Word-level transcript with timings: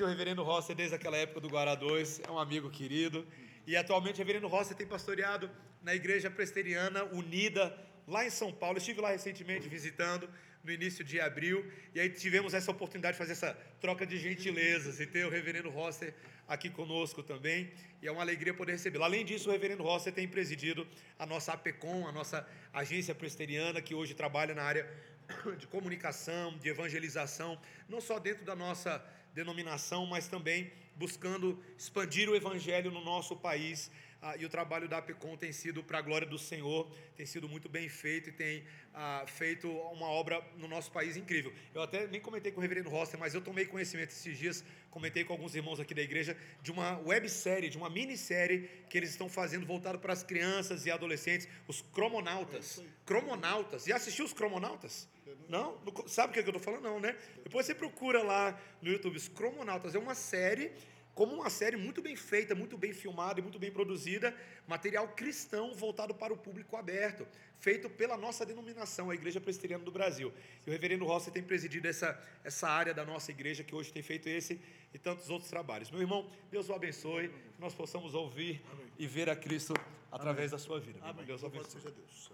O 0.00 0.06
reverendo 0.06 0.44
Rossi, 0.44 0.76
desde 0.76 0.94
aquela 0.94 1.16
época 1.16 1.40
do 1.40 1.48
Guará 1.48 1.74
2, 1.74 2.20
é 2.28 2.30
um 2.30 2.38
amigo 2.38 2.70
querido. 2.70 3.26
E 3.66 3.76
atualmente 3.76 4.14
o 4.14 4.18
reverendo 4.18 4.46
Rossi 4.46 4.72
tem 4.72 4.86
pastoreado 4.86 5.50
na 5.82 5.92
Igreja 5.92 6.30
Presteriana 6.30 7.02
Unida, 7.06 7.76
lá 8.06 8.24
em 8.24 8.30
São 8.30 8.52
Paulo. 8.52 8.78
Estive 8.78 9.00
lá 9.00 9.10
recentemente 9.10 9.68
visitando, 9.68 10.28
no 10.62 10.70
início 10.70 11.04
de 11.04 11.20
abril, 11.20 11.64
e 11.94 12.00
aí 12.00 12.10
tivemos 12.10 12.54
essa 12.54 12.70
oportunidade 12.70 13.14
de 13.14 13.18
fazer 13.18 13.32
essa 13.32 13.54
troca 13.80 14.06
de 14.06 14.18
gentilezas 14.18 15.00
e 15.00 15.06
ter 15.06 15.24
o 15.26 15.30
reverendo 15.30 15.70
Rossi 15.70 16.12
aqui 16.46 16.70
conosco 16.70 17.22
também, 17.22 17.70
e 18.00 18.06
é 18.06 18.12
uma 18.12 18.22
alegria 18.22 18.54
poder 18.54 18.72
recebê-lo. 18.72 19.04
Além 19.04 19.24
disso, 19.24 19.48
o 19.48 19.52
reverendo 19.52 19.82
Rossi 19.82 20.12
tem 20.12 20.28
presidido 20.28 20.86
a 21.18 21.26
nossa 21.26 21.52
APECOM, 21.52 22.06
a 22.06 22.12
nossa 22.12 22.46
agência 22.72 23.14
presteriana, 23.14 23.80
que 23.80 23.94
hoje 23.94 24.14
trabalha 24.14 24.54
na 24.54 24.62
área 24.62 24.88
de 25.58 25.66
comunicação, 25.66 26.56
de 26.58 26.68
evangelização, 26.68 27.58
não 27.88 28.00
só 28.00 28.18
dentro 28.18 28.44
da 28.44 28.54
nossa 28.54 29.04
denominação, 29.34 30.06
mas 30.06 30.28
também 30.28 30.70
buscando 30.96 31.62
expandir 31.76 32.28
o 32.28 32.34
evangelho 32.34 32.90
no 32.90 33.02
nosso 33.02 33.36
país. 33.36 33.90
Ah, 34.20 34.36
e 34.36 34.44
o 34.44 34.48
trabalho 34.48 34.88
da 34.88 34.98
APECOM 34.98 35.36
tem 35.36 35.52
sido 35.52 35.80
para 35.84 35.98
a 35.98 36.02
glória 36.02 36.26
do 36.26 36.36
Senhor, 36.36 36.90
tem 37.16 37.24
sido 37.24 37.48
muito 37.48 37.68
bem 37.68 37.88
feito 37.88 38.30
e 38.30 38.32
tem 38.32 38.64
ah, 38.92 39.24
feito 39.28 39.70
uma 39.70 40.06
obra 40.06 40.44
no 40.56 40.66
nosso 40.66 40.90
país 40.90 41.16
incrível. 41.16 41.52
Eu 41.72 41.82
até 41.82 42.08
nem 42.08 42.20
comentei 42.20 42.50
com 42.50 42.58
o 42.58 42.60
reverendo 42.60 42.90
Rosser, 42.90 43.18
mas 43.18 43.32
eu 43.32 43.40
tomei 43.40 43.64
conhecimento 43.64 44.10
esses 44.10 44.36
dias, 44.36 44.64
comentei 44.90 45.22
com 45.22 45.32
alguns 45.32 45.54
irmãos 45.54 45.78
aqui 45.78 45.94
da 45.94 46.02
igreja, 46.02 46.36
de 46.60 46.72
uma 46.72 46.98
websérie, 46.98 47.70
de 47.70 47.78
uma 47.78 47.88
minissérie 47.88 48.68
que 48.90 48.98
eles 48.98 49.10
estão 49.10 49.28
fazendo 49.28 49.64
voltado 49.64 50.00
para 50.00 50.12
as 50.12 50.24
crianças 50.24 50.84
e 50.84 50.90
adolescentes, 50.90 51.46
os 51.68 51.80
cromonautas. 51.80 52.82
Cromonautas. 53.06 53.84
Já 53.84 53.96
assistiu 53.96 54.24
os 54.24 54.32
cromonautas? 54.32 55.08
Não? 55.48 55.78
Sabe 56.06 56.30
o 56.30 56.32
que 56.34 56.40
eu 56.40 56.44
estou 56.44 56.60
falando? 56.60 56.82
Não, 56.82 57.00
né? 57.00 57.16
Depois 57.42 57.64
você 57.64 57.74
procura 57.74 58.22
lá 58.22 58.58
no 58.82 58.90
YouTube. 58.90 59.18
Cromonautas 59.30 59.94
é 59.94 59.98
uma 59.98 60.14
série, 60.14 60.72
como 61.14 61.34
uma 61.34 61.48
série 61.48 61.76
muito 61.76 62.02
bem 62.02 62.14
feita, 62.14 62.54
muito 62.54 62.76
bem 62.76 62.92
filmada 62.92 63.40
e 63.40 63.42
muito 63.42 63.58
bem 63.58 63.72
produzida, 63.72 64.36
material 64.66 65.08
cristão 65.08 65.72
voltado 65.74 66.14
para 66.14 66.34
o 66.34 66.36
público 66.36 66.76
aberto, 66.76 67.26
feito 67.58 67.88
pela 67.88 68.16
nossa 68.16 68.44
denominação, 68.44 69.10
a 69.10 69.14
Igreja 69.14 69.40
Presbiteriana 69.40 69.82
do 69.82 69.90
Brasil. 69.90 70.32
E 70.66 70.68
o 70.68 70.72
reverendo 70.72 71.06
Rossi 71.06 71.30
tem 71.30 71.42
presidido 71.42 71.88
essa, 71.88 72.22
essa 72.44 72.68
área 72.68 72.92
da 72.92 73.04
nossa 73.04 73.30
igreja, 73.30 73.64
que 73.64 73.74
hoje 73.74 73.90
tem 73.90 74.02
feito 74.02 74.28
esse 74.28 74.60
e 74.92 74.98
tantos 74.98 75.30
outros 75.30 75.50
trabalhos. 75.50 75.90
Meu 75.90 76.00
irmão, 76.00 76.30
Deus 76.50 76.68
o 76.68 76.74
abençoe, 76.74 77.28
que 77.28 77.60
nós 77.60 77.74
possamos 77.74 78.14
ouvir 78.14 78.62
Amém. 78.70 78.86
e 78.98 79.06
ver 79.06 79.30
a 79.30 79.34
Cristo 79.34 79.72
através 80.12 80.52
Amém. 80.52 80.58
da 80.58 80.58
sua 80.58 80.78
vida. 80.78 80.98
Amém. 81.02 81.24
Deus 81.24 81.42
o 81.42 81.46
abençoe. 81.46 81.80
Deus. 81.80 82.30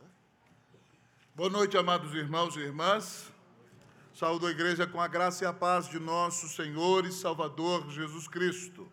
Boa 1.36 1.50
noite, 1.50 1.76
amados 1.76 2.14
irmãos 2.14 2.54
e 2.54 2.60
irmãs. 2.60 3.32
Saúdo 4.14 4.46
a 4.46 4.52
igreja 4.52 4.86
com 4.86 5.00
a 5.00 5.08
graça 5.08 5.42
e 5.42 5.46
a 5.48 5.52
paz 5.52 5.88
de 5.88 5.98
nosso 5.98 6.48
Senhor 6.48 7.04
e 7.04 7.10
Salvador 7.10 7.90
Jesus 7.90 8.28
Cristo. 8.28 8.88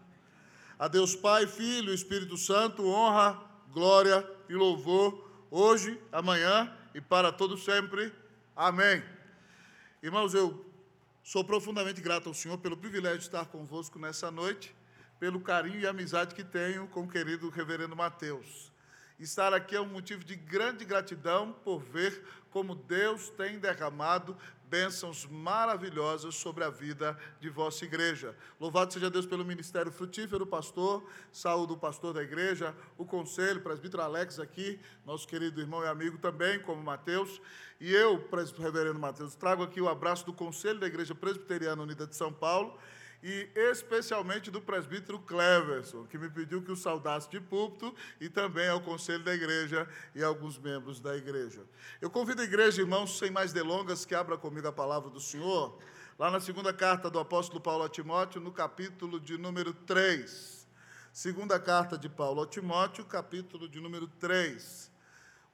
A 0.79 0.87
Deus 0.87 1.15
Pai, 1.15 1.45
Filho 1.45 1.91
e 1.91 1.93
Espírito 1.93 2.35
Santo, 2.37 2.83
honra, 2.87 3.39
glória 3.69 4.27
e 4.49 4.55
louvor, 4.55 5.23
hoje, 5.51 6.01
amanhã 6.11 6.75
e 6.95 6.99
para 6.99 7.31
todo 7.31 7.55
sempre. 7.59 8.11
Amém. 8.55 9.03
Irmãos, 10.01 10.33
eu 10.33 10.65
sou 11.23 11.43
profundamente 11.43 12.01
grato 12.01 12.27
ao 12.27 12.33
Senhor 12.33 12.57
pelo 12.57 12.75
privilégio 12.75 13.19
de 13.19 13.25
estar 13.25 13.45
convosco 13.45 13.99
nessa 13.99 14.31
noite, 14.31 14.75
pelo 15.19 15.41
carinho 15.41 15.79
e 15.79 15.85
amizade 15.85 16.33
que 16.33 16.43
tenho 16.43 16.87
com 16.87 17.01
o 17.01 17.07
querido 17.07 17.51
reverendo 17.51 17.95
Mateus. 17.95 18.70
Estar 19.21 19.53
aqui 19.53 19.75
é 19.75 19.79
um 19.79 19.85
motivo 19.85 20.23
de 20.23 20.35
grande 20.35 20.83
gratidão 20.83 21.53
por 21.63 21.79
ver 21.79 22.23
como 22.49 22.73
Deus 22.73 23.29
tem 23.29 23.59
derramado 23.59 24.35
bênçãos 24.67 25.27
maravilhosas 25.27 26.33
sobre 26.33 26.63
a 26.63 26.71
vida 26.71 27.15
de 27.39 27.47
vossa 27.47 27.85
igreja. 27.85 28.35
Louvado 28.59 28.91
seja 28.91 29.11
Deus 29.11 29.27
pelo 29.27 29.45
ministério 29.45 29.91
frutífero, 29.91 30.43
pastor, 30.47 31.07
saúde 31.31 31.73
o 31.73 31.77
pastor 31.77 32.15
da 32.15 32.23
igreja, 32.23 32.75
o 32.97 33.05
conselho, 33.05 33.61
presbítero 33.61 34.01
Alex 34.01 34.39
aqui, 34.39 34.79
nosso 35.05 35.27
querido 35.27 35.61
irmão 35.61 35.83
e 35.83 35.87
amigo 35.87 36.17
também, 36.17 36.59
como 36.59 36.81
Mateus. 36.81 37.39
E 37.79 37.93
eu, 37.93 38.27
reverendo 38.57 38.97
Mateus, 38.97 39.35
trago 39.35 39.61
aqui 39.61 39.79
o 39.79 39.87
abraço 39.87 40.25
do 40.25 40.33
conselho 40.33 40.79
da 40.79 40.87
Igreja 40.87 41.13
Presbiteriana 41.13 41.83
Unida 41.83 42.07
de 42.07 42.15
São 42.15 42.33
Paulo 42.33 42.75
e 43.23 43.49
especialmente 43.55 44.49
do 44.49 44.61
presbítero 44.61 45.19
Cleverson, 45.19 46.05
que 46.05 46.17
me 46.17 46.29
pediu 46.29 46.61
que 46.61 46.71
o 46.71 46.75
saudasse 46.75 47.29
de 47.29 47.39
púlpito, 47.39 47.93
e 48.19 48.29
também 48.29 48.67
ao 48.67 48.81
conselho 48.81 49.23
da 49.23 49.33
igreja 49.33 49.87
e 50.15 50.23
alguns 50.23 50.57
membros 50.57 50.99
da 50.99 51.15
igreja. 51.15 51.63
Eu 51.99 52.09
convido 52.09 52.41
a 52.41 52.45
igreja, 52.45 52.81
irmãos, 52.81 53.17
sem 53.17 53.29
mais 53.29 53.53
delongas, 53.53 54.05
que 54.05 54.15
abra 54.15 54.37
comigo 54.37 54.67
a 54.67 54.73
palavra 54.73 55.09
do 55.09 55.19
Senhor, 55.19 55.77
lá 56.17 56.31
na 56.31 56.39
segunda 56.39 56.73
carta 56.73 57.09
do 57.09 57.19
apóstolo 57.19 57.61
Paulo 57.61 57.83
a 57.83 57.89
Timóteo, 57.89 58.41
no 58.41 58.51
capítulo 58.51 59.19
de 59.19 59.37
número 59.37 59.73
3. 59.73 60.67
Segunda 61.13 61.59
carta 61.59 61.97
de 61.97 62.07
Paulo 62.07 62.41
a 62.41 62.47
Timóteo, 62.47 63.05
capítulo 63.05 63.67
de 63.67 63.79
número 63.79 64.07
3. 64.07 64.89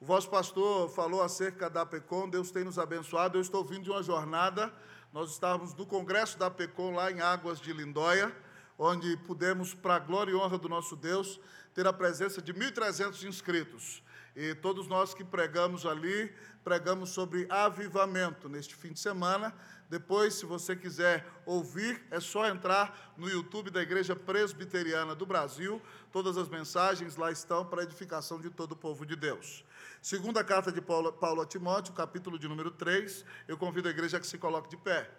O 0.00 0.04
vosso 0.04 0.30
pastor 0.30 0.88
falou 0.88 1.20
acerca 1.20 1.68
da 1.68 1.84
PECOM, 1.84 2.28
Deus 2.28 2.52
tem 2.52 2.62
nos 2.62 2.78
abençoado. 2.78 3.36
Eu 3.36 3.42
estou 3.42 3.64
vindo 3.64 3.82
de 3.82 3.90
uma 3.90 4.00
jornada 4.00 4.72
nós 5.12 5.30
estávamos 5.30 5.74
no 5.74 5.86
congresso 5.86 6.38
da 6.38 6.50
PECOM, 6.50 6.94
lá 6.94 7.10
em 7.10 7.20
Águas 7.20 7.60
de 7.60 7.72
Lindóia, 7.72 8.34
onde 8.78 9.16
pudemos, 9.18 9.72
para 9.74 9.96
a 9.96 9.98
glória 9.98 10.32
e 10.32 10.34
honra 10.34 10.58
do 10.58 10.68
nosso 10.68 10.94
Deus, 10.94 11.40
ter 11.74 11.86
a 11.86 11.92
presença 11.92 12.42
de 12.42 12.52
1.300 12.52 13.24
inscritos. 13.24 14.02
E 14.36 14.54
todos 14.54 14.86
nós 14.86 15.14
que 15.14 15.24
pregamos 15.24 15.86
ali, 15.86 16.32
pregamos 16.62 17.10
sobre 17.10 17.46
avivamento 17.50 18.48
neste 18.48 18.74
fim 18.76 18.92
de 18.92 19.00
semana. 19.00 19.54
Depois, 19.88 20.34
se 20.34 20.44
você 20.44 20.76
quiser 20.76 21.26
ouvir, 21.46 22.04
é 22.10 22.20
só 22.20 22.46
entrar 22.46 23.14
no 23.16 23.28
YouTube 23.28 23.70
da 23.70 23.80
Igreja 23.80 24.14
Presbiteriana 24.14 25.14
do 25.14 25.24
Brasil. 25.24 25.80
Todas 26.12 26.36
as 26.36 26.46
mensagens 26.48 27.16
lá 27.16 27.32
estão 27.32 27.64
para 27.64 27.80
a 27.80 27.84
edificação 27.84 28.38
de 28.38 28.50
todo 28.50 28.72
o 28.72 28.76
povo 28.76 29.06
de 29.06 29.16
Deus. 29.16 29.64
Segunda 30.02 30.44
carta 30.44 30.70
de 30.70 30.82
Paulo, 30.82 31.10
Paulo 31.12 31.40
a 31.40 31.46
Timóteo, 31.46 31.94
capítulo 31.94 32.38
de 32.38 32.46
número 32.46 32.70
3. 32.70 33.24
Eu 33.48 33.56
convido 33.56 33.88
a 33.88 33.90
igreja 33.90 34.18
a 34.18 34.20
que 34.20 34.26
se 34.26 34.36
coloque 34.36 34.68
de 34.68 34.76
pé. 34.76 35.10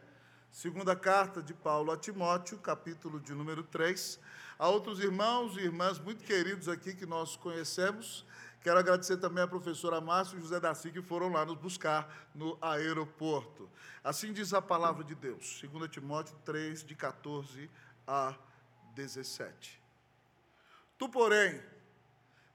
Segunda 0.51 0.95
carta 0.95 1.41
de 1.41 1.53
Paulo 1.53 1.91
a 1.91 1.97
Timóteo, 1.97 2.59
capítulo 2.59 3.19
de 3.19 3.33
número 3.33 3.63
3. 3.63 4.19
Há 4.59 4.69
outros 4.69 4.99
irmãos 4.99 5.57
e 5.57 5.61
irmãs 5.61 5.97
muito 5.97 6.23
queridos 6.23 6.69
aqui 6.69 6.93
que 6.93 7.05
nós 7.07 7.35
conhecemos. 7.35 8.23
Quero 8.61 8.77
agradecer 8.77 9.17
também 9.17 9.43
a 9.43 9.47
professora 9.47 10.01
Márcio 10.01 10.37
e 10.37 10.41
José 10.41 10.59
Daci 10.59 10.91
que 10.91 11.01
foram 11.01 11.29
lá 11.29 11.45
nos 11.45 11.57
buscar 11.57 12.29
no 12.35 12.57
aeroporto. 12.61 13.69
Assim 14.03 14.33
diz 14.33 14.53
a 14.53 14.61
palavra 14.61 15.03
de 15.03 15.15
Deus, 15.15 15.61
2 15.61 15.89
Timóteo 15.89 16.35
3, 16.43 16.83
de 16.83 16.93
14 16.93 17.69
a 18.05 18.35
17. 18.95 19.81
Tu, 20.97 21.07
porém, 21.07 21.61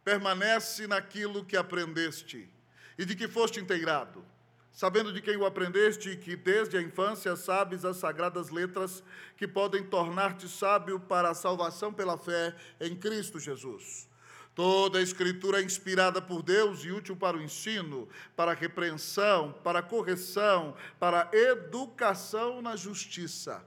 permanece 0.05 0.87
naquilo 0.87 1.45
que 1.45 1.57
aprendeste 1.57 2.53
e 2.99 3.07
de 3.07 3.17
que 3.17 3.27
foste 3.27 3.59
integrado, 3.59 4.23
sabendo 4.71 5.11
de 5.11 5.23
quem 5.23 5.39
o 5.39 5.47
aprendeste 5.47 6.11
e 6.11 6.17
que 6.19 6.37
desde 6.37 6.77
a 6.77 6.83
infância 6.83 7.35
sabes 7.35 7.83
as 7.83 7.97
sagradas 7.97 8.51
letras 8.51 9.03
que 9.39 9.49
podem 9.49 9.83
tornar-te 9.83 10.47
sábio 10.51 11.01
para 11.01 11.31
a 11.31 11.35
salvação 11.35 11.95
pela 11.95 12.19
fé 12.19 12.55
em 12.79 12.95
Cristo 12.95 13.41
Jesus. 13.41 14.07
Toda 14.55 14.99
a 14.99 15.03
Escritura 15.03 15.61
é 15.61 15.65
inspirada 15.65 16.23
por 16.23 16.43
Deus 16.43 16.85
e 16.85 16.93
útil 16.93 17.17
para 17.17 17.37
o 17.37 17.43
ensino, 17.43 18.09
para 18.37 18.53
a 18.53 18.55
repreensão, 18.55 19.53
para 19.65 19.81
a 19.81 19.83
correção, 19.83 20.77
para 20.99 21.23
a 21.23 21.37
educação 21.37 22.63
na 22.63 22.77
justiça. 22.77 23.65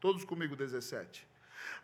Todos 0.00 0.24
comigo, 0.24 0.56
17 0.56 1.30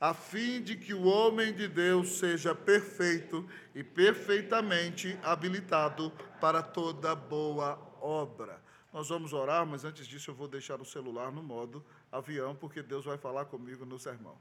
a 0.00 0.12
fim 0.12 0.62
de 0.62 0.76
que 0.76 0.92
o 0.92 1.04
homem 1.04 1.54
de 1.54 1.66
Deus 1.68 2.18
seja 2.18 2.54
perfeito 2.54 3.48
e 3.74 3.82
perfeitamente 3.82 5.18
habilitado 5.22 6.10
para 6.40 6.62
toda 6.62 7.14
boa 7.14 7.78
obra. 8.00 8.60
Nós 8.92 9.08
vamos 9.08 9.32
orar, 9.32 9.66
mas 9.66 9.84
antes 9.84 10.06
disso 10.06 10.30
eu 10.30 10.34
vou 10.34 10.48
deixar 10.48 10.80
o 10.80 10.84
celular 10.84 11.30
no 11.32 11.42
modo 11.42 11.84
avião, 12.10 12.54
porque 12.54 12.82
Deus 12.82 13.04
vai 13.04 13.18
falar 13.18 13.46
comigo 13.46 13.84
no 13.84 13.98
sermão. 13.98 14.36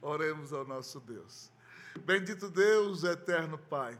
Oremos 0.00 0.52
ao 0.52 0.64
nosso 0.64 1.00
Deus. 1.00 1.50
Bendito 2.04 2.48
Deus, 2.48 3.04
eterno 3.04 3.58
Pai, 3.58 3.98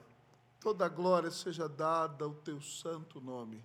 toda 0.60 0.88
glória 0.88 1.30
seja 1.30 1.68
dada 1.68 2.24
ao 2.24 2.34
teu 2.34 2.60
santo 2.60 3.20
nome. 3.20 3.62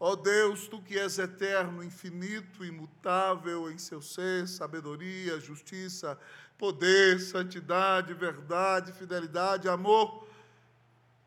Ó 0.00 0.14
Deus, 0.14 0.68
tu 0.68 0.80
que 0.80 0.98
és 0.98 1.18
eterno, 1.18 1.82
infinito, 1.82 2.64
imutável 2.64 3.70
em 3.70 3.78
seu 3.78 4.00
ser, 4.00 4.46
sabedoria, 4.46 5.40
justiça, 5.40 6.18
poder, 6.56 7.18
santidade, 7.20 8.14
verdade, 8.14 8.92
fidelidade, 8.92 9.68
amor, 9.68 10.26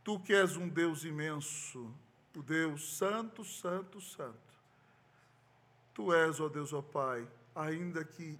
tu 0.03 0.19
que 0.19 0.33
és 0.33 0.55
um 0.55 0.69
Deus 0.69 1.03
imenso, 1.03 1.93
o 2.35 2.41
Deus 2.41 2.97
santo, 2.97 3.43
santo, 3.43 3.99
santo. 3.99 4.51
Tu 5.93 6.13
és, 6.13 6.39
ó 6.39 6.47
Deus, 6.47 6.71
ó 6.71 6.81
Pai, 6.81 7.27
ainda 7.53 8.05
que 8.05 8.39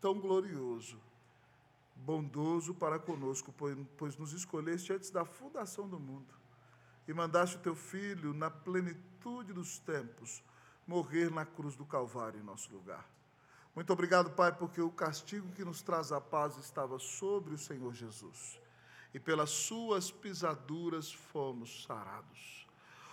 tão 0.00 0.20
glorioso, 0.20 1.00
bondoso 1.96 2.74
para 2.74 2.98
conosco, 2.98 3.54
pois 3.96 4.16
nos 4.16 4.32
escolheste 4.32 4.92
antes 4.92 5.10
da 5.10 5.24
fundação 5.24 5.88
do 5.88 5.98
mundo 5.98 6.34
e 7.08 7.14
mandaste 7.14 7.56
o 7.56 7.60
teu 7.60 7.74
filho 7.74 8.34
na 8.34 8.50
plenitude 8.50 9.52
dos 9.52 9.78
tempos 9.78 10.42
morrer 10.86 11.30
na 11.30 11.44
cruz 11.44 11.74
do 11.76 11.84
Calvário 11.84 12.40
em 12.40 12.44
nosso 12.44 12.72
lugar. 12.72 13.04
Muito 13.74 13.92
obrigado, 13.92 14.30
Pai, 14.30 14.52
porque 14.52 14.80
o 14.80 14.90
castigo 14.90 15.52
que 15.52 15.64
nos 15.64 15.82
traz 15.82 16.10
a 16.12 16.20
paz 16.20 16.56
estava 16.56 16.98
sobre 16.98 17.54
o 17.54 17.58
Senhor 17.58 17.92
Jesus. 17.92 18.60
E 19.12 19.20
pelas 19.20 19.50
suas 19.50 20.10
pisaduras 20.10 21.12
fomos 21.12 21.84
sarados. 21.84 22.66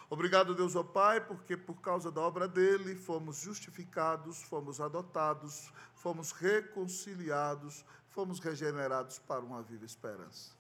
Obrigado, 0.10 0.54
Deus, 0.54 0.76
ó 0.76 0.84
Pai, 0.84 1.20
porque 1.20 1.58
por 1.58 1.82
causa 1.82 2.12
da 2.12 2.22
obra 2.22 2.48
dele 2.48 2.96
fomos 2.96 3.38
justificados, 3.38 4.42
fomos 4.44 4.80
adotados, 4.80 5.72
fomos 5.96 6.32
reconciliados, 6.32 7.84
fomos 8.14 8.40
regenerados 8.40 9.18
para 9.18 9.42
uma 9.42 9.64
viva 9.64 9.86
esperança. 9.86 10.52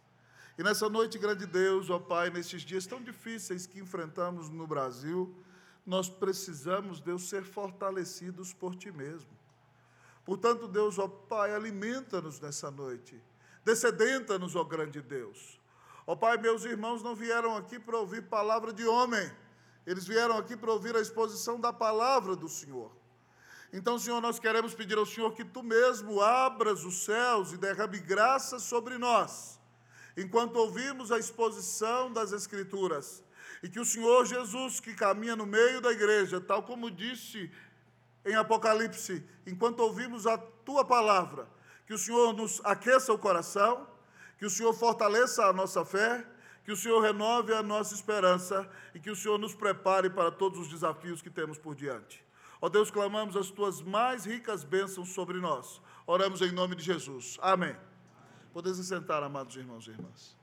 E 0.57 0.63
nessa 0.63 0.89
noite, 0.89 1.19
grande 1.19 1.45
Deus, 1.45 1.89
ó 1.89 1.99
Pai, 1.99 2.31
nesses 2.31 2.63
dias 2.63 2.87
tão 2.87 3.01
difíceis 3.01 3.67
que 3.67 3.79
enfrentamos 3.79 4.49
no 4.49 4.65
Brasil, 4.65 5.33
nós 5.85 6.09
precisamos, 6.09 6.99
Deus, 6.99 7.29
ser 7.29 7.43
fortalecidos 7.43 8.53
por 8.53 8.75
Ti 8.75 8.91
mesmo. 8.91 9.29
Portanto, 10.25 10.67
Deus, 10.67 10.97
ó 10.97 11.07
Pai, 11.07 11.53
alimenta-nos 11.53 12.39
nessa 12.39 12.71
noite. 12.71 13.21
Descedenta-nos, 13.63 14.55
ó 14.55 14.63
grande 14.63 15.01
Deus. 15.01 15.59
Ó 16.07 16.15
Pai, 16.15 16.37
meus 16.37 16.65
irmãos 16.65 17.03
não 17.03 17.15
vieram 17.15 17.55
aqui 17.55 17.77
para 17.79 17.97
ouvir 17.97 18.23
palavra 18.23 18.73
de 18.73 18.85
homem, 18.85 19.31
eles 19.85 20.07
vieram 20.07 20.37
aqui 20.37 20.55
para 20.57 20.71
ouvir 20.71 20.95
a 20.95 21.01
exposição 21.01 21.59
da 21.59 21.71
palavra 21.71 22.35
do 22.35 22.49
Senhor. 22.49 22.91
Então, 23.73 23.97
Senhor, 23.97 24.21
nós 24.21 24.39
queremos 24.39 24.73
pedir 24.73 24.97
ao 24.97 25.05
Senhor 25.05 25.33
que 25.33 25.43
Tu 25.43 25.63
mesmo 25.63 26.21
abras 26.21 26.85
os 26.85 27.03
céus 27.03 27.51
e 27.51 27.57
derrame 27.57 27.99
graça 27.99 28.59
sobre 28.59 28.97
nós 28.97 29.59
enquanto 30.15 30.57
ouvimos 30.57 31.11
a 31.11 31.17
exposição 31.17 32.11
das 32.11 32.31
Escrituras. 32.31 33.23
E 33.61 33.69
que 33.69 33.79
o 33.79 33.85
Senhor 33.85 34.25
Jesus, 34.25 34.79
que 34.79 34.93
caminha 34.93 35.35
no 35.35 35.45
meio 35.45 35.81
da 35.81 35.91
igreja, 35.91 36.39
tal 36.39 36.63
como 36.63 36.91
disse 36.91 37.51
em 38.25 38.35
Apocalipse, 38.35 39.23
enquanto 39.45 39.79
ouvimos 39.79 40.27
a 40.27 40.37
tua 40.37 40.85
palavra, 40.85 41.47
que 41.85 41.93
o 41.93 41.97
Senhor 41.97 42.33
nos 42.33 42.61
aqueça 42.63 43.11
o 43.11 43.17
coração, 43.17 43.87
que 44.37 44.45
o 44.45 44.49
Senhor 44.49 44.73
fortaleça 44.73 45.45
a 45.45 45.53
nossa 45.53 45.83
fé, 45.83 46.25
que 46.63 46.71
o 46.71 46.77
Senhor 46.77 47.01
renove 47.01 47.53
a 47.53 47.61
nossa 47.61 47.93
esperança 47.93 48.69
e 48.93 48.99
que 48.99 49.09
o 49.09 49.15
Senhor 49.15 49.37
nos 49.37 49.53
prepare 49.53 50.09
para 50.09 50.31
todos 50.31 50.59
os 50.59 50.69
desafios 50.69 51.21
que 51.21 51.29
temos 51.29 51.57
por 51.57 51.75
diante. 51.75 52.23
Ó 52.65 52.69
Deus, 52.69 52.89
clamamos 52.89 53.35
as 53.35 53.51
tuas 53.51 53.81
mais 53.81 54.23
ricas 54.23 54.63
bênçãos 54.63 55.09
sobre 55.09 55.37
nós. 55.37 55.81
Oramos 56.07 56.41
em 56.41 56.49
nome 56.49 56.77
de 56.77 56.81
Jesus. 56.81 57.37
Amém. 57.41 57.75
Podem 58.53 58.73
se 58.73 58.85
sentar, 58.85 59.21
amados 59.21 59.53
irmãos 59.57 59.85
e 59.85 59.89
irmãs. 59.89 60.37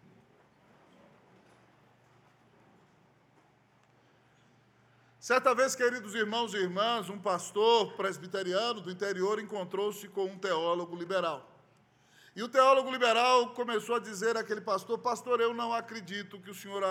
Certa 5.18 5.54
vez, 5.54 5.74
queridos 5.74 6.14
irmãos 6.14 6.52
e 6.52 6.58
irmãs, 6.58 7.08
um 7.08 7.18
pastor 7.18 7.94
presbiteriano 7.94 8.82
do 8.82 8.90
interior 8.90 9.40
encontrou-se 9.40 10.06
com 10.08 10.26
um 10.26 10.38
teólogo 10.38 10.94
liberal. 10.94 11.50
E 12.36 12.42
o 12.42 12.50
teólogo 12.50 12.90
liberal 12.90 13.54
começou 13.54 13.96
a 13.96 13.98
dizer 13.98 14.36
àquele 14.36 14.60
pastor: 14.60 14.98
Pastor, 14.98 15.40
eu 15.40 15.54
não 15.54 15.72
acredito 15.72 16.38
que 16.38 16.50
o 16.50 16.54
senhor 16.54 16.84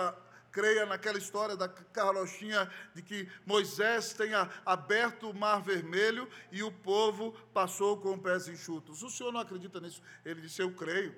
creia 0.50 0.86
naquela 0.86 1.18
história 1.18 1.56
da 1.56 1.68
carrochinha 1.68 2.70
de 2.94 3.02
que 3.02 3.28
Moisés 3.46 4.12
tenha 4.12 4.48
aberto 4.64 5.30
o 5.30 5.34
mar 5.34 5.62
vermelho 5.62 6.28
e 6.50 6.62
o 6.62 6.72
povo 6.72 7.32
passou 7.52 7.96
com 8.00 8.18
pés 8.18 8.48
enxutos. 8.48 9.02
O 9.02 9.10
senhor 9.10 9.32
não 9.32 9.40
acredita 9.40 9.80
nisso? 9.80 10.02
Ele 10.24 10.40
disse: 10.40 10.62
Eu 10.62 10.72
creio. 10.74 11.14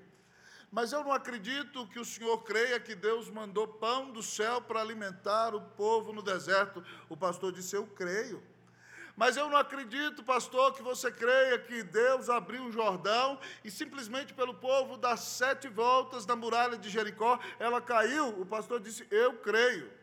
Mas 0.71 0.91
eu 0.91 1.05
não 1.05 1.13
acredito 1.13 1.87
que 1.89 1.99
o 1.99 2.05
senhor 2.05 2.39
creia 2.45 2.81
que 2.81 2.95
Deus 2.95 3.29
mandou 3.29 3.69
pão 3.69 4.11
do 4.11 4.23
céu 4.23 4.63
para 4.63 4.81
alimentar 4.81 5.55
o 5.55 5.61
povo 5.61 6.15
no 6.15 6.23
deserto. 6.23 6.83
O 7.11 7.17
pastor 7.17 7.53
disse: 7.53 7.77
Eu 7.77 7.87
creio. 7.87 8.43
Mas 9.17 9.37
eu 9.37 9.49
não 9.49 9.57
acredito, 9.57 10.23
pastor, 10.23 10.73
que 10.75 10.83
você 10.83 11.11
creia 11.11 11.59
que 11.59 11.83
Deus 11.83 12.31
abriu 12.31 12.65
o 12.65 12.73
Jordão 12.73 13.39
e 13.63 13.71
simplesmente 13.71 14.33
pelo 14.33 14.55
povo 14.55 14.97
dar 14.97 15.17
sete 15.17 15.69
voltas 15.69 16.25
da 16.25 16.35
muralha 16.35 16.79
de 16.79 16.89
Jericó, 16.89 17.39
ela 17.59 17.81
caiu. 17.81 18.41
O 18.41 18.47
pastor 18.47 18.81
disse: 18.81 19.07
Eu 19.11 19.35
creio. 19.35 20.02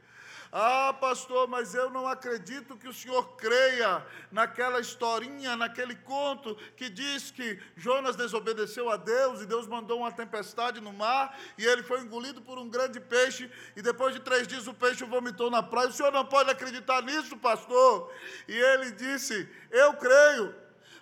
Ah, 0.52 0.92
pastor, 1.00 1.48
mas 1.48 1.76
eu 1.76 1.92
não 1.92 2.08
acredito 2.08 2.76
que 2.76 2.88
o 2.88 2.94
senhor 2.94 3.36
creia 3.36 4.04
naquela 4.32 4.80
historinha, 4.80 5.56
naquele 5.56 5.96
conto 5.96 6.56
que 6.76 6.90
diz 6.90 7.30
que 7.30 7.60
Jonas 7.78 8.16
desobedeceu 8.16 8.90
a 8.90 8.98
Deus 8.98 9.42
e 9.42 9.46
Deus 9.46 9.68
mandou 9.68 10.00
uma 10.00 10.12
tempestade 10.12 10.82
no 10.82 10.92
mar 10.92 11.38
e 11.56 11.66
ele 11.66 11.84
foi 11.84 12.02
engolido 12.02 12.42
por 12.42 12.58
um 12.58 12.68
grande 12.68 13.00
peixe 13.00 13.52
e 13.76 13.82
depois 13.82 14.14
de 14.14 14.22
três 14.22 14.48
dias 14.48 14.66
o 14.66 14.74
peixe 14.74 15.06
vomitou 15.06 15.52
na 15.52 15.62
praia. 15.62 15.90
O 15.90 15.94
senhor 15.94 16.12
não 16.12 16.26
pode 16.26 16.50
acreditar 16.50 17.04
nisso, 17.04 17.38
pastor? 17.38 18.12
E 18.48 18.58
ele 18.58 18.92
disse: 18.92 19.48
Eu 19.70 19.94
creio. 19.94 20.56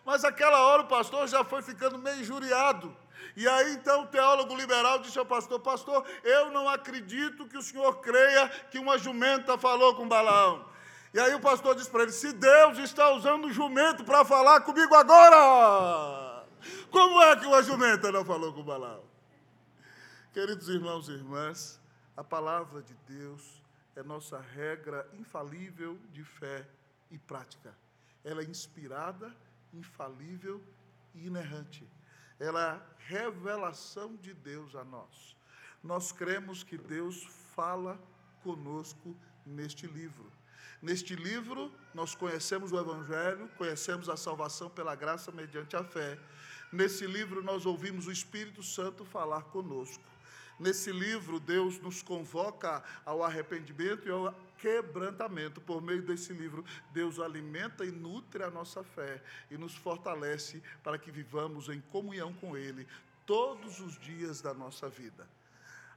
Mas 0.05 0.25
aquela 0.25 0.61
hora 0.61 0.83
o 0.83 0.87
pastor 0.87 1.27
já 1.27 1.43
foi 1.43 1.61
ficando 1.61 1.97
meio 1.97 2.19
injuriado. 2.19 2.95
E 3.37 3.47
aí 3.47 3.75
então 3.75 4.01
o 4.01 4.07
teólogo 4.07 4.55
liberal 4.55 4.97
disse 4.97 5.19
ao 5.19 5.25
pastor: 5.25 5.59
Pastor, 5.59 6.03
eu 6.23 6.49
não 6.49 6.67
acredito 6.67 7.47
que 7.47 7.55
o 7.55 7.61
senhor 7.61 8.01
creia 8.01 8.49
que 8.71 8.79
uma 8.79 8.97
jumenta 8.97 9.55
falou 9.59 9.93
com 9.93 10.07
Balaão. 10.07 10.67
E 11.13 11.19
aí 11.19 11.35
o 11.35 11.39
pastor 11.39 11.75
disse 11.75 11.91
para 11.91 12.01
ele: 12.01 12.11
Se 12.11 12.33
Deus 12.33 12.79
está 12.79 13.11
usando 13.11 13.45
o 13.45 13.53
jumento 13.53 14.03
para 14.03 14.25
falar 14.25 14.61
comigo 14.61 14.95
agora, 14.95 16.47
como 16.89 17.21
é 17.21 17.35
que 17.35 17.45
uma 17.45 17.61
jumenta 17.61 18.11
não 18.11 18.25
falou 18.25 18.51
com 18.53 18.63
Balaão? 18.63 19.03
Queridos 20.33 20.67
irmãos 20.67 21.07
e 21.07 21.11
irmãs, 21.11 21.79
a 22.15 22.23
palavra 22.23 22.81
de 22.81 22.95
Deus 23.07 23.61
é 23.95 24.01
nossa 24.01 24.39
regra 24.39 25.07
infalível 25.13 25.95
de 26.11 26.23
fé 26.23 26.67
e 27.11 27.19
prática. 27.19 27.71
Ela 28.25 28.41
é 28.41 28.45
inspirada, 28.45 29.31
infalível 29.71 30.59
e 31.13 31.27
inerrante 31.27 31.87
ela 32.39 32.61
é 32.61 32.69
a 32.69 32.81
revelação 33.07 34.15
de 34.15 34.33
Deus 34.33 34.75
a 34.75 34.83
nós. 34.83 35.35
Nós 35.83 36.11
cremos 36.11 36.63
que 36.63 36.77
Deus 36.77 37.23
fala 37.55 37.99
conosco 38.43 39.15
neste 39.45 39.87
livro. 39.87 40.31
Neste 40.81 41.15
livro, 41.15 41.71
nós 41.93 42.13
conhecemos 42.13 42.71
o 42.71 42.79
Evangelho, 42.79 43.49
conhecemos 43.57 44.09
a 44.09 44.17
salvação 44.17 44.69
pela 44.69 44.93
graça 44.95 45.31
mediante 45.31 45.75
a 45.75 45.83
fé. 45.83 46.19
Nesse 46.71 47.07
livro, 47.07 47.41
nós 47.41 47.65
ouvimos 47.65 48.07
o 48.07 48.11
Espírito 48.11 48.61
Santo 48.61 49.03
falar 49.03 49.43
conosco. 49.45 50.03
Nesse 50.59 50.91
livro, 50.91 51.39
Deus 51.39 51.79
nos 51.79 52.01
convoca 52.01 52.83
ao 53.05 53.23
arrependimento 53.23 54.07
e 54.07 54.11
ao 54.11 54.35
quebrantamento. 54.57 55.61
Por 55.61 55.81
meio 55.81 56.01
desse 56.01 56.33
livro, 56.33 56.63
Deus 56.91 57.19
alimenta 57.19 57.85
e 57.85 57.91
nutre 57.91 58.43
a 58.43 58.49
nossa 58.49 58.83
fé 58.83 59.21
e 59.49 59.57
nos 59.57 59.75
fortalece 59.75 60.61
para 60.83 60.97
que 60.97 61.11
vivamos 61.11 61.69
em 61.69 61.81
comunhão 61.81 62.33
com 62.33 62.57
Ele 62.57 62.87
todos 63.25 63.79
os 63.79 63.99
dias 63.99 64.41
da 64.41 64.53
nossa 64.53 64.89
vida. 64.89 65.27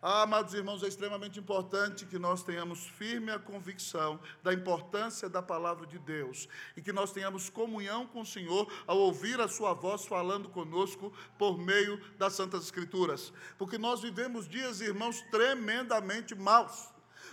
Ah, 0.02 0.22
amados 0.22 0.54
irmãos, 0.54 0.82
é 0.82 0.88
extremamente 0.88 1.38
importante 1.38 2.06
que 2.06 2.18
nós 2.18 2.42
tenhamos 2.42 2.86
firme 2.86 3.30
a 3.30 3.38
convicção 3.38 4.18
da 4.42 4.50
importância 4.50 5.28
da 5.28 5.42
palavra 5.42 5.86
de 5.86 5.98
Deus 5.98 6.48
e 6.74 6.80
que 6.80 6.90
nós 6.90 7.12
tenhamos 7.12 7.50
comunhão 7.50 8.06
com 8.06 8.22
o 8.22 8.26
Senhor 8.26 8.66
ao 8.86 8.96
ouvir 8.96 9.38
a 9.40 9.46
Sua 9.46 9.74
voz 9.74 10.06
falando 10.06 10.48
conosco 10.48 11.12
por 11.36 11.58
meio 11.58 12.00
das 12.16 12.32
Santas 12.32 12.62
Escrituras. 12.64 13.30
Porque 13.58 13.76
nós 13.76 14.00
vivemos 14.00 14.48
dias, 14.48 14.80
irmãos, 14.80 15.20
tremendamente 15.30 16.34
maus. 16.34 16.88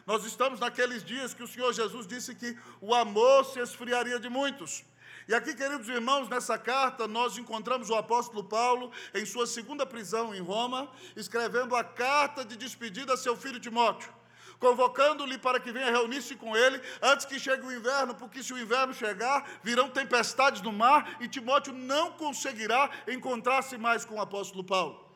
Nós 0.07 0.23
estamos 0.23 0.61
naqueles 0.61 1.03
dias 1.03 1.33
que 1.33 1.43
o 1.43 1.47
Senhor 1.47 1.73
Jesus 1.73 2.07
disse 2.07 2.33
que 2.33 2.57
o 2.79 2.95
amor 2.95 3.43
se 3.43 3.59
esfriaria 3.59 4.17
de 4.17 4.29
muitos. 4.29 4.85
E 5.27 5.35
aqui, 5.35 5.53
queridos 5.53 5.89
irmãos, 5.89 6.29
nessa 6.29 6.57
carta 6.57 7.05
nós 7.09 7.37
encontramos 7.37 7.89
o 7.89 7.95
apóstolo 7.95 8.41
Paulo 8.41 8.89
em 9.13 9.25
sua 9.25 9.45
segunda 9.45 9.85
prisão 9.85 10.33
em 10.33 10.39
Roma, 10.39 10.89
escrevendo 11.13 11.75
a 11.75 11.83
carta 11.83 12.45
de 12.45 12.55
despedida 12.55 13.15
a 13.15 13.17
seu 13.17 13.35
filho 13.35 13.59
Timóteo, 13.59 14.09
convocando-lhe 14.57 15.37
para 15.37 15.59
que 15.59 15.73
venha 15.73 15.91
reunir-se 15.91 16.35
com 16.37 16.55
ele 16.55 16.81
antes 17.01 17.25
que 17.25 17.37
chegue 17.37 17.65
o 17.65 17.73
inverno, 17.73 18.15
porque 18.15 18.41
se 18.41 18.53
o 18.53 18.57
inverno 18.57 18.93
chegar, 18.93 19.59
virão 19.61 19.89
tempestades 19.89 20.61
no 20.61 20.71
mar 20.71 21.17
e 21.19 21.27
Timóteo 21.27 21.73
não 21.73 22.13
conseguirá 22.13 22.89
encontrar-se 23.09 23.77
mais 23.77 24.05
com 24.05 24.15
o 24.15 24.21
apóstolo 24.21 24.63
Paulo. 24.63 25.06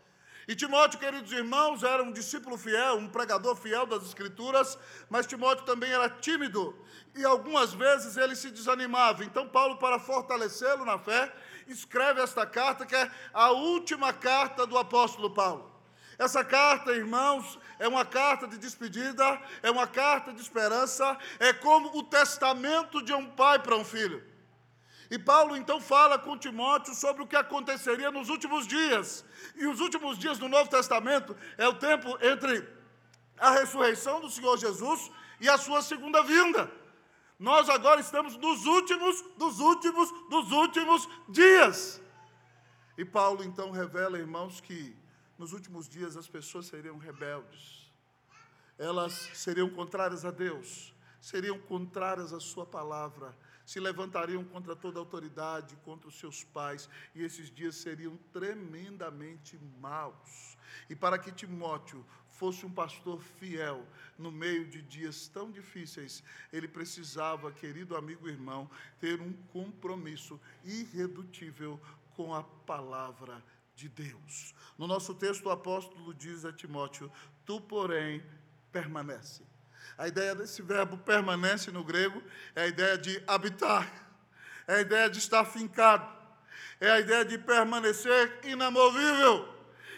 E 0.52 0.56
Timóteo, 0.56 1.00
queridos 1.00 1.32
irmãos, 1.32 1.82
era 1.82 2.04
um 2.04 2.12
discípulo 2.12 2.58
fiel, 2.58 2.98
um 2.98 3.08
pregador 3.08 3.56
fiel 3.56 3.86
das 3.86 4.04
Escrituras, 4.04 4.78
mas 5.10 5.26
Timóteo 5.26 5.64
também 5.64 5.90
era 5.90 6.10
tímido 6.10 6.78
e 7.16 7.24
algumas 7.24 7.72
vezes 7.74 8.18
ele 8.18 8.36
se 8.36 8.52
desanimava. 8.52 9.24
Então, 9.24 9.48
Paulo, 9.48 9.78
para 9.78 9.98
fortalecê-lo 9.98 10.84
na 10.84 11.00
fé, 11.00 11.34
escreve 11.70 12.20
esta 12.20 12.46
carta, 12.46 12.86
que 12.86 12.94
é 12.94 13.10
a 13.34 13.52
última 13.52 14.12
carta 14.12 14.68
do 14.68 14.78
apóstolo 14.78 15.34
Paulo. 15.34 15.72
Essa 16.20 16.44
carta, 16.44 16.92
irmãos, 16.92 17.58
é 17.80 17.88
uma 17.88 18.04
carta 18.04 18.46
de 18.46 18.58
despedida, 18.58 19.42
é 19.64 19.72
uma 19.72 19.88
carta 19.88 20.34
de 20.34 20.42
esperança, 20.42 21.18
é 21.40 21.54
como 21.54 21.98
o 21.98 22.04
testamento 22.04 23.02
de 23.02 23.14
um 23.14 23.26
pai 23.26 23.58
para 23.60 23.78
um 23.78 23.86
filho. 23.86 24.22
E 25.12 25.20
Paulo 25.20 25.58
então 25.58 25.82
fala 25.82 26.18
com 26.18 26.38
Timóteo 26.38 26.94
sobre 26.96 27.22
o 27.22 27.28
que 27.28 27.36
aconteceria 27.36 28.10
nos 28.12 28.30
últimos 28.30 28.66
dias. 28.66 29.26
E 29.56 29.68
os 29.68 29.80
últimos 29.80 30.18
dias 30.18 30.38
do 30.38 30.48
Novo 30.48 30.70
Testamento 30.70 31.36
é 31.58 31.68
o 31.68 31.74
tempo 31.74 32.18
entre 32.22 32.68
a 33.38 33.52
ressurreição 33.52 34.22
do 34.22 34.30
Senhor 34.30 34.58
Jesus 34.58 35.12
e 35.40 35.50
a 35.50 35.58
sua 35.58 35.82
segunda 35.82 36.24
vinda. 36.24 36.72
Nós 37.40 37.70
agora 37.70 38.00
estamos 38.00 38.38
nos 38.38 38.66
últimos, 38.66 39.22
dos 39.36 39.60
últimos, 39.60 40.12
dos 40.30 40.52
últimos 40.52 41.10
dias. 41.28 42.00
E 42.98 43.04
Paulo 43.04 43.44
então 43.44 43.72
revela, 43.72 44.20
irmãos, 44.20 44.62
que 44.62 44.96
nos 45.40 45.54
últimos 45.54 45.90
dias 45.90 46.16
as 46.16 46.28
pessoas 46.28 46.68
seriam 46.68 47.00
rebeldes, 47.00 47.92
elas 48.78 49.14
seriam 49.34 49.68
contrárias 49.70 50.24
a 50.24 50.30
Deus, 50.30 50.94
seriam 51.20 51.58
contrárias 51.58 52.32
à 52.32 52.40
Sua 52.40 52.64
palavra, 52.64 53.36
se 53.66 53.80
levantariam 53.80 54.44
contra 54.44 54.76
toda 54.76 55.00
autoridade, 55.00 55.76
contra 55.86 56.08
os 56.08 56.20
seus 56.20 56.44
pais, 56.44 56.90
e 57.16 57.24
esses 57.24 57.50
dias 57.50 57.76
seriam 57.76 58.18
tremendamente 58.32 59.60
maus. 59.80 60.58
E 60.90 60.96
para 60.96 61.18
que 61.18 61.32
Timóteo 61.32 62.06
fosse 62.30 62.66
um 62.66 62.72
pastor 62.72 63.22
fiel 63.22 63.86
no 64.18 64.32
meio 64.32 64.66
de 64.66 64.82
dias 64.82 65.28
tão 65.28 65.52
difíceis, 65.52 66.24
ele 66.52 66.68
precisava, 66.68 67.52
querido 67.52 67.96
amigo 67.96 68.28
irmão, 68.28 68.70
ter 69.00 69.22
um 69.22 69.34
compromisso 69.54 70.40
irredutível 70.64 71.80
com 72.16 72.34
a 72.34 72.44
palavra 72.44 73.44
de 73.76 73.88
Deus. 73.90 74.56
No 74.78 74.88
nosso 74.88 75.14
texto, 75.14 75.46
o 75.46 75.52
apóstolo 75.52 76.14
diz 76.14 76.46
a 76.46 76.52
Timóteo: 76.52 77.12
Tu, 77.46 77.60
porém, 77.62 78.24
permanece. 78.72 79.51
A 79.98 80.08
ideia 80.08 80.34
desse 80.34 80.62
verbo 80.62 80.98
permanece 80.98 81.72
no 81.72 81.84
grego 81.84 82.22
é 82.56 82.64
a 82.64 82.68
ideia 82.68 82.98
de 82.98 83.22
habitar, 83.28 83.92
é 84.68 84.76
a 84.76 84.82
ideia 84.82 85.10
de 85.10 85.20
estar 85.20 85.46
fincado, 85.46 86.08
é 86.80 86.90
a 86.90 87.00
ideia 87.00 87.24
de 87.24 87.38
permanecer 87.38 88.40
inamovível. 88.44 89.48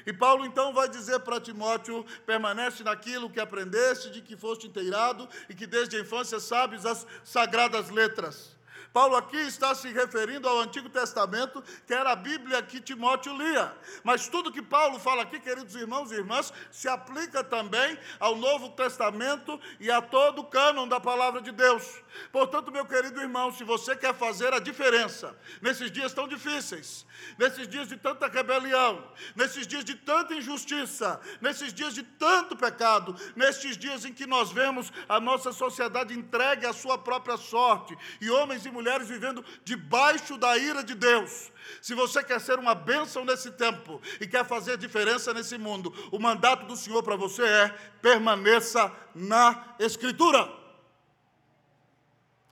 E 0.05 0.11
Paulo 0.11 0.45
então 0.45 0.73
vai 0.73 0.89
dizer 0.89 1.19
para 1.19 1.39
Timóteo: 1.39 2.05
permanece 2.25 2.83
naquilo 2.83 3.29
que 3.29 3.39
aprendeste, 3.39 4.09
de 4.11 4.21
que 4.21 4.35
foste 4.35 4.67
inteirado 4.67 5.27
e 5.49 5.55
que 5.55 5.65
desde 5.65 5.95
a 5.95 6.01
infância 6.01 6.39
sabes 6.39 6.85
as 6.85 7.07
sagradas 7.23 7.89
letras. 7.89 8.55
Paulo 8.93 9.15
aqui 9.15 9.37
está 9.37 9.73
se 9.73 9.91
referindo 9.91 10.47
ao 10.47 10.59
Antigo 10.59 10.87
Testamento, 10.87 11.63
que 11.87 11.93
era 11.95 12.11
a 12.11 12.15
Bíblia 12.15 12.61
que 12.61 12.79
Timóteo 12.79 13.35
lia. 13.35 13.75
Mas 14.03 14.27
tudo 14.27 14.51
que 14.51 14.61
Paulo 14.61 14.99
fala 14.99 15.23
aqui, 15.23 15.39
queridos 15.39 15.73
irmãos 15.73 16.11
e 16.11 16.15
irmãs, 16.15 16.53
se 16.71 16.87
aplica 16.87 17.43
também 17.43 17.97
ao 18.19 18.35
Novo 18.35 18.69
Testamento 18.69 19.59
e 19.79 19.89
a 19.89 19.99
todo 19.99 20.41
o 20.41 20.45
cânon 20.45 20.87
da 20.87 20.99
palavra 20.99 21.41
de 21.41 21.51
Deus. 21.51 22.03
Portanto, 22.31 22.71
meu 22.71 22.85
querido 22.85 23.19
irmão, 23.19 23.51
se 23.51 23.63
você 23.63 23.95
quer 23.95 24.13
fazer 24.13 24.53
a 24.53 24.59
diferença 24.59 25.35
nesses 25.59 25.89
dias 25.89 26.13
tão 26.13 26.27
difíceis, 26.27 27.03
nesses 27.39 27.67
dias 27.67 27.87
de 27.87 27.97
tanta 27.97 28.27
rebelião, 28.27 29.03
nesses 29.35 29.65
dias 29.65 29.83
de 29.83 29.95
tanta 29.95 30.35
injustiça, 30.35 31.19
nesses 31.41 31.73
dias 31.73 31.95
de 31.95 32.03
tanto 32.03 32.55
pecado, 32.55 33.15
nesses 33.35 33.75
dias 33.75 34.05
em 34.05 34.13
que 34.13 34.27
nós 34.27 34.51
vemos 34.51 34.93
a 35.09 35.19
nossa 35.19 35.51
sociedade 35.51 36.13
entregue 36.13 36.67
à 36.67 36.73
sua 36.73 36.95
própria 36.95 37.37
sorte 37.37 37.97
e 38.21 38.29
homens 38.29 38.63
e 38.67 38.69
mulheres 38.69 38.82
mulheres 38.83 39.07
vivendo 39.07 39.43
debaixo 39.63 40.37
da 40.37 40.57
ira 40.57 40.83
de 40.83 40.93
Deus. 40.93 41.51
Se 41.81 41.95
você 41.95 42.21
quer 42.21 42.39
ser 42.41 42.59
uma 42.59 42.75
bênção 42.75 43.23
nesse 43.23 43.49
tempo 43.51 44.01
e 44.19 44.27
quer 44.27 44.45
fazer 44.45 44.77
diferença 44.77 45.33
nesse 45.33 45.57
mundo, 45.57 45.93
o 46.11 46.19
mandato 46.19 46.65
do 46.65 46.75
Senhor 46.75 47.01
para 47.01 47.15
você 47.15 47.43
é 47.43 47.69
permaneça 48.01 48.91
na 49.15 49.75
Escritura. 49.79 50.51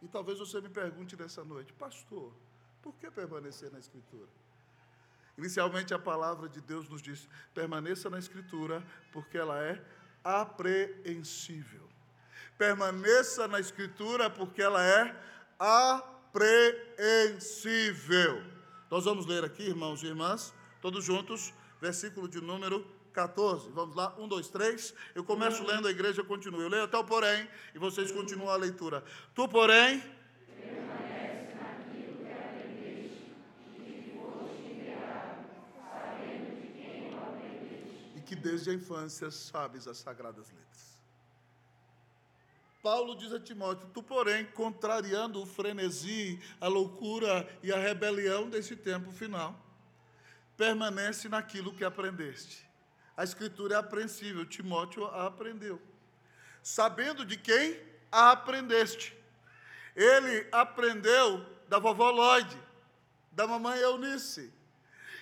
E 0.02 0.08
talvez 0.08 0.40
você 0.40 0.62
me 0.62 0.70
pergunte 0.70 1.18
nessa 1.18 1.44
noite, 1.44 1.74
pastor, 1.74 2.34
por 2.82 2.96
que 2.96 3.12
permanecer 3.12 3.70
na 3.72 3.78
Escritura? 3.78 4.28
Inicialmente 5.38 5.94
a 5.94 6.00
palavra 6.00 6.48
de 6.48 6.62
Deus 6.62 6.88
nos 6.88 7.02
diz: 7.02 7.28
permaneça 7.54 8.10
na 8.10 8.18
Escritura, 8.20 8.82
porque 9.12 9.38
ela 9.38 9.62
é 9.62 9.84
apreensível. 10.24 11.88
Permaneça 12.58 13.48
na 13.48 13.60
Escritura, 13.60 14.30
porque 14.30 14.62
ela 14.62 14.84
é 14.84 15.04
apreensível 15.60 16.21
apreensível. 16.32 18.42
Nós 18.90 19.06
vamos 19.06 19.26
ler 19.26 19.44
aqui, 19.44 19.64
irmãos 19.64 20.02
e 20.02 20.08
irmãs, 20.08 20.54
todos 20.82 21.04
juntos, 21.04 21.54
versículo 21.80 22.28
de 22.28 22.42
número 22.42 22.86
14. 23.14 23.70
Vamos 23.72 23.96
lá, 23.96 24.16
um, 24.18 24.28
dois, 24.28 24.48
três. 24.48 24.94
Eu 25.14 25.24
começo 25.24 25.64
lendo, 25.64 25.88
a 25.88 25.92
igreja 25.92 26.24
continua. 26.24 26.62
Eu 26.62 26.70
leio 26.70 26.84
até 26.84 26.98
o 26.98 27.04
porém 27.04 27.48
e 27.76 27.80
vocês 27.80 28.12
continuam 28.12 28.50
a 28.50 28.56
leitura. 28.56 29.04
Tu, 29.36 29.48
porém. 29.48 30.02
E 38.16 38.22
que 38.22 38.36
desde 38.36 38.70
a 38.70 38.74
infância 38.74 39.32
sabes 39.32 39.88
as 39.88 39.98
sagradas 39.98 40.50
letras. 40.50 41.01
Paulo 42.82 43.16
diz 43.16 43.32
a 43.32 43.40
Timóteo: 43.40 43.88
Tu, 43.94 44.02
porém, 44.02 44.46
contrariando 44.46 45.42
o 45.42 45.46
frenesi, 45.46 46.40
a 46.60 46.68
loucura 46.68 47.48
e 47.62 47.72
a 47.72 47.78
rebelião 47.78 48.50
desse 48.50 48.76
tempo 48.76 49.12
final, 49.12 49.56
permanece 50.58 51.30
naquilo 51.30 51.74
que 51.74 51.84
aprendeste. 51.84 52.68
A 53.16 53.24
Escritura 53.24 53.76
é 53.76 53.78
apreensível, 53.78 54.46
Timóteo 54.46 55.06
a 55.06 55.28
aprendeu. 55.28 55.82
Sabendo 56.64 57.26
de 57.26 57.38
quem 57.38 57.80
a 58.12 58.32
aprendeste. 58.32 59.16
Ele 59.96 60.48
aprendeu 60.52 61.46
da 61.68 61.80
vovó 61.80 62.10
Lloyd, 62.10 62.58
da 63.32 63.46
mamãe 63.46 63.80
Eunice, 63.80 64.52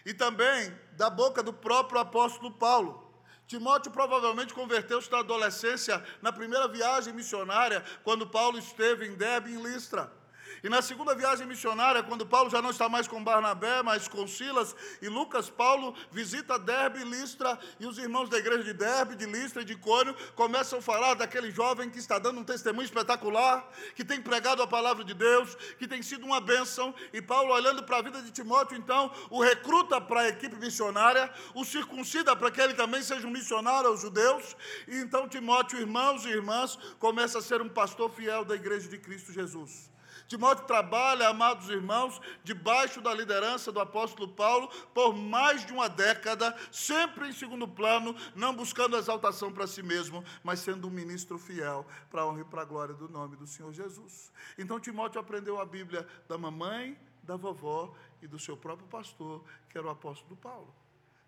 e 0.05 0.13
também 0.13 0.73
da 0.93 1.09
boca 1.09 1.43
do 1.43 1.53
próprio 1.53 1.99
apóstolo 1.99 2.51
Paulo. 2.51 3.08
Timóteo 3.49 3.91
provavelmente 3.91 4.53
converteu-se 4.53 5.11
na 5.11 5.19
adolescência 5.21 6.03
na 6.21 6.31
primeira 6.31 6.67
viagem 6.67 7.11
missionária, 7.11 7.83
quando 8.03 8.27
Paulo 8.27 8.59
esteve 8.59 9.07
em 9.07 9.15
Derbe, 9.15 9.51
em 9.51 9.59
Listra. 9.59 10.18
E 10.63 10.69
na 10.69 10.81
segunda 10.81 11.15
viagem 11.15 11.47
missionária, 11.47 12.03
quando 12.03 12.25
Paulo 12.25 12.49
já 12.49 12.61
não 12.61 12.69
está 12.69 12.89
mais 12.89 13.07
com 13.07 13.23
Barnabé, 13.23 13.81
mas 13.83 14.07
com 14.07 14.27
Silas 14.27 14.75
e 15.01 15.07
Lucas, 15.07 15.49
Paulo 15.49 15.95
visita 16.11 16.59
Derbe 16.59 17.01
e 17.01 17.03
Listra, 17.03 17.57
e 17.79 17.85
os 17.85 17.97
irmãos 17.97 18.29
da 18.29 18.37
igreja 18.37 18.63
de 18.63 18.73
Derbe, 18.73 19.15
de 19.15 19.25
Listra 19.25 19.61
e 19.61 19.65
de 19.65 19.75
Cônio 19.75 20.15
começam 20.35 20.79
a 20.79 20.81
falar 20.81 21.13
daquele 21.13 21.51
jovem 21.51 21.89
que 21.89 21.99
está 21.99 22.19
dando 22.19 22.39
um 22.39 22.43
testemunho 22.43 22.85
espetacular, 22.85 23.69
que 23.95 24.03
tem 24.03 24.21
pregado 24.21 24.61
a 24.61 24.67
palavra 24.67 25.03
de 25.03 25.13
Deus, 25.13 25.55
que 25.77 25.87
tem 25.87 26.01
sido 26.01 26.25
uma 26.25 26.41
bênção, 26.41 26.93
e 27.13 27.21
Paulo, 27.21 27.53
olhando 27.53 27.83
para 27.83 27.97
a 27.97 28.01
vida 28.01 28.21
de 28.21 28.31
Timóteo, 28.31 28.77
então, 28.77 29.11
o 29.29 29.41
recruta 29.41 30.01
para 30.01 30.21
a 30.21 30.27
equipe 30.29 30.55
missionária, 30.55 31.31
o 31.53 31.63
circuncida 31.63 32.35
para 32.35 32.51
que 32.51 32.61
ele 32.61 32.73
também 32.73 33.01
seja 33.01 33.27
um 33.27 33.31
missionário 33.31 33.89
aos 33.89 34.01
judeus, 34.01 34.55
e 34.87 34.97
então 34.97 35.27
Timóteo, 35.27 35.79
irmãos 35.79 36.25
e 36.25 36.29
irmãs, 36.29 36.77
começa 36.99 37.39
a 37.39 37.41
ser 37.41 37.61
um 37.61 37.69
pastor 37.69 38.09
fiel 38.11 38.43
da 38.43 38.55
igreja 38.55 38.87
de 38.89 38.97
Cristo 38.97 39.31
Jesus. 39.31 39.89
Timóteo 40.29 40.65
trabalha, 40.65 41.27
amados 41.27 41.69
irmãos, 41.69 42.21
debaixo 42.43 43.01
da 43.01 43.11
liderança 43.11 43.71
do 43.71 43.79
apóstolo 43.79 44.27
Paulo 44.27 44.67
por 44.93 45.11
mais 45.15 45.65
de 45.65 45.73
uma 45.73 45.89
década, 45.89 46.55
sempre 46.71 47.29
em 47.29 47.33
segundo 47.33 47.67
plano, 47.67 48.15
não 48.35 48.55
buscando 48.55 48.95
exaltação 48.95 49.51
para 49.51 49.65
si 49.65 49.81
mesmo, 49.81 50.23
mas 50.43 50.59
sendo 50.59 50.87
um 50.87 50.91
ministro 50.91 51.39
fiel 51.39 51.83
para 52.11 52.21
a 52.21 52.27
honra 52.27 52.41
e 52.41 52.45
para 52.45 52.61
a 52.61 52.65
glória 52.65 52.93
do 52.93 53.09
nome 53.09 53.37
do 53.37 53.47
Senhor 53.47 53.73
Jesus. 53.73 54.31
Então 54.55 54.79
Timóteo 54.79 55.19
aprendeu 55.19 55.59
a 55.59 55.65
Bíblia 55.65 56.07
da 56.27 56.37
mamãe, 56.37 56.95
da 57.23 57.35
vovó 57.35 57.95
e 58.21 58.27
do 58.27 58.37
seu 58.37 58.55
próprio 58.55 58.87
pastor, 58.87 59.43
que 59.67 59.79
era 59.79 59.87
o 59.87 59.89
apóstolo 59.89 60.37
Paulo. 60.37 60.71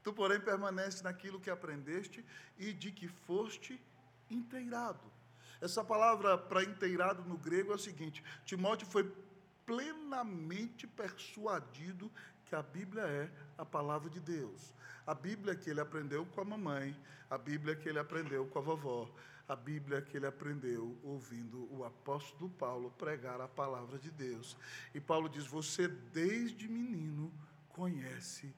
Tu, 0.04 0.14
porém, 0.14 0.40
permanece 0.40 1.04
naquilo 1.04 1.40
que 1.40 1.50
aprendeste 1.50 2.24
e 2.56 2.72
de 2.72 2.92
que 2.92 3.08
foste 3.08 3.82
inteirado. 4.30 5.12
Essa 5.62 5.84
palavra 5.84 6.38
para 6.38 6.64
inteirado 6.64 7.24
no 7.24 7.38
grego 7.38 7.72
é 7.72 7.76
o 7.76 7.80
seguinte: 7.80 8.24
Timóteo 8.44 8.88
foi 8.88 9.10
plenamente 9.66 10.88
persuadido 10.88 12.12
que 12.46 12.56
a 12.56 12.64
Bíblia 12.64 13.04
é 13.04 13.32
a 13.58 13.64
palavra 13.64 14.10
de 14.10 14.20
Deus. 14.20 14.74
A 15.06 15.14
Bíblia 15.14 15.56
que 15.56 15.70
ele 15.70 15.80
aprendeu 15.80 16.26
com 16.26 16.42
a 16.42 16.46
mamãe, 16.46 17.00
a 17.30 17.38
Bíblia 17.38 17.76
que 17.76 17.88
ele 17.88 18.00
aprendeu 18.00 18.46
com 18.48 18.60
a 18.60 18.62
vovó, 18.62 19.10
a 19.48 19.56
Bíblia 19.56 20.02
que 20.02 20.18
ele 20.18 20.26
aprendeu 20.26 20.98
ouvindo 21.04 21.68
o 21.74 21.86
apóstolo 21.86 22.50
Paulo 22.50 22.92
pregar 22.98 23.40
a 23.40 23.48
palavra 23.48 24.00
de 24.00 24.12
Deus. 24.12 24.58
E 24.94 25.00
Paulo 25.00 25.30
diz: 25.30 25.46
Você 25.46 25.88
desde 25.88 26.68
menino 26.68 27.32
conhece 27.70 28.54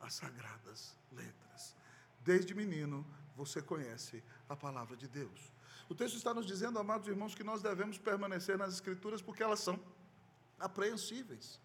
as 0.00 0.14
sagradas 0.14 0.96
letras. 1.12 1.76
Desde 2.24 2.54
menino 2.54 3.06
você 3.36 3.62
conhece 3.62 4.22
a 4.48 4.56
palavra 4.56 4.96
de 4.96 5.06
Deus. 5.06 5.52
O 5.88 5.94
texto 5.94 6.16
está 6.16 6.34
nos 6.34 6.44
dizendo, 6.44 6.78
amados 6.78 7.08
irmãos, 7.08 7.34
que 7.34 7.42
nós 7.42 7.62
devemos 7.62 7.96
permanecer 7.96 8.58
nas 8.58 8.74
Escrituras 8.74 9.22
porque 9.22 9.42
elas 9.42 9.60
são 9.60 9.80
apreensíveis. 10.60 11.58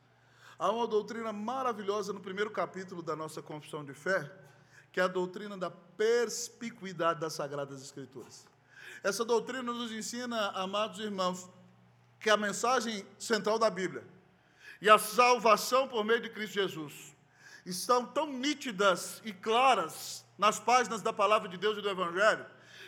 Há 0.58 0.72
uma 0.72 0.88
doutrina 0.88 1.34
maravilhosa 1.34 2.14
no 2.14 2.22
primeiro 2.22 2.50
capítulo 2.50 3.02
da 3.02 3.16
nossa 3.16 3.42
confissão 3.42 3.84
de 3.84 3.94
fé, 3.94 4.32
que 4.92 5.00
é 5.00 5.04
a 5.04 5.08
doutrina 5.08 5.58
da 5.58 5.70
perspicuidade 5.70 7.20
das 7.20 7.34
Sagradas 7.34 7.82
Escrituras. 7.82 8.48
Essa 9.04 9.26
doutrina 9.26 9.64
nos 9.64 9.92
ensina, 9.92 10.52
amados 10.52 11.00
irmãos, 11.00 11.50
que 12.20 12.30
a 12.30 12.38
mensagem 12.38 13.06
central 13.20 13.60
da 13.60 13.70
Bíblia 13.70 14.06
e 14.82 14.90
a 14.90 14.98
salvação 14.98 15.88
por 15.88 16.06
meio 16.06 16.22
de 16.22 16.30
Cristo 16.30 16.54
Jesus 16.54 17.14
estão 17.66 18.06
tão 18.06 18.28
nítidas 18.28 19.22
e 19.26 19.34
claras 19.34 20.24
nas 20.38 20.60
páginas 20.60 21.02
da 21.02 21.12
palavra 21.12 21.50
de 21.50 21.58
Deus 21.58 21.78
e 21.78 21.82
do 21.82 21.90
Evangelho, 21.90 22.46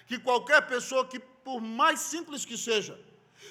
que 0.07 0.19
qualquer 0.19 0.67
pessoa 0.67 1.05
que, 1.05 1.19
por 1.19 1.62
mais 1.62 2.00
simples 2.00 2.45
que 2.45 2.57
seja, 2.57 3.00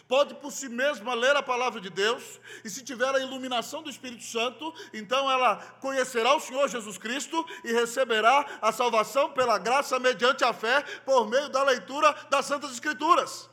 pode 0.08 0.34
por 0.34 0.52
si 0.52 0.68
mesma 0.68 1.14
ler 1.14 1.36
a 1.36 1.42
palavra 1.42 1.80
de 1.80 1.90
Deus, 1.90 2.40
e 2.64 2.70
se 2.70 2.82
tiver 2.82 3.14
a 3.14 3.20
iluminação 3.20 3.82
do 3.82 3.90
Espírito 3.90 4.24
Santo, 4.24 4.74
então 4.92 5.30
ela 5.30 5.56
conhecerá 5.80 6.34
o 6.34 6.40
Senhor 6.40 6.68
Jesus 6.68 6.98
Cristo 6.98 7.44
e 7.64 7.72
receberá 7.72 8.58
a 8.60 8.72
salvação 8.72 9.32
pela 9.32 9.58
graça 9.58 9.98
mediante 9.98 10.44
a 10.44 10.52
fé, 10.52 10.82
por 11.04 11.28
meio 11.28 11.48
da 11.48 11.62
leitura 11.62 12.12
das 12.30 12.46
Santas 12.46 12.72
Escrituras. 12.72 13.50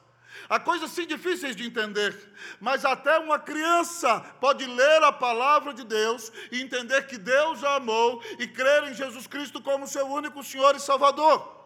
Há 0.49 0.59
coisas 0.59 0.91
sim 0.91 1.05
difíceis 1.05 1.55
de 1.55 1.65
entender, 1.65 2.33
mas 2.59 2.83
até 2.83 3.17
uma 3.19 3.39
criança 3.39 4.19
pode 4.39 4.65
ler 4.65 5.03
a 5.03 5.11
palavra 5.11 5.73
de 5.73 5.83
Deus 5.83 6.31
e 6.51 6.61
entender 6.61 7.05
que 7.07 7.17
Deus 7.17 7.63
a 7.63 7.75
amou 7.75 8.21
e 8.39 8.47
crer 8.47 8.83
em 8.85 8.93
Jesus 8.93 9.27
Cristo 9.27 9.61
como 9.61 9.87
seu 9.87 10.05
único 10.07 10.43
Senhor 10.43 10.75
e 10.75 10.79
Salvador. 10.79 11.60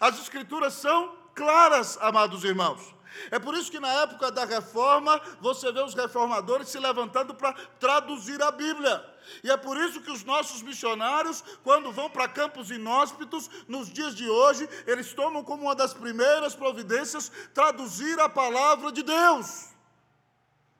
As 0.00 0.18
Escrituras 0.20 0.74
são 0.74 1.16
claras, 1.34 1.96
amados 2.00 2.44
irmãos. 2.44 2.98
É 3.30 3.38
por 3.38 3.54
isso 3.54 3.70
que 3.70 3.80
na 3.80 3.92
época 4.02 4.30
da 4.30 4.44
reforma, 4.44 5.20
você 5.40 5.72
vê 5.72 5.82
os 5.82 5.94
reformadores 5.94 6.68
se 6.68 6.78
levantando 6.78 7.34
para 7.34 7.52
traduzir 7.78 8.40
a 8.42 8.50
Bíblia. 8.50 9.04
E 9.42 9.50
é 9.50 9.56
por 9.56 9.76
isso 9.76 10.00
que 10.00 10.10
os 10.10 10.24
nossos 10.24 10.62
missionários, 10.62 11.42
quando 11.62 11.92
vão 11.92 12.08
para 12.08 12.28
campos 12.28 12.70
inóspitos, 12.70 13.50
nos 13.66 13.92
dias 13.92 14.14
de 14.14 14.28
hoje, 14.28 14.68
eles 14.86 15.12
tomam 15.12 15.42
como 15.44 15.64
uma 15.64 15.74
das 15.74 15.92
primeiras 15.92 16.54
providências 16.54 17.30
traduzir 17.52 18.18
a 18.20 18.28
palavra 18.28 18.90
de 18.92 19.02
Deus, 19.02 19.68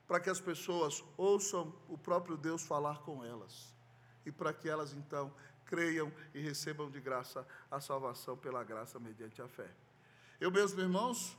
para 0.07 0.21
que 0.21 0.31
as 0.31 0.41
pessoas 0.41 1.05
ouçam 1.17 1.75
o 1.89 1.99
próprio 1.99 2.37
Deus 2.37 2.63
falar 2.63 2.99
com 3.01 3.25
elas, 3.25 3.75
e 4.25 4.33
para 4.33 4.53
que 4.53 4.69
elas 4.69 4.93
então 4.93 5.33
creiam 5.69 6.11
e 6.35 6.41
recebam 6.41 6.91
de 6.91 7.01
graça 7.01 7.47
a 7.71 7.81
salvação 7.81 8.37
pela 8.37 8.65
graça 8.65 8.99
mediante 8.99 9.41
a 9.41 9.47
fé. 9.47 9.71
Eu 10.41 10.51
mesmo, 10.51 10.81
irmãos, 10.81 11.37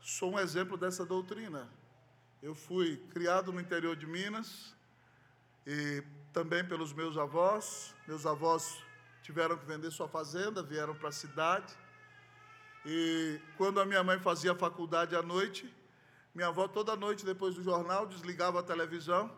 sou 0.00 0.32
um 0.32 0.38
exemplo 0.38 0.76
dessa 0.76 1.04
doutrina. 1.04 1.68
Eu 2.40 2.54
fui 2.54 2.96
criado 3.10 3.52
no 3.52 3.60
interior 3.60 3.96
de 3.96 4.06
Minas 4.06 4.74
e 5.66 6.02
também 6.32 6.64
pelos 6.64 6.92
meus 6.92 7.18
avós. 7.18 7.94
Meus 8.06 8.24
avós 8.24 8.80
tiveram 9.22 9.58
que 9.58 9.66
vender 9.66 9.90
sua 9.90 10.08
fazenda, 10.08 10.62
vieram 10.62 10.94
para 10.94 11.08
a 11.08 11.12
cidade. 11.12 11.74
E 12.86 13.40
quando 13.56 13.80
a 13.80 13.84
minha 13.84 14.04
mãe 14.04 14.20
fazia 14.20 14.54
faculdade 14.54 15.16
à 15.16 15.22
noite, 15.22 15.74
minha 16.32 16.48
avó 16.48 16.68
toda 16.68 16.94
noite 16.94 17.24
depois 17.24 17.56
do 17.56 17.62
jornal 17.62 18.06
desligava 18.06 18.60
a 18.60 18.62
televisão 18.62 19.28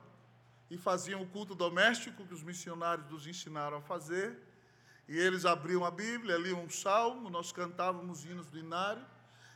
e 0.71 0.79
faziam 0.79 1.21
o 1.21 1.27
culto 1.27 1.55
doméstico 1.55 2.25
que 2.25 2.33
os 2.33 2.43
missionários 2.43 3.11
nos 3.11 3.27
ensinaram 3.27 3.79
a 3.79 3.83
fazer. 3.83 4.39
E 5.09 5.19
eles 5.19 5.45
abriam 5.45 5.85
a 5.85 5.91
Bíblia, 5.91 6.39
liam 6.39 6.63
um 6.63 6.71
salmo, 6.71 7.29
nós 7.29 7.51
cantávamos 7.51 8.25
hinos 8.25 8.47
do 8.47 8.59
inário. 8.59 9.05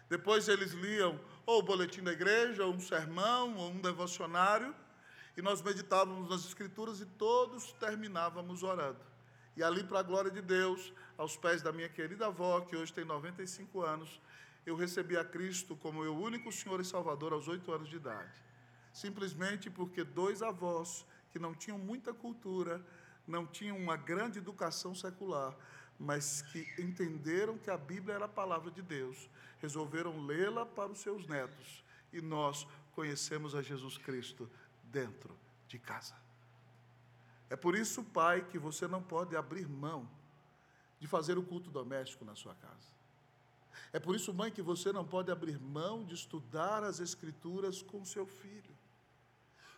Depois 0.08 0.48
eles 0.48 0.72
liam 0.72 1.18
ou 1.46 1.60
o 1.60 1.62
boletim 1.62 2.02
da 2.02 2.12
igreja, 2.12 2.64
ou 2.64 2.74
um 2.74 2.80
sermão, 2.80 3.56
ou 3.56 3.70
um 3.70 3.80
devocionário, 3.80 4.74
e 5.36 5.42
nós 5.42 5.62
meditávamos 5.62 6.28
nas 6.28 6.44
Escrituras 6.44 7.00
e 7.00 7.06
todos 7.06 7.72
terminávamos 7.74 8.62
orando. 8.62 9.00
E 9.56 9.62
ali, 9.62 9.84
para 9.84 10.00
a 10.00 10.02
glória 10.02 10.30
de 10.30 10.42
Deus, 10.42 10.92
aos 11.16 11.36
pés 11.36 11.62
da 11.62 11.72
minha 11.72 11.88
querida 11.88 12.26
avó, 12.26 12.60
que 12.62 12.76
hoje 12.76 12.92
tem 12.92 13.04
95 13.04 13.82
anos, 13.82 14.20
eu 14.66 14.74
recebi 14.74 15.16
a 15.16 15.24
Cristo 15.24 15.76
como 15.76 16.00
meu 16.00 16.16
único 16.16 16.50
Senhor 16.50 16.80
e 16.80 16.84
Salvador 16.84 17.32
aos 17.32 17.46
oito 17.46 17.70
anos 17.70 17.88
de 17.88 17.96
idade. 17.96 18.32
Simplesmente 18.94 19.68
porque 19.68 20.04
dois 20.04 20.40
avós 20.40 21.04
que 21.32 21.38
não 21.38 21.52
tinham 21.52 21.76
muita 21.76 22.14
cultura, 22.14 22.80
não 23.26 23.44
tinham 23.44 23.76
uma 23.76 23.96
grande 23.96 24.38
educação 24.38 24.94
secular, 24.94 25.52
mas 25.98 26.42
que 26.42 26.64
entenderam 26.78 27.58
que 27.58 27.70
a 27.70 27.76
Bíblia 27.76 28.14
era 28.14 28.26
a 28.26 28.28
palavra 28.28 28.70
de 28.70 28.80
Deus, 28.80 29.28
resolveram 29.58 30.24
lê-la 30.24 30.64
para 30.64 30.92
os 30.92 31.00
seus 31.00 31.26
netos. 31.26 31.84
E 32.12 32.20
nós 32.20 32.68
conhecemos 32.92 33.56
a 33.56 33.62
Jesus 33.62 33.98
Cristo 33.98 34.48
dentro 34.84 35.36
de 35.66 35.76
casa. 35.76 36.14
É 37.50 37.56
por 37.56 37.74
isso, 37.74 38.04
pai, 38.04 38.46
que 38.48 38.60
você 38.60 38.86
não 38.86 39.02
pode 39.02 39.36
abrir 39.36 39.68
mão 39.68 40.08
de 41.00 41.08
fazer 41.08 41.36
o 41.36 41.42
culto 41.42 41.68
doméstico 41.68 42.24
na 42.24 42.36
sua 42.36 42.54
casa. 42.54 42.94
É 43.92 43.98
por 43.98 44.14
isso, 44.14 44.32
mãe, 44.32 44.52
que 44.52 44.62
você 44.62 44.92
não 44.92 45.04
pode 45.04 45.32
abrir 45.32 45.58
mão 45.58 46.04
de 46.04 46.14
estudar 46.14 46.84
as 46.84 47.00
Escrituras 47.00 47.82
com 47.82 48.04
seu 48.04 48.24
filho. 48.24 48.73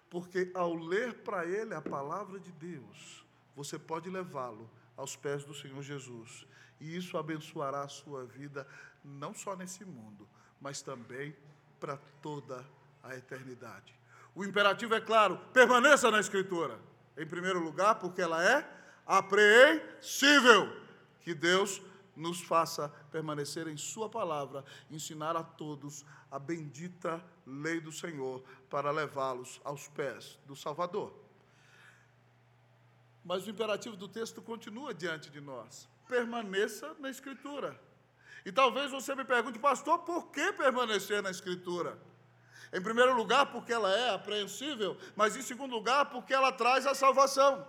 Porque 0.08 0.50
ao 0.54 0.74
ler 0.74 1.14
para 1.14 1.44
ele 1.44 1.74
a 1.74 1.82
palavra 1.82 2.38
de 2.38 2.52
Deus, 2.52 3.24
você 3.54 3.78
pode 3.78 4.08
levá-lo 4.08 4.70
aos 4.96 5.16
pés 5.16 5.44
do 5.44 5.54
Senhor 5.54 5.82
Jesus. 5.82 6.46
E 6.80 6.96
isso 6.96 7.16
abençoará 7.16 7.82
a 7.82 7.88
sua 7.88 8.24
vida, 8.24 8.66
não 9.04 9.34
só 9.34 9.56
nesse 9.56 9.84
mundo, 9.84 10.28
mas 10.60 10.82
também 10.82 11.34
para 11.80 11.96
toda 12.22 12.64
a 13.02 13.16
eternidade. 13.16 13.94
O 14.34 14.44
imperativo 14.44 14.94
é 14.94 15.00
claro: 15.00 15.38
permaneça 15.52 16.10
na 16.10 16.20
Escritura. 16.20 16.78
Em 17.16 17.26
primeiro 17.26 17.58
lugar, 17.58 17.94
porque 17.94 18.20
ela 18.20 18.44
é 18.44 18.68
apreensível. 19.06 20.70
Que 21.22 21.34
Deus 21.34 21.80
nos 22.16 22.40
faça 22.40 22.88
permanecer 23.10 23.68
em 23.68 23.76
Sua 23.76 24.08
palavra, 24.08 24.64
ensinar 24.90 25.36
a 25.36 25.44
todos 25.44 26.04
a 26.30 26.38
bendita 26.38 27.22
lei 27.46 27.80
do 27.80 27.92
Senhor, 27.92 28.42
para 28.70 28.90
levá-los 28.90 29.60
aos 29.62 29.86
pés 29.88 30.38
do 30.46 30.56
Salvador. 30.56 31.12
Mas 33.24 33.46
o 33.46 33.50
imperativo 33.50 33.96
do 33.96 34.08
texto 34.08 34.40
continua 34.40 34.94
diante 34.94 35.30
de 35.30 35.40
nós. 35.40 35.88
Permaneça 36.08 36.94
na 36.98 37.10
Escritura. 37.10 37.78
E 38.44 38.52
talvez 38.52 38.92
você 38.92 39.14
me 39.14 39.24
pergunte, 39.24 39.58
pastor, 39.58 39.98
por 40.00 40.30
que 40.30 40.52
permanecer 40.52 41.20
na 41.20 41.30
Escritura? 41.30 41.98
Em 42.72 42.80
primeiro 42.80 43.16
lugar, 43.16 43.46
porque 43.46 43.72
ela 43.72 43.92
é 43.92 44.14
apreensível, 44.14 44.96
mas 45.14 45.36
em 45.36 45.42
segundo 45.42 45.74
lugar, 45.74 46.06
porque 46.06 46.32
ela 46.32 46.52
traz 46.52 46.86
a 46.86 46.94
salvação. 46.94 47.66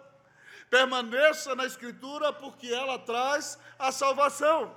Permaneça 0.69 1.56
na 1.56 1.65
Escritura, 1.65 2.34
porque 2.34 2.67
ela 2.67 2.99
traz 2.99 3.58
a 3.80 3.91
salvação. 3.91 4.75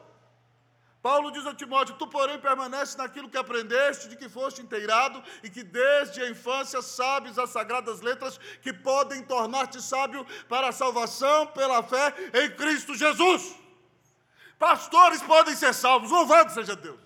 Paulo 1.02 1.30
diz 1.30 1.46
a 1.46 1.54
Timóteo: 1.54 1.96
Tu, 1.96 2.06
porém, 2.06 2.38
permanece 2.38 2.96
naquilo 2.96 3.28
que 3.28 3.38
aprendeste, 3.38 4.08
de 4.08 4.16
que 4.16 4.28
foste 4.28 4.60
inteirado, 4.60 5.22
e 5.42 5.48
que 5.48 5.62
desde 5.62 6.20
a 6.20 6.28
infância 6.28 6.82
sabes 6.82 7.38
as 7.38 7.50
sagradas 7.50 8.00
letras 8.00 8.38
que 8.60 8.72
podem 8.72 9.22
tornar-te 9.22 9.80
sábio 9.80 10.26
para 10.48 10.68
a 10.68 10.72
salvação 10.72 11.46
pela 11.48 11.82
fé 11.82 12.14
em 12.34 12.50
Cristo 12.50 12.94
Jesus. 12.94 13.58
Pastores 14.58 15.22
podem 15.22 15.56
ser 15.56 15.72
salvos, 15.72 16.10
louvado 16.10 16.52
seja 16.52 16.76
Deus. 16.76 17.00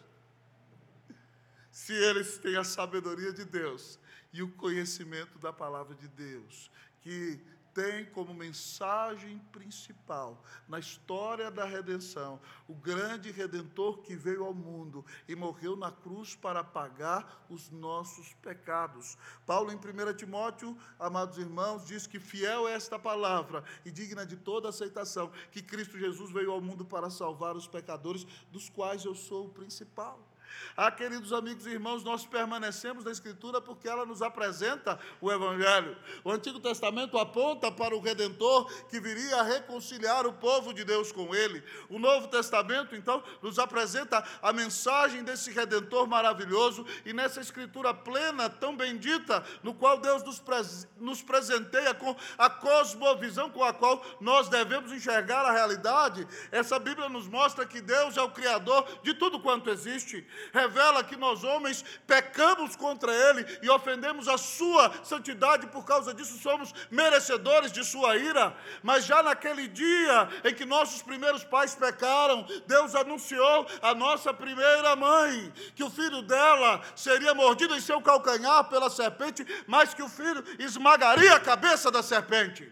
Se 1.71 1.93
eles 1.93 2.39
têm 2.39 2.57
a 2.57 2.65
sabedoria 2.65 3.33
de 3.33 3.45
Deus 3.45 3.99
e 4.33 4.43
o 4.43 4.51
conhecimento 4.51 5.39
da 5.39 5.53
palavra 5.53 5.95
de 5.95 6.09
Deus, 6.09 6.69
que 7.01 7.41
tem 7.75 8.05
como 8.07 8.33
mensagem 8.33 9.39
principal 9.51 10.41
na 10.69 10.79
história 10.79 11.51
da 11.51 11.65
redenção 11.65 12.41
o 12.69 12.75
grande 12.75 13.33
redentor 13.33 13.99
que 13.99 14.15
veio 14.15 14.45
ao 14.45 14.55
mundo 14.55 15.05
e 15.29 15.35
morreu 15.35 15.77
na 15.77 15.91
cruz 15.91 16.37
para 16.37 16.63
pagar 16.63 17.45
os 17.51 17.71
nossos 17.71 18.33
pecados. 18.35 19.19
Paulo, 19.45 19.73
em 19.73 19.77
1 19.77 20.15
Timóteo, 20.17 20.79
amados 20.99 21.37
irmãos, 21.37 21.85
diz 21.85 22.07
que 22.07 22.21
fiel 22.21 22.69
é 22.69 22.75
esta 22.75 22.99
palavra 22.99 23.65
e 23.85 23.91
digna 23.91 24.25
de 24.25 24.37
toda 24.37 24.69
aceitação, 24.69 25.33
que 25.51 25.61
Cristo 25.61 25.99
Jesus 25.99 26.31
veio 26.31 26.53
ao 26.53 26.61
mundo 26.61 26.85
para 26.85 27.11
salvar 27.11 27.57
os 27.57 27.67
pecadores, 27.67 28.25
dos 28.53 28.69
quais 28.69 29.05
eu 29.05 29.15
sou 29.15 29.47
o 29.47 29.51
principal. 29.51 30.34
Ah, 30.77 30.91
queridos 30.91 31.33
amigos 31.33 31.67
e 31.67 31.71
irmãos, 31.71 32.03
nós 32.03 32.27
permanecemos 32.27 33.05
na 33.05 33.13
Escritura 33.13 33.61
porque 33.61 33.89
ela 33.89 34.05
nos 34.05 34.23
apresenta 34.23 34.99
o 35.21 35.31
Evangelho. 35.31 35.97
O 36.25 36.33
Antigo 36.33 36.59
Testamento 36.59 37.17
aponta 37.17 37.71
para 37.71 37.95
o 37.95 38.01
Redentor 38.01 38.69
que 38.89 38.99
viria 38.99 39.37
a 39.37 39.43
reconciliar 39.43 40.27
o 40.27 40.33
povo 40.33 40.75
de 40.75 40.85
Deus 40.85 41.13
com 41.13 41.35
ele. 41.35 41.63
O 41.89 41.99
Novo 41.99 42.27
Testamento, 42.29 42.97
então, 42.97 43.23
nos 43.41 43.59
apresenta 43.59 44.25
a 44.43 44.53
mensagem 44.53 45.23
desse 45.23 45.53
Redentor 45.53 46.09
maravilhoso 46.09 46.85
e 47.05 47.13
nessa 47.13 47.41
Escritura 47.41 47.95
plena, 47.95 48.51
tão 48.51 48.77
bendita, 48.77 49.45
no 49.63 49.75
qual 49.75 49.99
Deus 49.99 50.25
nos, 50.25 50.41
pres 50.41 50.89
nos 50.99 51.23
presenteia 51.23 51.95
com 51.95 52.17
a 52.37 52.51
cosmovisão 52.51 53.49
com 53.51 53.63
a 53.63 53.73
qual 53.73 54.05
nós 54.21 54.49
devemos 54.49 54.93
enxergar 54.93 55.45
a 55.45 55.53
realidade. 55.53 56.27
Essa 56.51 56.79
Bíblia 56.79 57.09
nos 57.09 57.29
mostra 57.29 57.65
que 57.65 57.81
Deus 57.81 58.17
é 58.17 58.23
o 58.23 58.31
Criador 58.31 58.87
de 59.03 59.15
tudo 59.15 59.41
quanto 59.41 59.71
existe 59.71 60.27
revela 60.53 61.05
que 61.05 61.17
nós 61.17 61.45
homens 61.45 61.85
pecamos 62.07 62.77
contra 62.77 63.13
Ele 63.13 63.47
e 63.63 63.71
ofendemos 63.71 64.29
a 64.29 64.37
Sua 64.37 64.93
santidade, 65.03 65.67
por 65.69 65.85
causa 65.85 66.13
disso 66.13 66.39
somos 66.39 66.73
merecedores 66.91 67.73
de 67.73 67.85
Sua 67.85 68.17
ira. 68.17 68.57
Mas 68.83 69.05
já 69.05 69.23
naquele 69.23 69.69
dia 69.69 70.29
em 70.45 70.55
que 70.55 70.65
nossos 70.65 71.03
primeiros 71.03 71.45
pais 71.45 71.75
pecaram, 71.75 72.47
Deus 72.67 72.95
anunciou 72.95 73.67
a 73.83 73.95
nossa 73.95 74.33
primeira 74.33 74.97
mãe 74.97 75.53
que 75.75 75.85
o 75.85 75.91
filho 75.91 76.23
dela 76.23 76.81
seria 76.95 77.35
mordido 77.35 77.75
em 77.75 77.81
seu 77.81 78.01
calcanhar 78.01 78.65
pela 78.69 78.91
serpente, 78.91 79.45
mas 79.67 79.95
que 79.95 80.03
o 80.03 80.09
filho 80.09 80.45
esmagaria 80.59 81.35
a 81.35 81.41
cabeça 81.41 81.91
da 81.91 82.03
serpente. 82.03 82.71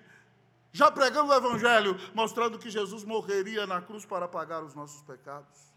Já 0.72 0.90
pregamos 0.90 1.30
o 1.30 1.37
Evangelho, 1.37 1.98
mostrando 2.14 2.58
que 2.58 2.70
Jesus 2.70 3.04
morreria 3.04 3.66
na 3.66 3.82
cruz 3.82 4.06
para 4.06 4.26
pagar 4.26 4.62
os 4.62 4.74
nossos 4.74 5.02
pecados. 5.02 5.71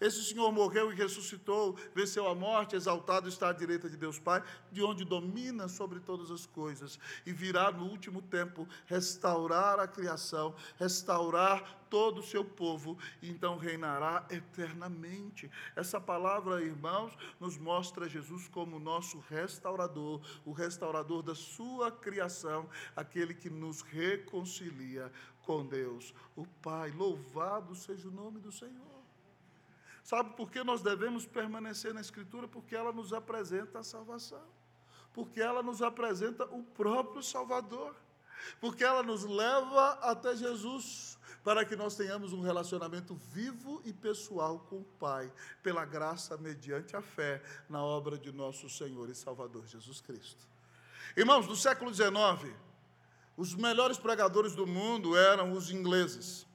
Esse 0.00 0.22
Senhor 0.24 0.50
morreu 0.52 0.92
e 0.92 0.94
ressuscitou, 0.94 1.76
venceu 1.94 2.28
a 2.28 2.34
morte, 2.34 2.76
exaltado 2.76 3.28
está 3.28 3.50
à 3.50 3.52
direita 3.52 3.88
de 3.88 3.96
Deus 3.96 4.18
Pai, 4.18 4.42
de 4.70 4.82
onde 4.82 5.04
domina 5.04 5.68
sobre 5.68 6.00
todas 6.00 6.30
as 6.30 6.46
coisas, 6.46 6.98
e 7.24 7.32
virá 7.32 7.70
no 7.70 7.86
último 7.86 8.22
tempo 8.22 8.68
restaurar 8.86 9.78
a 9.78 9.86
criação, 9.86 10.54
restaurar 10.78 11.84
todo 11.88 12.18
o 12.18 12.24
seu 12.24 12.44
povo, 12.44 12.98
e 13.22 13.30
então 13.30 13.56
reinará 13.56 14.26
eternamente. 14.28 15.48
Essa 15.76 16.00
palavra, 16.00 16.60
irmãos, 16.60 17.16
nos 17.38 17.56
mostra 17.56 18.08
Jesus 18.08 18.48
como 18.48 18.80
nosso 18.80 19.20
restaurador, 19.28 20.20
o 20.44 20.52
restaurador 20.52 21.22
da 21.22 21.34
sua 21.34 21.92
criação, 21.92 22.68
aquele 22.96 23.32
que 23.32 23.48
nos 23.48 23.82
reconcilia 23.82 25.12
com 25.42 25.64
Deus, 25.64 26.12
o 26.34 26.44
Pai. 26.44 26.90
Louvado 26.90 27.74
seja 27.74 28.08
o 28.08 28.10
nome 28.10 28.40
do 28.40 28.50
Senhor. 28.50 28.93
Sabe 30.04 30.36
por 30.36 30.50
que 30.50 30.62
nós 30.62 30.82
devemos 30.82 31.24
permanecer 31.24 31.94
na 31.94 32.00
Escritura? 32.02 32.46
Porque 32.46 32.76
ela 32.76 32.92
nos 32.92 33.14
apresenta 33.14 33.78
a 33.78 33.82
salvação. 33.82 34.44
Porque 35.14 35.40
ela 35.40 35.62
nos 35.62 35.80
apresenta 35.80 36.44
o 36.44 36.62
próprio 36.62 37.22
Salvador. 37.22 37.96
Porque 38.60 38.84
ela 38.84 39.02
nos 39.02 39.24
leva 39.24 39.92
até 40.02 40.36
Jesus, 40.36 41.18
para 41.42 41.64
que 41.64 41.74
nós 41.74 41.96
tenhamos 41.96 42.34
um 42.34 42.42
relacionamento 42.42 43.14
vivo 43.14 43.80
e 43.82 43.94
pessoal 43.94 44.58
com 44.68 44.80
o 44.80 44.84
Pai, 44.84 45.32
pela 45.62 45.86
graça 45.86 46.36
mediante 46.36 46.94
a 46.94 47.00
fé 47.00 47.42
na 47.66 47.82
obra 47.82 48.18
de 48.18 48.30
nosso 48.30 48.68
Senhor 48.68 49.08
e 49.08 49.14
Salvador 49.14 49.66
Jesus 49.66 50.02
Cristo. 50.02 50.46
Irmãos, 51.16 51.46
no 51.46 51.56
século 51.56 51.94
XIX, 51.94 52.54
os 53.38 53.54
melhores 53.54 53.96
pregadores 53.96 54.54
do 54.54 54.66
mundo 54.66 55.16
eram 55.16 55.52
os 55.52 55.70
ingleses. 55.70 56.46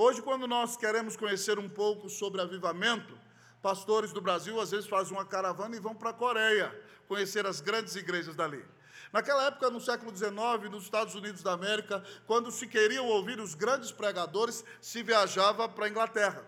Hoje, 0.00 0.22
quando 0.22 0.46
nós 0.46 0.76
queremos 0.76 1.16
conhecer 1.16 1.58
um 1.58 1.68
pouco 1.68 2.08
sobre 2.08 2.40
avivamento, 2.40 3.18
pastores 3.60 4.12
do 4.12 4.20
Brasil 4.20 4.60
às 4.60 4.70
vezes 4.70 4.86
fazem 4.86 5.12
uma 5.12 5.24
caravana 5.24 5.74
e 5.74 5.80
vão 5.80 5.92
para 5.92 6.10
a 6.10 6.12
Coreia 6.12 6.72
conhecer 7.08 7.44
as 7.44 7.60
grandes 7.60 7.96
igrejas 7.96 8.36
dali. 8.36 8.64
Naquela 9.12 9.46
época, 9.46 9.68
no 9.70 9.80
século 9.80 10.16
XIX, 10.16 10.70
nos 10.70 10.84
Estados 10.84 11.16
Unidos 11.16 11.42
da 11.42 11.52
América, 11.52 12.00
quando 12.28 12.52
se 12.52 12.68
queriam 12.68 13.06
ouvir 13.06 13.40
os 13.40 13.56
grandes 13.56 13.90
pregadores, 13.90 14.64
se 14.80 15.02
viajava 15.02 15.68
para 15.68 15.86
a 15.86 15.88
Inglaterra. 15.88 16.46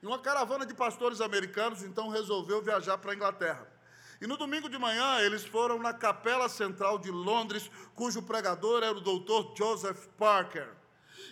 E 0.00 0.06
uma 0.06 0.20
caravana 0.20 0.64
de 0.64 0.72
pastores 0.72 1.20
americanos 1.20 1.82
então 1.82 2.08
resolveu 2.08 2.62
viajar 2.62 2.98
para 2.98 3.10
a 3.10 3.14
Inglaterra. 3.16 3.66
E 4.20 4.28
no 4.28 4.36
domingo 4.36 4.68
de 4.68 4.78
manhã 4.78 5.18
eles 5.18 5.44
foram 5.44 5.80
na 5.80 5.92
Capela 5.92 6.48
Central 6.48 7.00
de 7.00 7.10
Londres, 7.10 7.68
cujo 7.96 8.22
pregador 8.22 8.84
era 8.84 8.96
o 8.96 9.00
doutor 9.00 9.56
Joseph 9.58 10.06
Parker. 10.16 10.81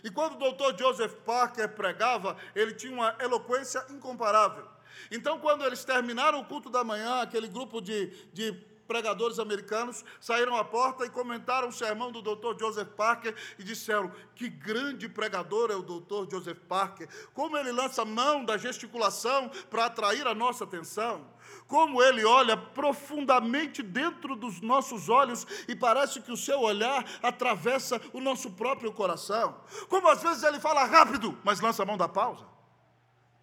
E 0.03 0.11
quando 0.11 0.35
o 0.35 0.39
doutor 0.39 0.79
Joseph 0.79 1.15
Parker 1.25 1.69
pregava, 1.71 2.37
ele 2.55 2.75
tinha 2.75 2.93
uma 2.93 3.17
eloquência 3.21 3.85
incomparável. 3.91 4.67
Então, 5.11 5.39
quando 5.39 5.65
eles 5.65 5.85
terminaram 5.85 6.41
o 6.41 6.45
culto 6.45 6.69
da 6.69 6.85
manhã, 6.85 7.23
aquele 7.23 7.49
grupo 7.49 7.81
de, 7.81 8.07
de 8.33 8.53
pregadores 8.91 9.39
americanos 9.39 10.05
saíram 10.21 10.57
à 10.57 10.65
porta 10.65 11.07
e 11.07 11.11
comentaram 11.11 11.69
o 11.69 11.73
sermão 11.73 12.11
do 12.11 12.21
Dr. 12.21 12.59
Joseph 12.59 12.89
Parker 12.97 13.35
e 13.57 13.63
disseram: 13.63 14.11
Que 14.35 14.49
grande 14.49 15.09
pregador 15.09 15.71
é 15.71 15.77
o 15.77 15.83
Dr. 15.83 16.29
Joseph 16.29 16.59
Parker! 16.69 17.09
Como 17.33 17.57
ele 17.57 17.71
lança 17.71 18.05
mão 18.05 18.45
da 18.45 18.57
gesticulação 18.57 19.49
para 19.71 19.85
atrair 19.85 20.27
a 20.27 20.35
nossa 20.35 20.65
atenção 20.65 21.25
como 21.71 22.03
ele 22.03 22.25
olha 22.25 22.57
profundamente 22.57 23.81
dentro 23.81 24.35
dos 24.35 24.61
nossos 24.61 25.09
olhos 25.09 25.47
e 25.69 25.77
parece 25.77 26.21
que 26.21 26.33
o 26.33 26.37
seu 26.37 26.59
olhar 26.59 27.05
atravessa 27.23 28.01
o 28.13 28.21
nosso 28.21 28.51
próprio 28.51 28.93
coração. 28.93 29.57
Como 29.89 30.09
às 30.09 30.21
vezes 30.21 30.43
ele 30.43 30.59
fala 30.59 30.85
rápido, 30.85 31.39
mas 31.45 31.61
lança 31.61 31.85
a 31.85 31.87
mão 31.87 31.97
da 31.97 32.09
pausa, 32.09 32.45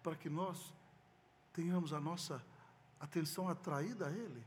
para 0.02 0.14
que 0.14 0.28
nós 0.28 0.74
tenhamos 1.54 1.94
a 1.94 2.00
nossa 2.00 2.44
atenção 3.00 3.48
atraída 3.48 4.08
a 4.08 4.10
ele. 4.10 4.44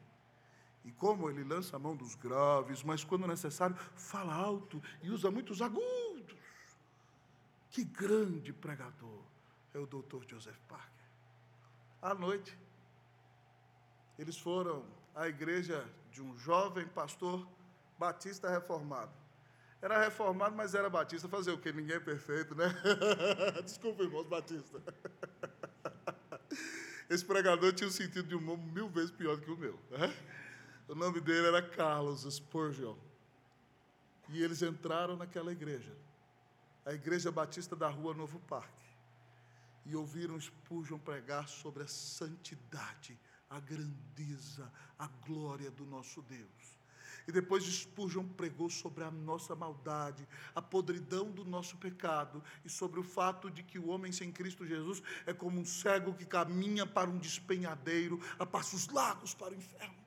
E 0.86 0.92
como 0.92 1.28
ele 1.28 1.44
lança 1.44 1.76
a 1.76 1.80
mão 1.80 1.96
dos 1.96 2.14
graves, 2.14 2.84
mas 2.84 3.04
quando 3.04 3.26
necessário, 3.26 3.76
fala 3.96 4.36
alto 4.36 4.80
e 5.02 5.10
usa 5.10 5.32
muitos 5.32 5.60
agudos. 5.60 6.38
Que 7.72 7.84
grande 7.84 8.54
pregador 8.54 9.24
é 9.74 9.80
o 9.80 9.88
doutor 9.88 10.24
Joseph 10.28 10.60
Parker. 10.68 10.92
À 12.00 12.14
noite, 12.14 12.56
eles 14.22 14.38
foram 14.38 14.86
à 15.16 15.28
igreja 15.28 15.84
de 16.12 16.22
um 16.22 16.38
jovem 16.38 16.88
pastor 16.88 17.48
batista 17.98 18.48
reformado. 18.48 19.12
Era 19.82 20.00
reformado, 20.00 20.56
mas 20.56 20.76
era 20.76 20.88
batista. 20.92 21.28
Fazer 21.28 21.52
o 21.52 21.58
quê? 21.58 21.72
Ninguém 21.72 21.96
é 21.96 22.00
perfeito, 22.00 22.54
né? 22.54 22.66
Desculpa, 23.66 24.04
irmãos 24.04 24.28
batista. 24.28 24.80
Esse 27.10 27.26
pregador 27.26 27.74
tinha 27.74 27.90
um 27.90 27.92
sentido 27.92 28.28
de 28.28 28.36
humor 28.36 28.60
mil 28.60 28.88
vezes 28.90 29.10
pior 29.10 29.38
do 29.38 29.42
que 29.42 29.52
o 29.52 29.58
meu. 29.58 29.80
Né? 29.90 30.16
O 30.88 30.94
nome 30.94 31.20
dele 31.20 31.48
era 31.48 31.68
Carlos 31.68 32.22
Spurgeon. 32.32 32.96
E 34.30 34.44
eles 34.44 34.62
entraram 34.62 35.18
naquela 35.18 35.52
igreja, 35.52 35.98
a 36.86 36.94
Igreja 36.94 37.32
Batista 37.32 37.76
da 37.76 37.90
Rua 37.90 38.14
Novo 38.14 38.40
Parque, 38.42 38.86
e 39.84 39.96
ouviram 39.96 40.40
Spurgeon 40.40 41.00
pregar 41.00 41.50
sobre 41.50 41.84
a 41.84 41.88
santidade 41.88 43.20
a 43.52 43.60
grandeza, 43.60 44.72
a 44.98 45.08
glória 45.28 45.70
do 45.70 45.86
nosso 45.86 46.22
Deus. 46.22 46.82
E 47.28 47.32
depois 47.32 47.64
Spurgeon 47.64 48.28
pregou 48.30 48.70
sobre 48.70 49.04
a 49.04 49.12
nossa 49.12 49.56
maldade, 49.56 50.28
a 50.56 50.62
podridão 50.62 51.30
do 51.30 51.46
nosso 51.46 51.78
pecado 51.78 52.44
e 52.66 52.70
sobre 52.70 53.00
o 53.00 53.04
fato 53.04 53.52
de 53.52 53.62
que 53.62 53.78
o 53.78 53.90
homem 53.90 54.12
sem 54.12 54.32
Cristo 54.32 54.66
Jesus 54.66 55.04
é 55.26 55.34
como 55.34 55.60
um 55.60 55.66
cego 55.66 56.14
que 56.14 56.26
caminha 56.26 56.86
para 56.86 57.10
um 57.10 57.18
despenhadeiro, 57.18 58.20
a 58.40 58.46
passos 58.46 58.88
largos 58.88 59.34
para 59.34 59.54
o 59.54 59.56
inferno. 59.56 60.02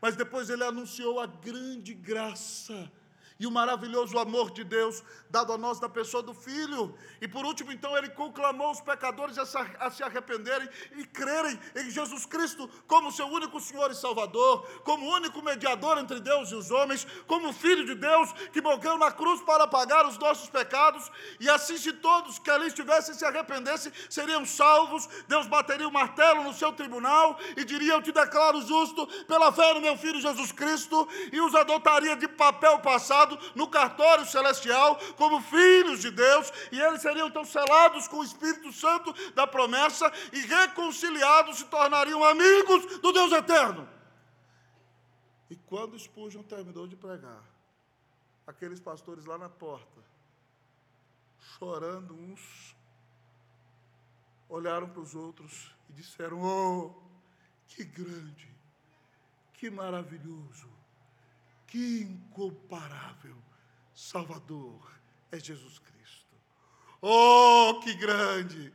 Mas 0.00 0.16
depois 0.16 0.50
ele 0.50 0.64
anunciou 0.64 1.20
a 1.20 1.26
grande 1.26 1.94
graça 1.94 2.90
e 3.42 3.46
o 3.46 3.50
maravilhoso 3.50 4.16
amor 4.20 4.52
de 4.52 4.62
Deus 4.62 5.02
dado 5.28 5.52
a 5.52 5.58
nós 5.58 5.80
da 5.80 5.88
pessoa 5.88 6.22
do 6.22 6.32
Filho. 6.32 6.94
E 7.20 7.26
por 7.26 7.44
último, 7.44 7.72
então, 7.72 7.98
ele 7.98 8.08
conclamou 8.10 8.70
os 8.70 8.80
pecadores 8.80 9.36
a 9.36 9.90
se 9.90 10.02
arrependerem 10.04 10.68
e 10.96 11.04
crerem 11.04 11.58
em 11.74 11.90
Jesus 11.90 12.24
Cristo 12.24 12.70
como 12.86 13.10
seu 13.10 13.26
único 13.26 13.58
Senhor 13.58 13.90
e 13.90 13.96
Salvador, 13.96 14.64
como 14.84 15.12
único 15.12 15.42
mediador 15.42 15.98
entre 15.98 16.20
Deus 16.20 16.52
e 16.52 16.54
os 16.54 16.70
homens, 16.70 17.04
como 17.26 17.52
Filho 17.52 17.84
de 17.84 17.96
Deus 17.96 18.32
que 18.52 18.62
morreu 18.62 18.96
na 18.96 19.10
cruz 19.10 19.40
para 19.42 19.66
pagar 19.66 20.06
os 20.06 20.16
nossos 20.18 20.48
pecados. 20.48 21.10
E 21.40 21.50
assim, 21.50 21.76
se 21.76 21.92
todos 21.94 22.38
que 22.38 22.50
ali 22.50 22.68
estivessem 22.68 23.12
se 23.12 23.24
arrependessem, 23.24 23.92
seriam 24.08 24.46
salvos. 24.46 25.08
Deus 25.26 25.48
bateria 25.48 25.88
o 25.88 25.92
martelo 25.92 26.44
no 26.44 26.54
seu 26.54 26.72
tribunal 26.72 27.36
e 27.56 27.64
diria: 27.64 27.94
Eu 27.94 28.02
te 28.02 28.12
declaro 28.12 28.62
justo 28.62 29.04
pela 29.24 29.50
fé 29.50 29.74
no 29.74 29.80
meu 29.80 29.96
Filho 29.96 30.20
Jesus 30.20 30.52
Cristo, 30.52 31.08
e 31.32 31.40
os 31.40 31.56
adotaria 31.56 32.14
de 32.14 32.28
papel 32.28 32.78
passado 32.78 33.31
no 33.54 33.68
cartório 33.68 34.26
celestial 34.26 34.98
como 35.16 35.40
filhos 35.40 36.00
de 36.00 36.10
Deus, 36.10 36.52
e 36.70 36.80
eles 36.80 37.02
seriam 37.02 37.28
então 37.28 37.44
selados 37.44 38.08
com 38.08 38.18
o 38.18 38.24
Espírito 38.24 38.72
Santo 38.72 39.12
da 39.32 39.46
promessa 39.46 40.10
e 40.32 40.40
reconciliados 40.40 41.58
se 41.58 41.64
tornariam 41.66 42.24
amigos 42.24 42.98
do 43.00 43.12
Deus 43.12 43.32
eterno. 43.32 43.88
E 45.50 45.56
quando 45.56 45.98
Spurgeon 45.98 46.42
terminou 46.42 46.86
de 46.86 46.96
pregar, 46.96 47.42
aqueles 48.46 48.80
pastores 48.80 49.24
lá 49.26 49.36
na 49.36 49.48
porta, 49.48 50.02
chorando 51.58 52.14
uns, 52.14 52.74
olharam 54.48 54.88
para 54.88 55.00
os 55.00 55.14
outros 55.14 55.70
e 55.90 55.92
disseram: 55.92 56.40
Oh, 56.42 56.94
que 57.68 57.84
grande, 57.84 58.48
que 59.52 59.70
maravilhoso 59.70 60.71
que 61.72 62.02
incomparável 62.02 63.34
Salvador 63.94 64.78
é 65.30 65.38
Jesus 65.38 65.78
Cristo. 65.78 66.36
Oh, 67.00 67.80
que 67.82 67.94
grande, 67.94 68.70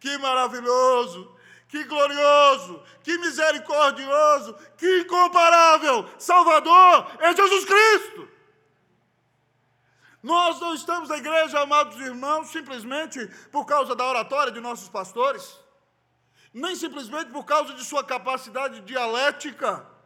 que 0.00 0.16
maravilhoso, 0.16 1.30
que 1.68 1.84
glorioso, 1.84 2.82
que 3.02 3.18
misericordioso, 3.18 4.54
que 4.78 5.00
incomparável 5.00 6.08
Salvador 6.18 7.18
é 7.18 7.36
Jesus 7.36 7.66
Cristo. 7.66 8.26
Nós 10.22 10.58
não 10.58 10.72
estamos 10.72 11.10
na 11.10 11.18
igreja, 11.18 11.60
amados 11.60 12.00
irmãos, 12.00 12.48
simplesmente 12.48 13.26
por 13.52 13.66
causa 13.66 13.94
da 13.94 14.06
oratória 14.06 14.50
de 14.50 14.60
nossos 14.60 14.88
pastores, 14.88 15.60
nem 16.54 16.74
simplesmente 16.74 17.30
por 17.30 17.44
causa 17.44 17.74
de 17.74 17.84
sua 17.84 18.02
capacidade 18.02 18.80
dialética 18.80 19.97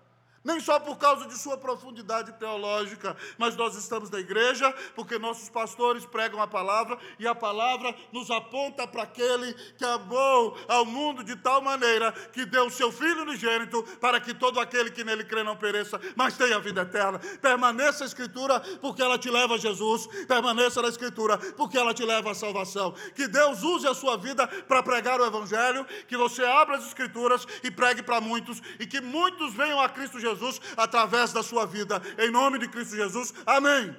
nem 0.44 0.58
só 0.60 0.78
por 0.80 0.96
causa 0.98 1.26
de 1.26 1.38
sua 1.38 1.56
profundidade 1.56 2.32
teológica, 2.32 3.16
mas 3.38 3.56
nós 3.56 3.76
estamos 3.76 4.10
na 4.10 4.18
igreja 4.18 4.72
porque 4.94 5.18
nossos 5.18 5.48
pastores 5.48 6.04
pregam 6.04 6.40
a 6.40 6.46
palavra 6.46 6.98
e 7.18 7.26
a 7.26 7.34
palavra 7.34 7.94
nos 8.12 8.30
aponta 8.30 8.86
para 8.86 9.04
aquele 9.04 9.54
que 9.76 9.84
amou 9.84 10.56
ao 10.68 10.84
mundo 10.84 11.22
de 11.22 11.36
tal 11.36 11.60
maneira 11.60 12.12
que 12.32 12.44
deu 12.44 12.66
o 12.66 12.70
seu 12.70 12.90
Filho 12.90 13.22
unigênito 13.22 13.82
para 14.00 14.20
que 14.20 14.34
todo 14.34 14.58
aquele 14.58 14.90
que 14.90 15.04
nele 15.04 15.24
crê 15.24 15.42
não 15.42 15.56
pereça, 15.56 16.00
mas 16.16 16.36
tenha 16.36 16.58
vida 16.58 16.82
eterna. 16.82 17.18
Permaneça 17.40 18.04
a 18.04 18.06
Escritura 18.06 18.60
porque 18.80 19.02
ela 19.02 19.18
te 19.18 19.30
leva 19.30 19.54
a 19.54 19.58
Jesus, 19.58 20.06
permaneça 20.26 20.82
na 20.82 20.88
Escritura 20.88 21.38
porque 21.56 21.78
ela 21.78 21.94
te 21.94 22.04
leva 22.04 22.32
à 22.32 22.34
salvação. 22.34 22.92
Que 23.14 23.28
Deus 23.28 23.62
use 23.62 23.86
a 23.86 23.94
sua 23.94 24.16
vida 24.16 24.46
para 24.46 24.82
pregar 24.82 25.20
o 25.20 25.24
Evangelho, 25.24 25.86
que 26.08 26.16
você 26.16 26.44
abra 26.44 26.76
as 26.76 26.86
Escrituras 26.86 27.46
e 27.62 27.70
pregue 27.70 28.02
para 28.02 28.20
muitos 28.20 28.60
e 28.78 28.86
que 28.86 29.00
muitos 29.00 29.54
venham 29.54 29.80
a 29.80 29.88
Cristo 29.88 30.18
Jesus 30.18 30.31
Jesus 30.34 30.60
através 30.76 31.32
da 31.32 31.42
sua 31.42 31.66
vida. 31.66 32.00
Em 32.18 32.30
nome 32.30 32.58
de 32.58 32.68
Cristo 32.68 32.96
Jesus. 32.96 33.32
Amém. 33.46 33.96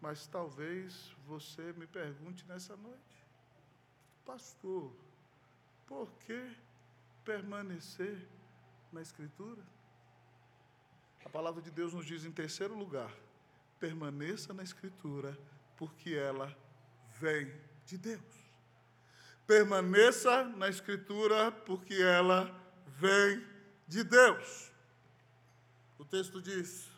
Mas 0.00 0.26
talvez 0.26 1.14
você 1.26 1.72
me 1.74 1.86
pergunte 1.86 2.44
nessa 2.48 2.76
noite, 2.76 3.24
pastor, 4.26 4.92
por 5.86 6.10
que 6.26 6.56
permanecer 7.24 8.28
na 8.92 9.00
Escritura? 9.00 9.62
A 11.24 11.28
palavra 11.28 11.62
de 11.62 11.70
Deus 11.70 11.94
nos 11.94 12.04
diz 12.04 12.24
em 12.24 12.32
terceiro 12.32 12.76
lugar: 12.76 13.12
permaneça 13.78 14.52
na 14.52 14.64
Escritura, 14.64 15.38
porque 15.76 16.14
ela 16.14 16.52
vem 17.20 17.52
de 17.86 17.96
Deus. 17.96 18.41
Permaneça 19.52 20.44
na 20.56 20.70
Escritura, 20.70 21.52
porque 21.52 21.92
ela 21.92 22.50
vem 22.86 23.46
de 23.86 24.02
Deus. 24.02 24.72
O 25.98 26.06
texto 26.06 26.40
diz, 26.40 26.88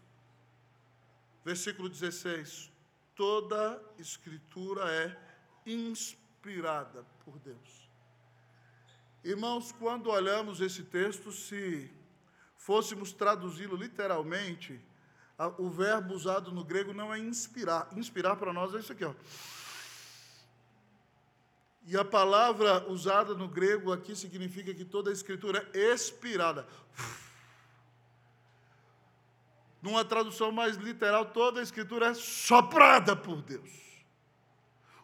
versículo 1.44 1.88
16: 1.88 2.70
toda 3.16 3.82
Escritura 3.98 4.88
é 4.88 5.18
inspirada 5.66 7.04
por 7.24 7.40
Deus. 7.40 7.90
Irmãos, 9.24 9.72
quando 9.72 10.08
olhamos 10.08 10.60
esse 10.60 10.84
texto, 10.84 11.32
se 11.32 11.90
fôssemos 12.56 13.12
traduzi-lo 13.12 13.74
literalmente, 13.74 14.80
o 15.58 15.68
verbo 15.68 16.14
usado 16.14 16.52
no 16.52 16.64
grego 16.64 16.92
não 16.92 17.12
é 17.12 17.18
inspirar. 17.18 17.88
Inspirar 17.96 18.36
para 18.36 18.52
nós 18.52 18.72
é 18.76 18.78
isso 18.78 18.92
aqui, 18.92 19.04
ó. 19.04 19.12
E 21.86 21.96
a 21.96 22.04
palavra 22.04 22.88
usada 22.88 23.34
no 23.34 23.46
grego 23.46 23.92
aqui 23.92 24.16
significa 24.16 24.72
que 24.72 24.84
toda 24.84 25.10
a 25.10 25.12
escritura 25.12 25.68
é 25.74 25.92
expirada. 25.92 26.66
Numa 29.82 30.02
tradução 30.02 30.50
mais 30.50 30.76
literal, 30.76 31.26
toda 31.26 31.60
a 31.60 31.62
escritura 31.62 32.06
é 32.06 32.14
soprada 32.14 33.14
por 33.14 33.42
Deus. 33.42 33.70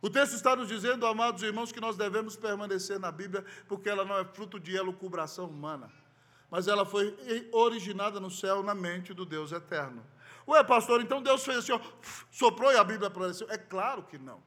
O 0.01 0.09
texto 0.09 0.35
está 0.35 0.57
nos 0.57 0.69
dizendo, 0.69 1.07
amados 1.07 1.43
irmãos, 1.43 1.71
que 1.71 1.81
nós 1.81 1.99
devemos 1.99 2.35
permanecer 2.35 2.99
na 2.99 3.13
Bíblia, 3.13 3.45
porque 3.69 3.91
ela 3.91 4.03
não 4.03 4.17
é 4.19 4.25
fruto 4.25 4.59
de 4.59 4.75
elucubração 4.75 5.51
humana, 5.51 5.93
mas 6.51 6.67
ela 6.67 6.87
foi 6.87 7.15
originada 7.53 8.19
no 8.19 8.31
céu, 8.31 8.63
na 8.63 8.75
mente 8.75 9.13
do 9.13 9.27
Deus 9.27 9.53
eterno. 9.53 10.03
Ué, 10.49 10.65
pastor, 10.65 11.03
então 11.03 11.23
Deus 11.23 11.45
fez 11.45 11.59
assim, 11.59 11.73
ó, 11.73 11.81
soprou 12.31 12.73
e 12.73 12.77
a 12.77 12.83
Bíblia 12.83 13.09
apareceu? 13.09 13.47
É 13.51 13.59
claro 13.59 14.03
que 14.05 14.17
não. 14.17 14.43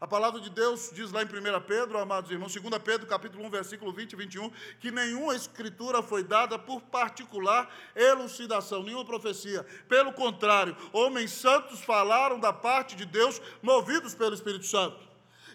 A 0.00 0.06
palavra 0.06 0.40
de 0.40 0.48
Deus 0.48 0.90
diz 0.94 1.12
lá 1.12 1.22
em 1.22 1.26
1 1.26 1.60
Pedro, 1.66 1.98
amados 1.98 2.30
irmãos, 2.30 2.54
2 2.54 2.82
Pedro, 2.82 3.06
capítulo 3.06 3.44
1, 3.44 3.50
versículo 3.50 3.92
20 3.92 4.14
e 4.14 4.16
21, 4.16 4.50
que 4.80 4.90
nenhuma 4.90 5.36
escritura 5.36 6.02
foi 6.02 6.24
dada 6.24 6.58
por 6.58 6.80
particular 6.80 7.70
elucidação, 7.94 8.82
nenhuma 8.82 9.04
profecia. 9.04 9.62
Pelo 9.90 10.10
contrário, 10.14 10.74
homens 10.90 11.32
santos 11.32 11.82
falaram 11.82 12.40
da 12.40 12.50
parte 12.50 12.96
de 12.96 13.04
Deus, 13.04 13.42
movidos 13.60 14.14
pelo 14.14 14.34
Espírito 14.34 14.64
Santo. 14.64 15.09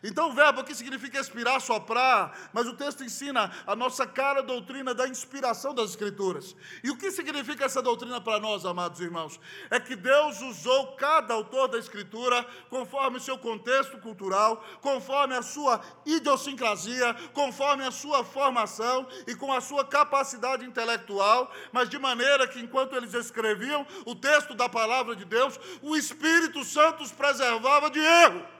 Então, 0.08 0.30
o 0.30 0.34
verbo 0.34 0.62
aqui 0.62 0.76
significa 0.76 1.20
expirar, 1.20 1.60
soprar, 1.60 2.52
mas 2.54 2.68
o 2.68 2.76
texto 2.76 3.04
ensina 3.04 3.52
a 3.66 3.76
nossa 3.76 4.06
cara 4.06 4.44
doutrina 4.44 4.94
da 4.94 5.08
inspiração 5.08 5.74
das 5.74 5.90
Escrituras. 5.90 6.56
E 6.84 6.92
o 6.92 6.98
que 6.98 7.10
significa 7.10 7.66
essa 7.66 7.82
doutrina 7.82 8.22
para 8.22 8.40
nós, 8.40 8.66
amados 8.66 9.02
irmãos? 9.02 9.40
É 9.72 9.80
que 9.80 9.96
Deus 9.96 10.42
usou 10.42 10.96
cada 10.96 11.34
autor 11.34 11.70
da 11.70 11.80
Escritura 11.80 12.46
conforme 12.70 13.18
o 13.18 13.20
seu 13.20 13.36
contexto 13.36 13.98
cultural, 13.98 14.64
conforme 14.80 15.34
a 15.34 15.42
sua 15.42 15.82
idiosincrasia, 16.06 17.16
conforme 17.34 17.84
a 17.84 17.90
sua 17.90 18.24
formação 18.24 19.08
e 19.26 19.34
com 19.34 19.52
a 19.52 19.60
sua 19.60 19.84
capacidade 19.84 20.64
intelectual, 20.66 21.52
mas 21.72 21.90
de 21.90 21.98
maneira 21.98 22.48
que 22.48 22.60
enquanto 22.60 22.96
eles 22.96 23.16
escreviam 23.16 23.88
o 24.06 24.14
texto 24.14 24.54
da 24.54 24.70
palavra 24.70 25.16
de 25.16 25.26
Deus, 25.26 25.60
o 25.82 25.96
Espírito 25.96 26.64
Santo 26.64 27.02
os 27.02 27.12
preservava 27.12 27.90
de 27.90 28.00
erro. 28.00 28.55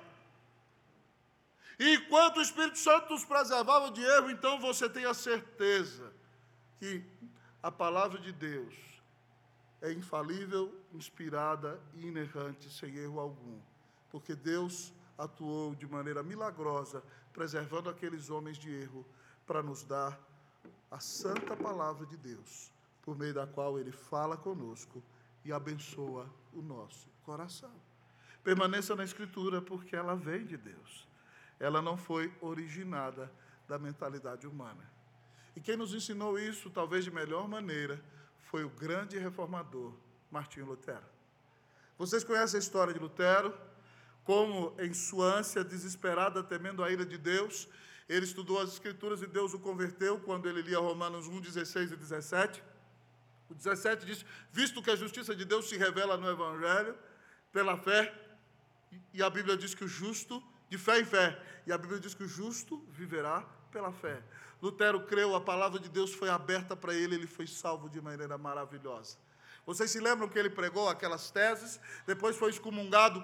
Enquanto 1.80 2.38
o 2.38 2.42
Espírito 2.42 2.78
Santo 2.78 3.12
nos 3.12 3.26
preservava 3.26 3.92
de 3.92 4.02
erro, 4.02 4.30
então 4.30 4.60
você 4.60 4.90
tem 4.90 5.06
a 5.06 5.14
certeza 5.14 6.14
que 6.80 7.04
a 7.62 7.72
palavra 7.72 8.20
de 8.20 8.32
Deus 8.32 8.74
é 9.82 9.92
infalível, 9.92 10.74
inspirada 10.94 11.80
e 11.94 12.08
inerrante, 12.08 12.70
sem 12.72 12.96
erro 12.96 13.20
algum. 13.20 13.60
Porque 14.10 14.34
Deus 14.36 14.94
atuou 15.18 15.76
de 15.76 15.86
maneira 15.86 16.24
milagrosa, 16.24 17.04
preservando 17.34 17.90
aqueles 17.90 18.30
homens 18.30 18.58
de 18.58 18.72
erro, 18.72 19.06
para 19.46 19.62
nos 19.62 19.84
dar 19.84 20.18
a 20.90 21.00
santa 21.00 21.56
palavra 21.58 22.06
de 22.06 22.16
Deus, 22.18 22.72
por 23.02 23.18
meio 23.18 23.34
da 23.34 23.46
qual 23.46 23.78
Ele 23.78 23.92
fala 23.92 24.38
conosco 24.38 25.04
e 25.44 25.52
abençoa 25.52 26.28
o 26.54 26.62
nosso 26.62 27.10
coração. 27.24 27.72
Permaneça 28.44 28.96
na 28.96 29.04
Escritura, 29.04 29.62
porque 29.62 29.96
ela 29.96 30.16
vem 30.16 30.46
de 30.46 30.58
Deus 30.58 31.06
ela 31.60 31.82
não 31.82 31.98
foi 31.98 32.34
originada 32.42 33.32
da 33.68 33.78
mentalidade 33.80 34.48
humana. 34.48 34.84
E 35.56 35.62
quem 35.62 35.78
nos 35.78 35.94
ensinou 35.94 36.38
isso, 36.38 36.70
talvez 36.70 37.04
de 37.06 37.12
melhor 37.12 37.48
maneira, 37.48 38.04
foi 38.44 38.64
o 38.64 38.70
grande 38.70 39.18
reformador 39.18 39.94
Martinho 40.30 40.66
Lutero. 40.66 41.06
Vocês 41.98 42.24
conhecem 42.24 42.58
a 42.58 42.60
história 42.60 42.94
de 42.94 43.00
Lutero? 43.00 43.58
Como, 44.24 44.76
em 44.80 44.94
sua 44.94 45.38
ânsia 45.38 45.64
desesperada, 45.64 46.44
temendo 46.44 46.84
a 46.84 46.92
ira 46.92 47.06
de 47.06 47.18
Deus, 47.18 47.70
ele 48.10 48.26
estudou 48.26 48.60
as 48.60 48.74
Escrituras 48.74 49.22
e 49.22 49.28
Deus 49.28 49.54
o 49.54 49.60
converteu 49.60 50.20
quando 50.20 50.48
ele 50.50 50.62
lia 50.62 50.80
Romanos 50.80 51.28
1, 51.28 51.42
16 51.42 51.92
e 51.92 51.96
17. 51.96 52.64
O 53.50 53.54
17 53.54 54.06
diz: 54.06 54.26
Visto 54.52 54.82
que 54.82 54.92
a 54.92 54.96
justiça 54.96 55.36
de 55.36 55.46
Deus 55.46 55.70
se 55.70 55.78
revela 55.78 56.18
no 56.18 56.30
Evangelho, 56.30 56.96
pela 57.52 57.78
fé, 57.78 58.14
e 59.14 59.24
a 59.24 59.30
Bíblia 59.30 59.56
diz 59.56 59.74
que 59.74 59.84
o 59.84 59.88
justo 59.88 60.44
de 60.70 60.78
fé 60.78 61.00
em 61.00 61.06
fé. 61.06 61.40
E 61.66 61.72
a 61.72 61.78
Bíblia 61.78 62.00
diz 62.00 62.14
que 62.14 62.24
o 62.24 62.28
justo 62.28 62.84
viverá 62.90 63.44
pela 63.72 63.92
fé. 63.92 64.22
Lutero 64.62 65.06
creu, 65.06 65.36
a 65.36 65.42
palavra 65.42 65.80
de 65.80 65.90
Deus 65.90 66.14
foi 66.14 66.30
aberta 66.30 66.76
para 66.76 66.94
ele, 66.94 67.16
ele 67.16 67.28
foi 67.28 67.46
salvo 67.46 67.90
de 67.90 68.02
maneira 68.02 68.38
maravilhosa. 68.38 69.18
Vocês 69.66 69.92
se 69.92 70.00
lembram 70.00 70.30
que 70.30 70.38
ele 70.38 70.50
pregou 70.50 70.88
aquelas 70.88 71.32
teses, 71.32 71.80
depois 72.06 72.38
foi 72.38 72.52
excomungado 72.52 73.24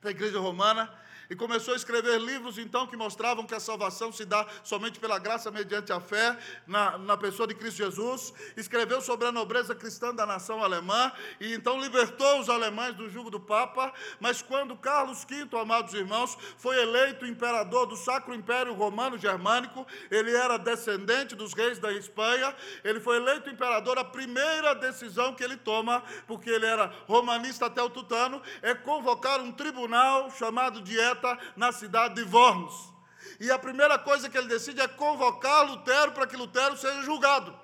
da 0.00 0.10
igreja 0.10 0.38
romana, 0.38 0.92
e 1.28 1.36
começou 1.36 1.74
a 1.74 1.76
escrever 1.76 2.20
livros, 2.20 2.58
então, 2.58 2.86
que 2.86 2.96
mostravam 2.96 3.46
que 3.46 3.54
a 3.54 3.60
salvação 3.60 4.12
se 4.12 4.24
dá 4.24 4.46
somente 4.62 4.98
pela 4.98 5.18
graça 5.18 5.50
mediante 5.50 5.92
a 5.92 6.00
fé 6.00 6.36
na, 6.66 6.98
na 6.98 7.16
pessoa 7.16 7.46
de 7.46 7.54
Cristo 7.54 7.78
Jesus. 7.78 8.32
Escreveu 8.56 9.00
sobre 9.00 9.26
a 9.26 9.32
nobreza 9.32 9.74
cristã 9.74 10.14
da 10.14 10.26
nação 10.26 10.62
alemã, 10.62 11.12
e 11.40 11.54
então 11.54 11.80
libertou 11.80 12.40
os 12.40 12.48
alemães 12.48 12.94
do 12.94 13.08
jugo 13.08 13.30
do 13.30 13.40
Papa. 13.40 13.92
Mas 14.20 14.42
quando 14.42 14.76
Carlos 14.76 15.24
V, 15.24 15.48
amados 15.58 15.94
irmãos, 15.94 16.36
foi 16.56 16.80
eleito 16.80 17.26
imperador 17.26 17.86
do 17.86 17.96
Sacro 17.96 18.34
Império 18.34 18.74
Romano 18.74 19.18
Germânico, 19.18 19.86
ele 20.10 20.34
era 20.34 20.56
descendente 20.56 21.34
dos 21.34 21.52
reis 21.52 21.78
da 21.78 21.92
Espanha, 21.92 22.54
ele 22.84 23.00
foi 23.00 23.16
eleito 23.16 23.50
imperador. 23.50 23.98
A 23.98 24.04
primeira 24.04 24.74
decisão 24.74 25.34
que 25.34 25.42
ele 25.42 25.56
toma, 25.56 26.02
porque 26.26 26.50
ele 26.50 26.66
era 26.66 26.92
romanista 27.06 27.66
até 27.66 27.82
o 27.82 27.90
tutano, 27.90 28.40
é 28.62 28.74
convocar 28.74 29.40
um 29.40 29.52
tribunal 29.52 30.30
chamado 30.30 30.80
Dieta 31.16 31.38
na 31.56 31.72
cidade 31.72 32.14
de 32.14 32.34
Worms. 32.34 32.92
E 33.40 33.50
a 33.50 33.58
primeira 33.58 33.98
coisa 33.98 34.28
que 34.28 34.38
ele 34.38 34.46
decide 34.46 34.80
é 34.80 34.88
convocar 34.88 35.66
Lutero 35.66 36.12
para 36.12 36.26
que 36.26 36.36
Lutero 36.36 36.76
seja 36.76 37.02
julgado. 37.02 37.54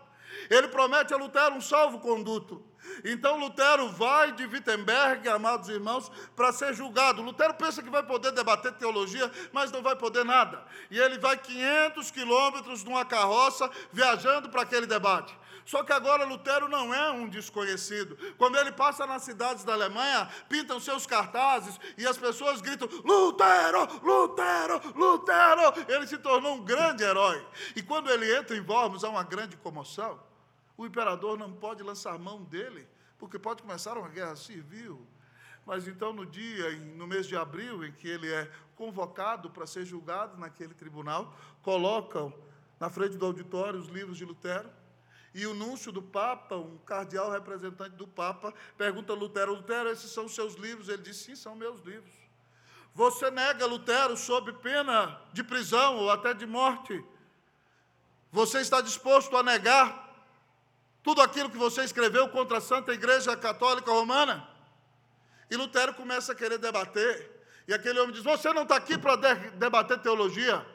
Ele 0.50 0.68
promete 0.68 1.14
a 1.14 1.16
Lutero 1.16 1.54
um 1.54 1.60
salvo-conduto. 1.60 2.64
Então 3.04 3.38
Lutero 3.38 3.88
vai 3.90 4.32
de 4.32 4.44
Wittenberg, 4.44 5.28
amados 5.28 5.68
irmãos, 5.68 6.10
para 6.34 6.52
ser 6.52 6.74
julgado. 6.74 7.22
Lutero 7.22 7.54
pensa 7.54 7.82
que 7.82 7.88
vai 7.88 8.02
poder 8.02 8.32
debater 8.32 8.72
teologia, 8.72 9.30
mas 9.52 9.70
não 9.70 9.82
vai 9.82 9.94
poder 9.94 10.24
nada. 10.24 10.64
E 10.90 10.98
ele 10.98 11.18
vai 11.18 11.36
500 11.36 12.10
quilômetros 12.10 12.82
numa 12.82 13.04
carroça 13.04 13.70
viajando 13.92 14.48
para 14.48 14.62
aquele 14.62 14.86
debate. 14.86 15.34
Só 15.64 15.82
que 15.82 15.92
agora 15.92 16.24
Lutero 16.24 16.68
não 16.68 16.92
é 16.92 17.10
um 17.10 17.28
desconhecido. 17.28 18.16
Quando 18.36 18.56
ele 18.58 18.72
passa 18.72 19.06
nas 19.06 19.22
cidades 19.22 19.64
da 19.64 19.72
Alemanha, 19.72 20.28
pintam 20.48 20.80
seus 20.80 21.06
cartazes 21.06 21.78
e 21.96 22.06
as 22.06 22.16
pessoas 22.16 22.60
gritam: 22.60 22.88
Lutero, 23.04 24.00
Lutero, 24.02 24.80
Lutero. 24.94 25.72
Ele 25.88 26.06
se 26.06 26.18
tornou 26.18 26.56
um 26.56 26.64
grande 26.64 27.02
herói. 27.02 27.46
E 27.76 27.82
quando 27.82 28.10
ele 28.10 28.34
entra 28.36 28.56
em 28.56 28.60
Worms, 28.60 29.04
há 29.04 29.08
uma 29.08 29.22
grande 29.22 29.56
comoção. 29.56 30.20
O 30.76 30.86
imperador 30.86 31.38
não 31.38 31.52
pode 31.52 31.82
lançar 31.82 32.18
mão 32.18 32.42
dele, 32.42 32.88
porque 33.18 33.38
pode 33.38 33.62
começar 33.62 33.96
uma 33.96 34.08
guerra 34.08 34.36
civil. 34.36 35.06
Mas 35.64 35.86
então, 35.86 36.12
no 36.12 36.26
dia, 36.26 36.70
no 36.96 37.06
mês 37.06 37.26
de 37.26 37.36
abril, 37.36 37.84
em 37.84 37.92
que 37.92 38.08
ele 38.08 38.30
é 38.32 38.50
convocado 38.74 39.48
para 39.48 39.66
ser 39.66 39.84
julgado 39.84 40.36
naquele 40.36 40.74
tribunal, 40.74 41.32
colocam 41.62 42.34
na 42.80 42.90
frente 42.90 43.16
do 43.16 43.24
auditório 43.24 43.78
os 43.78 43.86
livros 43.86 44.18
de 44.18 44.24
Lutero. 44.24 44.68
E 45.34 45.46
o 45.46 45.54
núncio 45.54 45.90
do 45.90 46.02
Papa, 46.02 46.56
um 46.56 46.76
cardeal 46.78 47.30
representante 47.30 47.96
do 47.96 48.06
Papa, 48.06 48.52
pergunta 48.76 49.12
a 49.12 49.16
Lutero: 49.16 49.54
Lutero, 49.54 49.88
esses 49.88 50.10
são 50.10 50.28
seus 50.28 50.54
livros? 50.54 50.88
Ele 50.88 51.02
diz: 51.02 51.16
sim, 51.16 51.34
são 51.34 51.54
meus 51.54 51.80
livros. 51.80 52.12
Você 52.94 53.30
nega 53.30 53.64
Lutero 53.64 54.16
sob 54.16 54.52
pena 54.54 55.18
de 55.32 55.42
prisão 55.42 55.96
ou 55.96 56.10
até 56.10 56.34
de 56.34 56.46
morte? 56.46 57.02
Você 58.30 58.60
está 58.60 58.80
disposto 58.80 59.36
a 59.36 59.42
negar 59.42 60.10
tudo 61.02 61.22
aquilo 61.22 61.50
que 61.50 61.56
você 61.56 61.82
escreveu 61.82 62.28
contra 62.28 62.58
a 62.58 62.60
Santa 62.60 62.92
Igreja 62.92 63.36
Católica 63.36 63.90
Romana? 63.90 64.46
E 65.50 65.56
Lutero 65.56 65.94
começa 65.94 66.32
a 66.32 66.34
querer 66.34 66.58
debater. 66.58 67.30
E 67.66 67.72
aquele 67.72 67.98
homem 68.00 68.12
diz: 68.12 68.22
Você 68.22 68.52
não 68.52 68.64
está 68.64 68.76
aqui 68.76 68.98
para 68.98 69.16
debater 69.16 69.98
teologia. 69.98 70.66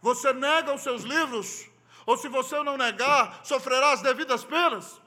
Você 0.00 0.32
nega 0.32 0.74
os 0.74 0.80
seus 0.80 1.02
livros, 1.02 1.68
ou 2.10 2.16
se 2.16 2.28
você 2.28 2.60
não 2.64 2.76
negar, 2.76 3.40
sofrerá 3.46 3.92
as 3.92 4.02
devidas 4.02 4.44
penas. 4.44 5.00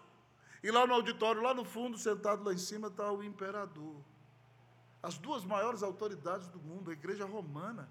E 0.64 0.72
lá 0.72 0.88
no 0.88 0.94
auditório, 0.94 1.42
lá 1.42 1.54
no 1.54 1.66
fundo, 1.66 1.98
sentado 1.98 2.46
lá 2.46 2.54
em 2.54 2.58
cima, 2.58 2.88
está 2.88 3.12
o 3.12 3.22
imperador. 3.22 3.98
As 5.02 5.18
duas 5.18 5.44
maiores 5.44 5.84
autoridades 5.84 6.48
do 6.48 6.60
mundo, 6.60 6.90
a 6.90 6.94
igreja 6.94 7.26
romana 7.26 7.90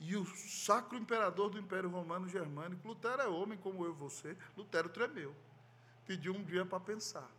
e 0.00 0.16
o 0.16 0.26
sacro 0.26 0.98
imperador 0.98 1.50
do 1.50 1.58
Império 1.60 1.88
Romano 1.88 2.28
Germânico. 2.28 2.88
Lutero 2.88 3.22
é 3.22 3.28
homem 3.28 3.56
como 3.56 3.84
eu 3.84 3.92
e 3.92 3.94
você. 3.94 4.36
Lutero 4.56 4.88
tremeu. 4.88 5.32
Pediu 6.04 6.34
um 6.34 6.42
dia 6.42 6.66
para 6.66 6.80
pensar. 6.80 7.30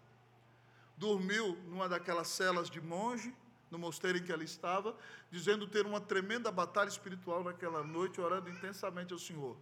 Dormiu 0.95 1.57
numa 1.67 1.89
daquelas 1.89 2.29
celas 2.29 2.69
de 2.69 2.79
monge, 2.79 3.35
no 3.69 3.77
mosteiro 3.77 4.19
em 4.19 4.23
que 4.23 4.31
ela 4.31 4.45
estava, 4.45 4.95
dizendo 5.29 5.67
ter 5.67 5.85
uma 5.85 5.99
tremenda 5.99 6.49
batalha 6.49 6.87
espiritual 6.87 7.43
naquela 7.43 7.83
noite, 7.83 8.21
orando 8.21 8.49
intensamente 8.49 9.11
ao 9.11 9.19
Senhor. 9.19 9.57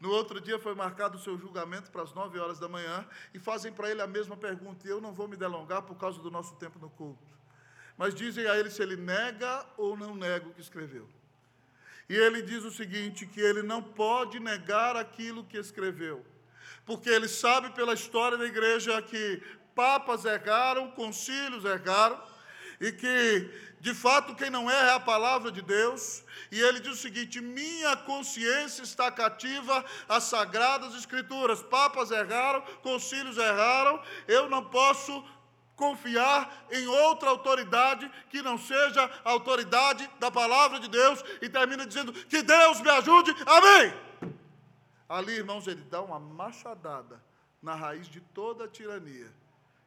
No 0.00 0.10
outro 0.10 0.40
dia 0.40 0.58
foi 0.58 0.74
marcado 0.74 1.18
o 1.18 1.20
seu 1.20 1.36
julgamento 1.36 1.90
para 1.90 2.02
as 2.02 2.14
nove 2.14 2.38
horas 2.38 2.58
da 2.58 2.66
manhã 2.66 3.06
e 3.34 3.38
fazem 3.38 3.70
para 3.70 3.90
ele 3.90 4.00
a 4.00 4.06
mesma 4.06 4.34
pergunta. 4.34 4.86
E 4.86 4.90
eu 4.90 5.00
não 5.00 5.12
vou 5.12 5.28
me 5.28 5.36
delongar 5.36 5.82
por 5.82 5.96
causa 5.96 6.18
do 6.20 6.30
nosso 6.30 6.56
tempo 6.56 6.78
no 6.78 6.88
culto. 6.88 7.28
Mas 7.98 8.14
dizem 8.14 8.46
a 8.46 8.56
ele 8.56 8.70
se 8.70 8.82
ele 8.82 8.96
nega 8.96 9.66
ou 9.76 9.94
não 9.94 10.14
nega 10.14 10.48
o 10.48 10.54
que 10.54 10.60
escreveu. 10.62 11.06
E 12.08 12.16
ele 12.16 12.40
diz 12.40 12.64
o 12.64 12.70
seguinte: 12.70 13.26
que 13.26 13.40
ele 13.40 13.62
não 13.62 13.82
pode 13.82 14.40
negar 14.40 14.96
aquilo 14.96 15.44
que 15.44 15.58
escreveu, 15.58 16.24
porque 16.86 17.10
ele 17.10 17.28
sabe 17.28 17.70
pela 17.70 17.92
história 17.92 18.38
da 18.38 18.46
igreja 18.46 19.00
que 19.02 19.42
papas 19.74 20.24
erraram, 20.24 20.90
concílios 20.90 21.64
erraram, 21.64 22.20
e 22.80 22.90
que, 22.90 23.50
de 23.80 23.94
fato, 23.94 24.34
quem 24.34 24.48
não 24.48 24.70
erra 24.70 24.92
é 24.92 24.94
a 24.94 25.00
palavra 25.00 25.52
de 25.52 25.60
Deus. 25.60 26.24
E 26.50 26.58
ele 26.58 26.80
diz 26.80 26.92
o 26.92 26.96
seguinte: 26.96 27.40
minha 27.40 27.94
consciência 27.96 28.82
está 28.82 29.10
cativa 29.10 29.84
às 30.08 30.24
sagradas 30.24 30.94
escrituras. 30.94 31.62
Papas 31.62 32.10
erraram, 32.10 32.62
concílios 32.82 33.36
erraram, 33.36 34.02
eu 34.26 34.48
não 34.48 34.64
posso 34.64 35.22
confiar 35.76 36.66
em 36.70 36.86
outra 36.86 37.30
autoridade 37.30 38.10
que 38.30 38.42
não 38.42 38.58
seja 38.58 39.10
a 39.24 39.30
autoridade 39.30 40.08
da 40.18 40.30
palavra 40.30 40.80
de 40.80 40.88
Deus. 40.88 41.22
E 41.42 41.48
termina 41.50 41.86
dizendo: 41.86 42.12
que 42.12 42.40
Deus 42.42 42.80
me 42.80 42.88
ajude, 42.88 43.34
amém. 43.46 43.94
Ali, 45.06 45.32
irmãos, 45.32 45.66
ele 45.66 45.82
dá 45.90 46.00
uma 46.00 46.18
machadada 46.18 47.20
na 47.62 47.74
raiz 47.74 48.08
de 48.08 48.20
toda 48.20 48.64
a 48.64 48.68
tirania, 48.68 49.30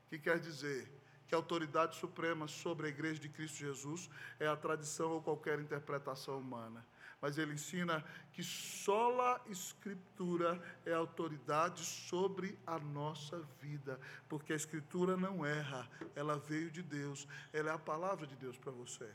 que 0.09 0.19
quer 0.19 0.37
dizer 0.37 0.92
que 1.33 1.35
a 1.35 1.39
autoridade 1.39 1.95
suprema 1.95 2.47
sobre 2.47 2.85
a 2.85 2.89
igreja 2.89 3.19
de 3.19 3.27
Cristo 3.27 3.57
Jesus 3.57 4.07
é 4.39 4.45
a 4.45 4.55
tradição 4.55 5.13
ou 5.13 5.19
qualquer 5.19 5.59
interpretação 5.59 6.37
humana. 6.37 6.85
Mas 7.19 7.39
ele 7.39 7.53
ensina 7.53 8.05
que 8.31 8.43
só 8.43 9.19
a 9.19 9.41
Escritura 9.49 10.61
é 10.85 10.93
a 10.93 10.97
autoridade 10.97 11.83
sobre 11.83 12.55
a 12.67 12.77
nossa 12.77 13.41
vida, 13.59 13.99
porque 14.29 14.53
a 14.53 14.55
Escritura 14.55 15.17
não 15.17 15.43
erra, 15.43 15.89
ela 16.15 16.37
veio 16.37 16.69
de 16.69 16.83
Deus, 16.83 17.27
ela 17.51 17.71
é 17.71 17.73
a 17.73 17.79
palavra 17.79 18.27
de 18.27 18.35
Deus 18.35 18.55
para 18.55 18.71
você. 18.71 19.09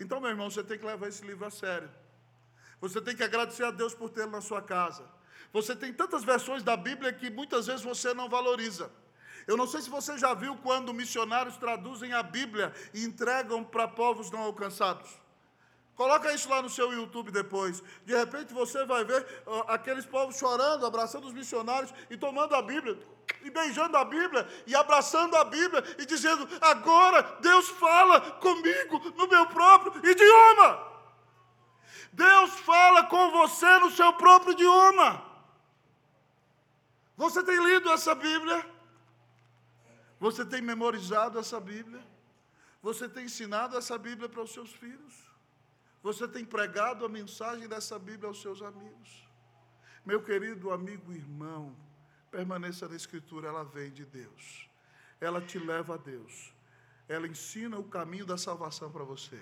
Então, 0.00 0.20
meu 0.22 0.30
irmão, 0.30 0.50
você 0.50 0.64
tem 0.64 0.78
que 0.78 0.86
levar 0.86 1.08
esse 1.08 1.22
livro 1.26 1.44
a 1.44 1.50
sério. 1.50 1.90
Você 2.80 2.98
tem 2.98 3.14
que 3.14 3.22
agradecer 3.22 3.64
a 3.64 3.70
Deus 3.70 3.94
por 3.94 4.08
tê-lo 4.08 4.30
na 4.30 4.40
sua 4.40 4.62
casa. 4.62 5.06
Você 5.52 5.76
tem 5.76 5.92
tantas 5.92 6.24
versões 6.24 6.62
da 6.62 6.78
Bíblia 6.78 7.12
que 7.12 7.28
muitas 7.28 7.66
vezes 7.66 7.82
você 7.82 8.14
não 8.14 8.26
valoriza. 8.26 8.90
Eu 9.48 9.56
não 9.56 9.66
sei 9.66 9.80
se 9.80 9.88
você 9.88 10.18
já 10.18 10.34
viu 10.34 10.54
quando 10.56 10.92
missionários 10.92 11.56
traduzem 11.56 12.12
a 12.12 12.22
Bíblia 12.22 12.70
e 12.92 13.02
entregam 13.02 13.64
para 13.64 13.88
povos 13.88 14.30
não 14.30 14.40
alcançados. 14.40 15.08
Coloca 15.94 16.32
isso 16.34 16.50
lá 16.50 16.60
no 16.60 16.68
seu 16.68 16.92
YouTube 16.92 17.30
depois. 17.30 17.82
De 18.04 18.14
repente 18.14 18.52
você 18.52 18.84
vai 18.84 19.04
ver 19.04 19.22
uh, 19.46 19.64
aqueles 19.68 20.04
povos 20.04 20.36
chorando, 20.36 20.84
abraçando 20.84 21.26
os 21.26 21.32
missionários 21.32 21.94
e 22.10 22.16
tomando 22.18 22.54
a 22.54 22.60
Bíblia, 22.60 22.98
e 23.42 23.50
beijando 23.50 23.96
a 23.96 24.04
Bíblia, 24.04 24.46
e 24.66 24.76
abraçando 24.76 25.34
a 25.34 25.44
Bíblia, 25.44 25.82
e 25.98 26.04
dizendo: 26.04 26.46
agora 26.60 27.22
Deus 27.40 27.70
fala 27.70 28.20
comigo 28.20 29.00
no 29.16 29.26
meu 29.26 29.46
próprio 29.46 29.96
idioma. 30.08 30.86
Deus 32.12 32.50
fala 32.60 33.04
com 33.04 33.30
você 33.30 33.78
no 33.78 33.90
seu 33.90 34.12
próprio 34.12 34.52
idioma. 34.52 35.24
Você 37.16 37.42
tem 37.42 37.58
lido 37.64 37.90
essa 37.90 38.14
Bíblia? 38.14 38.77
Você 40.18 40.44
tem 40.44 40.60
memorizado 40.60 41.38
essa 41.38 41.60
Bíblia? 41.60 42.04
Você 42.82 43.08
tem 43.08 43.24
ensinado 43.24 43.76
essa 43.76 43.96
Bíblia 43.96 44.28
para 44.28 44.42
os 44.42 44.52
seus 44.52 44.72
filhos? 44.72 45.14
Você 46.02 46.26
tem 46.26 46.44
pregado 46.44 47.04
a 47.04 47.08
mensagem 47.08 47.68
dessa 47.68 47.98
Bíblia 47.98 48.28
aos 48.28 48.40
seus 48.40 48.62
amigos? 48.62 49.28
Meu 50.04 50.22
querido 50.22 50.70
amigo 50.70 51.12
e 51.12 51.16
irmão, 51.16 51.76
permaneça 52.30 52.88
na 52.88 52.96
Escritura, 52.96 53.48
ela 53.48 53.64
vem 53.64 53.90
de 53.90 54.04
Deus. 54.04 54.68
Ela 55.20 55.40
te 55.40 55.58
leva 55.58 55.94
a 55.94 55.98
Deus. 55.98 56.54
Ela 57.08 57.26
ensina 57.26 57.78
o 57.78 57.84
caminho 57.84 58.26
da 58.26 58.38
salvação 58.38 58.90
para 58.90 59.04
você. 59.04 59.40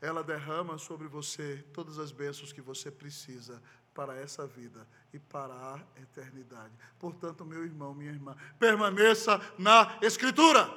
Ela 0.00 0.22
derrama 0.22 0.78
sobre 0.78 1.06
você 1.06 1.64
todas 1.72 1.98
as 1.98 2.12
bênçãos 2.12 2.52
que 2.52 2.60
você 2.60 2.90
precisa 2.90 3.62
para 3.94 4.16
essa 4.16 4.46
vida 4.46 4.86
e 5.12 5.18
para 5.18 5.54
a 5.54 6.00
eternidade. 6.00 6.74
Portanto, 6.98 7.44
meu 7.44 7.64
irmão, 7.64 7.94
minha 7.94 8.10
irmã, 8.10 8.36
permaneça 8.58 9.40
na 9.56 9.98
Escritura. 10.02 10.68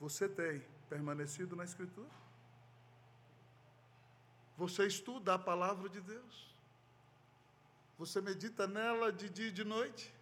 Você 0.00 0.28
tem 0.28 0.64
permanecido 0.88 1.56
na 1.56 1.64
Escritura? 1.64 2.08
Você 4.56 4.86
estuda 4.86 5.34
a 5.34 5.38
palavra 5.38 5.88
de 5.88 6.00
Deus? 6.00 6.54
Você 7.98 8.20
medita 8.20 8.66
nela 8.66 9.12
de 9.12 9.28
dia 9.28 9.48
e 9.48 9.52
de 9.52 9.64
noite? 9.64 10.14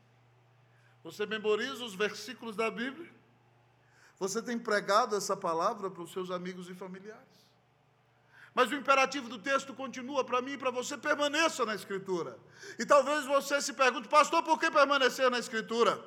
Você 1.05 1.27
memoriza 1.27 1.85
os 1.85 1.95
versículos 1.95 2.57
da 2.57 2.71
Bíblia? 2.71 3.13
Você 4.19 4.43
tem 4.43 4.59
pregado 4.59 5.15
essa 5.15 5.37
palavra 5.37 5.91
para 5.91 6.03
os 6.03 6.13
seus 6.13 6.31
amigos 6.31 6.69
e 6.69 6.75
familiares? 6.75 7.48
Mas 8.59 8.73
o 8.73 8.75
imperativo 8.75 9.29
do 9.29 9.39
texto 9.39 9.73
continua 9.73 10.25
para 10.25 10.43
mim 10.43 10.55
e 10.55 10.59
para 10.59 10.73
você: 10.73 10.99
permaneça 10.99 11.65
na 11.65 11.77
Escritura. 11.77 12.37
E 12.77 12.85
talvez 12.85 13.25
você 13.25 13.63
se 13.63 13.73
pergunte, 13.73 14.09
pastor, 14.09 14.43
por 14.43 14.59
que 14.59 14.69
permanecer 14.69 15.31
na 15.31 15.39
Escritura? 15.39 16.05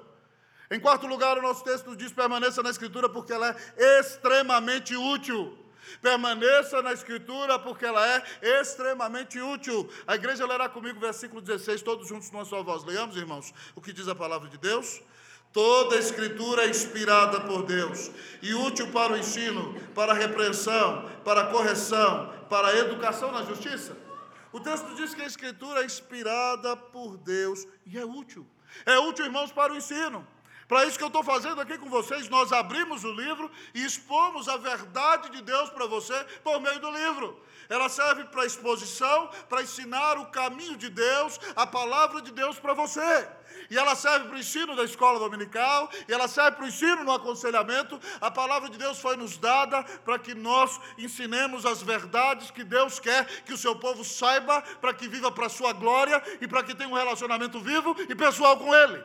Em 0.69 0.77
quarto 0.77 1.07
lugar, 1.07 1.37
o 1.37 1.41
nosso 1.41 1.63
texto 1.63 1.95
diz: 1.95 2.11
permaneça 2.11 2.61
na 2.61 2.69
Escritura 2.69 3.07
porque 3.07 3.31
ela 3.31 3.55
é 3.77 3.99
extremamente 4.01 4.93
útil. 4.97 5.57
Permaneça 6.01 6.81
na 6.81 6.91
Escritura 6.91 7.57
porque 7.57 7.85
ela 7.85 8.05
é 8.05 8.21
extremamente 8.59 9.39
útil. 9.39 9.89
A 10.05 10.15
igreja 10.15 10.45
lerá 10.45 10.67
comigo 10.67 10.99
versículo 10.99 11.39
16, 11.39 11.81
todos 11.81 12.05
juntos 12.05 12.29
numa 12.31 12.43
só 12.43 12.61
voz. 12.61 12.83
Leamos, 12.83 13.15
irmãos, 13.15 13.53
o 13.73 13.79
que 13.79 13.93
diz 13.93 14.09
a 14.09 14.15
palavra 14.15 14.49
de 14.49 14.57
Deus. 14.57 15.01
Toda 15.53 15.97
a 15.97 15.99
escritura 15.99 16.63
é 16.63 16.69
inspirada 16.69 17.41
por 17.41 17.63
Deus 17.63 18.09
e 18.41 18.53
útil 18.53 18.89
para 18.91 19.13
o 19.13 19.17
ensino, 19.17 19.75
para 19.93 20.13
a 20.13 20.15
repreensão, 20.15 21.09
para 21.25 21.41
a 21.41 21.47
correção, 21.47 22.33
para 22.49 22.69
a 22.69 22.77
educação 22.77 23.31
na 23.31 23.43
justiça. 23.43 23.97
O 24.53 24.59
texto 24.59 24.95
diz 24.95 25.13
que 25.13 25.21
a 25.21 25.25
escritura 25.25 25.81
é 25.81 25.85
inspirada 25.85 26.75
por 26.75 27.17
Deus 27.17 27.67
e 27.85 27.97
é 27.97 28.05
útil. 28.05 28.45
É 28.85 28.97
útil, 28.99 29.25
irmãos, 29.25 29.51
para 29.51 29.73
o 29.73 29.75
ensino, 29.75 30.25
Para 30.69 30.85
isso 30.85 30.97
que 30.97 31.03
eu 31.03 31.07
estou 31.07 31.21
fazendo 31.21 31.59
aqui 31.59 31.77
com 31.77 31.89
vocês, 31.89 32.29
nós 32.29 32.53
abrimos 32.53 33.03
o 33.03 33.11
livro 33.11 33.51
e 33.73 33.83
expomos 33.83 34.47
a 34.47 34.55
verdade 34.55 35.29
de 35.29 35.41
Deus 35.41 35.69
para 35.69 35.85
você 35.85 36.17
por 36.45 36.61
meio 36.61 36.79
do 36.79 36.89
livro. 36.89 37.43
Ela 37.67 37.89
serve 37.89 38.23
para 38.23 38.45
exposição, 38.45 39.29
para 39.49 39.63
ensinar 39.63 40.17
o 40.17 40.27
caminho 40.27 40.77
de 40.77 40.89
Deus, 40.89 41.37
a 41.57 41.67
palavra 41.67 42.21
de 42.21 42.31
Deus 42.31 42.57
para 42.57 42.73
você. 42.73 43.27
E 43.71 43.77
ela 43.77 43.95
serve 43.95 44.25
para 44.25 44.35
o 44.35 44.39
ensino 44.39 44.75
da 44.75 44.83
escola 44.83 45.17
dominical, 45.17 45.89
e 46.05 46.11
ela 46.11 46.27
serve 46.27 46.57
para 46.57 46.65
o 46.65 46.67
ensino 46.67 47.05
no 47.05 47.13
aconselhamento. 47.13 47.97
A 48.19 48.29
palavra 48.29 48.69
de 48.69 48.77
Deus 48.77 48.99
foi 48.99 49.15
nos 49.15 49.37
dada 49.37 49.81
para 50.03 50.19
que 50.19 50.35
nós 50.35 50.77
ensinemos 50.97 51.65
as 51.65 51.81
verdades 51.81 52.51
que 52.51 52.65
Deus 52.65 52.99
quer 52.99 53.25
que 53.45 53.53
o 53.53 53.57
seu 53.57 53.73
povo 53.73 54.03
saiba, 54.03 54.61
para 54.81 54.93
que 54.93 55.07
viva 55.07 55.31
para 55.31 55.45
a 55.45 55.49
sua 55.49 55.71
glória 55.71 56.21
e 56.41 56.47
para 56.49 56.63
que 56.63 56.75
tenha 56.75 56.89
um 56.89 56.95
relacionamento 56.95 57.61
vivo 57.61 57.95
e 58.09 58.13
pessoal 58.13 58.57
com 58.57 58.75
Ele. 58.75 59.01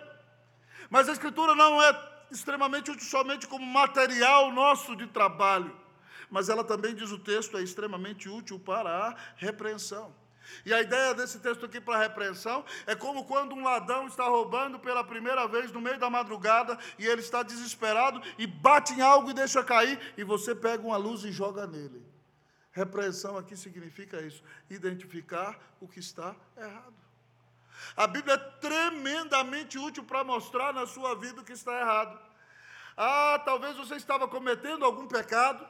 Mas 0.91 1.09
a 1.09 1.13
Escritura 1.13 1.55
não 1.55 1.81
é 1.81 1.97
extremamente 2.33 2.91
útil 2.91 3.07
somente 3.07 3.47
como 3.47 3.65
material 3.65 4.51
nosso 4.51 4.97
de 4.97 5.07
trabalho, 5.07 5.81
mas 6.29 6.49
ela 6.49 6.65
também, 6.65 6.93
diz 6.93 7.13
o 7.13 7.21
texto, 7.21 7.57
é 7.57 7.63
extremamente 7.63 8.29
útil 8.29 8.59
para 8.59 8.91
a 8.91 9.17
repreensão. 9.37 10.26
E 10.65 10.73
a 10.73 10.81
ideia 10.81 11.15
desse 11.15 11.39
texto 11.39 11.67
aqui 11.67 11.81
para 11.81 11.99
repreensão 11.99 12.65
é 12.87 12.95
como 12.95 13.25
quando 13.25 13.55
um 13.55 13.63
ladrão 13.63 14.07
está 14.07 14.25
roubando 14.25 14.79
pela 14.79 15.05
primeira 15.05 15.47
vez 15.47 15.73
no 15.73 15.81
meio 15.81 15.99
da 15.99 16.11
madrugada 16.11 16.79
e 16.99 17.07
ele 17.07 17.21
está 17.21 17.43
desesperado 17.43 18.21
e 18.39 18.47
bate 18.47 18.95
em 18.95 19.01
algo 19.01 19.31
e 19.31 19.35
deixa 19.35 19.63
cair 19.63 19.99
e 20.17 20.25
você 20.25 20.55
pega 20.55 20.87
uma 20.87 20.97
luz 20.97 21.25
e 21.25 21.33
joga 21.33 21.67
nele. 21.67 22.05
Repreensão 22.73 23.39
aqui 23.39 23.57
significa 23.57 24.21
isso, 24.21 24.43
identificar 24.69 25.59
o 25.81 25.89
que 25.89 25.99
está 25.99 26.37
errado. 26.57 26.95
A 27.97 28.07
Bíblia 28.07 28.35
é 28.35 28.39
tremendamente 28.39 29.79
útil 29.79 30.05
para 30.05 30.25
mostrar 30.25 30.73
na 30.73 30.87
sua 30.87 31.15
vida 31.15 31.41
o 31.41 31.45
que 31.45 31.53
está 31.53 31.79
errado. 31.81 32.19
Ah, 32.97 33.41
talvez 33.45 33.77
você 33.77 33.97
estava 33.97 34.27
cometendo 34.27 34.85
algum 34.85 35.07
pecado, 35.07 35.67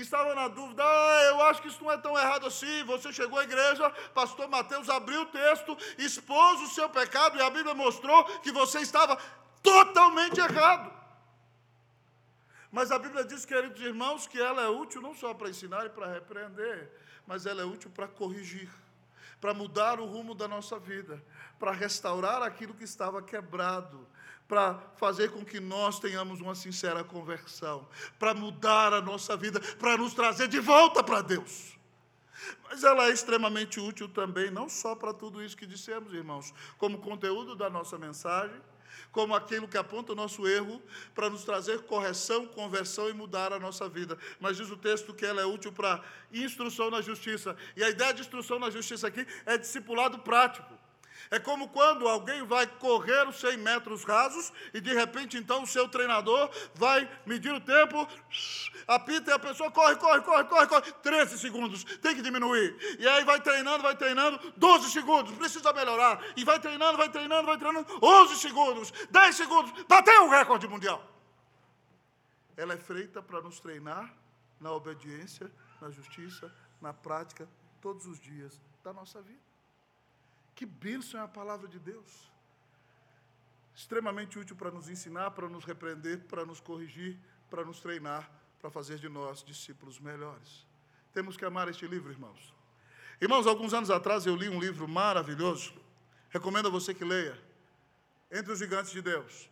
estava 0.00 0.34
na 0.34 0.48
dúvida, 0.48 0.82
ah, 0.84 1.22
eu 1.28 1.42
acho 1.42 1.62
que 1.62 1.68
isso 1.68 1.82
não 1.82 1.90
é 1.90 1.98
tão 1.98 2.16
errado 2.18 2.46
assim. 2.46 2.84
Você 2.84 3.12
chegou 3.12 3.38
à 3.38 3.44
igreja, 3.44 3.90
pastor 4.14 4.48
Mateus 4.48 4.88
abriu 4.88 5.22
o 5.22 5.26
texto, 5.26 5.76
expôs 5.98 6.60
o 6.60 6.68
seu 6.68 6.88
pecado 6.88 7.36
e 7.36 7.42
a 7.42 7.50
Bíblia 7.50 7.74
mostrou 7.74 8.24
que 8.40 8.52
você 8.52 8.80
estava 8.80 9.16
totalmente 9.62 10.38
errado. 10.38 10.98
Mas 12.70 12.90
a 12.90 12.98
Bíblia 12.98 13.24
diz, 13.24 13.44
queridos 13.44 13.80
irmãos, 13.80 14.26
que 14.26 14.40
ela 14.40 14.62
é 14.62 14.68
útil 14.68 15.00
não 15.00 15.14
só 15.14 15.32
para 15.32 15.48
ensinar 15.48 15.86
e 15.86 15.90
para 15.90 16.06
repreender, 16.06 16.92
mas 17.26 17.46
ela 17.46 17.62
é 17.62 17.64
útil 17.64 17.90
para 17.90 18.06
corrigir, 18.06 18.70
para 19.40 19.54
mudar 19.54 20.00
o 20.00 20.06
rumo 20.06 20.34
da 20.34 20.46
nossa 20.46 20.78
vida, 20.78 21.22
para 21.58 21.72
restaurar 21.72 22.42
aquilo 22.42 22.74
que 22.74 22.84
estava 22.84 23.22
quebrado, 23.22 24.06
para 24.48 24.80
fazer 24.96 25.30
com 25.30 25.44
que 25.44 25.60
nós 25.60 26.00
tenhamos 26.00 26.40
uma 26.40 26.54
sincera 26.54 27.04
conversão, 27.04 27.86
para 28.18 28.32
mudar 28.32 28.94
a 28.94 29.00
nossa 29.02 29.36
vida, 29.36 29.60
para 29.78 29.98
nos 29.98 30.14
trazer 30.14 30.48
de 30.48 30.58
volta 30.58 31.04
para 31.04 31.20
Deus. 31.20 31.76
Mas 32.64 32.82
ela 32.82 33.08
é 33.08 33.12
extremamente 33.12 33.78
útil 33.78 34.08
também, 34.08 34.50
não 34.50 34.68
só 34.68 34.94
para 34.94 35.12
tudo 35.12 35.42
isso 35.42 35.56
que 35.56 35.66
dissemos, 35.66 36.14
irmãos, 36.14 36.54
como 36.78 36.98
conteúdo 36.98 37.54
da 37.54 37.68
nossa 37.68 37.98
mensagem, 37.98 38.58
como 39.12 39.34
aquilo 39.34 39.68
que 39.68 39.76
aponta 39.76 40.12
o 40.12 40.16
nosso 40.16 40.46
erro, 40.46 40.80
para 41.14 41.28
nos 41.28 41.44
trazer 41.44 41.82
correção, 41.82 42.46
conversão 42.46 43.08
e 43.08 43.12
mudar 43.12 43.52
a 43.52 43.58
nossa 43.58 43.88
vida. 43.88 44.16
Mas 44.40 44.56
diz 44.56 44.70
o 44.70 44.76
texto 44.76 45.12
que 45.12 45.26
ela 45.26 45.42
é 45.42 45.44
útil 45.44 45.72
para 45.72 46.02
instrução 46.32 46.90
na 46.90 47.00
justiça. 47.00 47.56
E 47.76 47.82
a 47.82 47.90
ideia 47.90 48.14
de 48.14 48.20
instrução 48.22 48.58
na 48.58 48.70
justiça 48.70 49.08
aqui 49.08 49.26
é 49.44 49.58
discipulado 49.58 50.18
prático. 50.20 50.77
É 51.30 51.38
como 51.38 51.68
quando 51.68 52.08
alguém 52.08 52.42
vai 52.46 52.66
correr 52.66 53.28
os 53.28 53.38
100 53.40 53.58
metros 53.58 54.04
rasos 54.04 54.52
e 54.72 54.80
de 54.80 54.94
repente 54.94 55.36
então 55.36 55.62
o 55.62 55.66
seu 55.66 55.88
treinador 55.88 56.50
vai 56.74 57.08
medir 57.26 57.52
o 57.52 57.60
tempo, 57.60 58.08
apita 58.86 59.30
e 59.30 59.34
a 59.34 59.38
pessoa 59.38 59.70
corre, 59.70 59.96
corre, 59.96 60.22
corre, 60.22 60.44
corre, 60.44 60.66
corre, 60.66 60.92
13 60.92 61.38
segundos, 61.38 61.84
tem 61.98 62.14
que 62.14 62.22
diminuir. 62.22 62.76
E 62.98 63.06
aí 63.06 63.24
vai 63.24 63.40
treinando, 63.40 63.82
vai 63.82 63.94
treinando, 63.94 64.52
12 64.56 64.90
segundos, 64.90 65.34
precisa 65.36 65.72
melhorar. 65.72 66.22
E 66.36 66.44
vai 66.44 66.58
treinando, 66.58 66.96
vai 66.96 67.10
treinando, 67.10 67.46
vai 67.46 67.58
treinando, 67.58 67.86
11 68.02 68.36
segundos, 68.36 68.90
10 69.10 69.36
segundos, 69.36 69.84
bateu 69.84 70.24
o 70.24 70.30
recorde 70.30 70.66
mundial. 70.66 71.04
Ela 72.56 72.74
é 72.74 72.78
feita 72.78 73.22
para 73.22 73.40
nos 73.40 73.60
treinar 73.60 74.12
na 74.60 74.72
obediência, 74.72 75.50
na 75.80 75.90
justiça, 75.90 76.52
na 76.80 76.92
prática, 76.92 77.48
todos 77.80 78.06
os 78.06 78.18
dias 78.18 78.60
da 78.82 78.92
nossa 78.92 79.20
vida. 79.22 79.47
Que 80.58 80.66
bênção 80.66 81.20
é 81.20 81.22
a 81.22 81.28
palavra 81.28 81.68
de 81.68 81.78
Deus. 81.78 82.12
Extremamente 83.72 84.36
útil 84.40 84.56
para 84.56 84.72
nos 84.72 84.88
ensinar, 84.88 85.30
para 85.30 85.48
nos 85.48 85.64
repreender, 85.64 86.18
para 86.24 86.44
nos 86.44 86.60
corrigir, 86.60 87.16
para 87.48 87.64
nos 87.64 87.78
treinar, 87.78 88.28
para 88.60 88.68
fazer 88.68 88.98
de 88.98 89.08
nós 89.08 89.44
discípulos 89.44 90.00
melhores. 90.00 90.66
Temos 91.12 91.36
que 91.36 91.44
amar 91.44 91.68
este 91.68 91.86
livro, 91.86 92.10
irmãos. 92.10 92.52
Irmãos, 93.20 93.46
alguns 93.46 93.72
anos 93.72 93.88
atrás 93.88 94.26
eu 94.26 94.34
li 94.34 94.48
um 94.48 94.58
livro 94.58 94.88
maravilhoso. 94.88 95.72
Recomendo 96.28 96.66
a 96.66 96.72
você 96.72 96.92
que 96.92 97.04
leia. 97.04 97.40
Entre 98.28 98.50
os 98.52 98.58
Gigantes 98.58 98.90
de 98.90 99.00
Deus. 99.00 99.48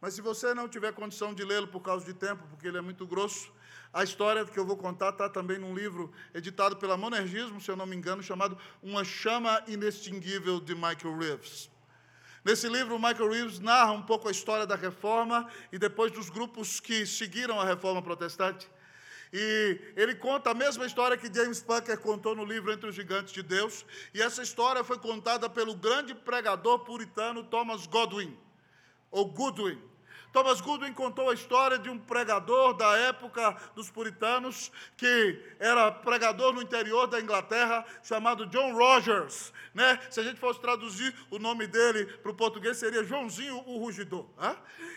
Mas 0.00 0.14
se 0.14 0.20
você 0.20 0.54
não 0.54 0.68
tiver 0.68 0.92
condição 0.92 1.34
de 1.34 1.44
lê-lo 1.44 1.66
por 1.66 1.80
causa 1.80 2.06
de 2.06 2.14
tempo, 2.14 2.46
porque 2.46 2.68
ele 2.68 2.78
é 2.78 2.80
muito 2.80 3.04
grosso, 3.08 3.52
a 3.94 4.02
história 4.02 4.44
que 4.44 4.58
eu 4.58 4.66
vou 4.66 4.76
contar 4.76 5.10
está 5.10 5.28
também 5.28 5.56
num 5.56 5.72
livro 5.72 6.12
editado 6.34 6.76
pela 6.76 6.96
Monergismo, 6.96 7.60
se 7.60 7.70
eu 7.70 7.76
não 7.76 7.86
me 7.86 7.94
engano, 7.94 8.24
chamado 8.24 8.58
Uma 8.82 9.04
Chama 9.04 9.62
Inextinguível 9.68 10.58
de 10.58 10.74
Michael 10.74 11.16
Reeves. 11.16 11.70
Nesse 12.44 12.68
livro, 12.68 12.98
Michael 12.98 13.30
Reeves 13.30 13.60
narra 13.60 13.92
um 13.92 14.02
pouco 14.02 14.26
a 14.26 14.32
história 14.32 14.66
da 14.66 14.74
reforma 14.74 15.48
e 15.72 15.78
depois 15.78 16.10
dos 16.10 16.28
grupos 16.28 16.80
que 16.80 17.06
seguiram 17.06 17.60
a 17.60 17.64
reforma 17.64 18.02
protestante. 18.02 18.68
E 19.32 19.80
ele 19.96 20.16
conta 20.16 20.50
a 20.50 20.54
mesma 20.54 20.84
história 20.84 21.16
que 21.16 21.32
James 21.32 21.62
Packer 21.62 21.98
contou 21.98 22.34
no 22.34 22.44
livro 22.44 22.72
Entre 22.72 22.88
os 22.88 22.94
Gigantes 22.96 23.32
de 23.32 23.42
Deus. 23.44 23.86
E 24.12 24.20
essa 24.20 24.42
história 24.42 24.82
foi 24.82 24.98
contada 24.98 25.48
pelo 25.48 25.74
grande 25.74 26.14
pregador 26.14 26.80
puritano 26.80 27.44
Thomas 27.44 27.86
Godwin, 27.86 28.36
ou 29.10 29.26
Goodwin. 29.26 29.80
Thomas 30.34 30.60
Goodwin 30.60 30.92
contou 30.92 31.30
a 31.30 31.34
história 31.34 31.78
de 31.78 31.88
um 31.88 31.96
pregador 31.96 32.74
da 32.74 32.96
época 32.96 33.56
dos 33.76 33.88
puritanos, 33.88 34.72
que 34.96 35.40
era 35.60 35.92
pregador 35.92 36.52
no 36.52 36.60
interior 36.60 37.06
da 37.06 37.20
Inglaterra, 37.20 37.86
chamado 38.02 38.44
John 38.46 38.74
Rogers. 38.74 39.52
Né? 39.72 39.96
Se 40.10 40.18
a 40.18 40.24
gente 40.24 40.40
fosse 40.40 40.60
traduzir 40.60 41.14
o 41.30 41.38
nome 41.38 41.68
dele 41.68 42.06
para 42.06 42.32
o 42.32 42.34
português, 42.34 42.78
seria 42.78 43.04
Joãozinho 43.04 43.62
o 43.64 43.78
Rugidor. 43.78 44.26
Né? 44.36 44.56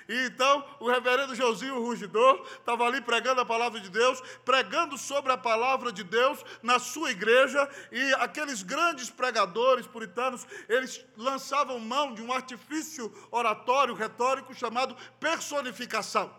E 0.10 0.26
então, 0.26 0.66
o 0.80 0.90
reverendo 0.90 1.36
Joãozinho 1.36 1.76
o 1.76 1.86
Rugidor 1.86 2.44
estava 2.58 2.86
ali 2.86 3.00
pregando 3.00 3.40
a 3.40 3.46
palavra 3.46 3.80
de 3.80 3.92
Deus, 3.92 4.20
pregando 4.44 4.98
sobre 4.98 5.32
a 5.32 5.38
palavra 5.38 5.92
de 5.92 6.04
Deus 6.04 6.44
na 6.64 6.80
sua 6.80 7.12
igreja, 7.12 7.70
e 7.92 8.14
aqueles 8.16 8.64
grandes 8.64 9.12
pregadores 9.12 9.86
puritanos, 9.86 10.48
eles 10.68 11.06
lançavam 11.16 11.80
mão 11.80 12.16
de 12.16 12.24
um 12.24 12.34
artifício 12.34 13.14
oratório, 13.30 13.94
retórico, 13.94 14.56
chamado 14.56 14.96
personificação. 15.28 16.34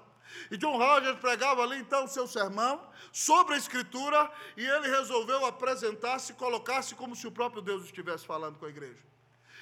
E 0.51 0.57
John 0.57 0.77
Rogers 0.79 1.19
pregava 1.19 1.63
ali 1.63 1.79
então 1.79 2.05
o 2.05 2.09
seu 2.09 2.27
sermão 2.27 2.75
sobre 3.13 3.55
a 3.55 3.59
Escritura 3.59 4.31
e 4.57 4.65
ele 4.65 4.89
resolveu 4.89 5.45
apresentar-se, 5.45 6.33
colocar-se 6.35 6.95
como 6.95 7.15
se 7.15 7.27
o 7.27 7.33
próprio 7.33 7.61
Deus 7.61 7.85
estivesse 7.85 8.25
falando 8.27 8.59
com 8.59 8.67
a 8.67 8.69
igreja. 8.69 9.03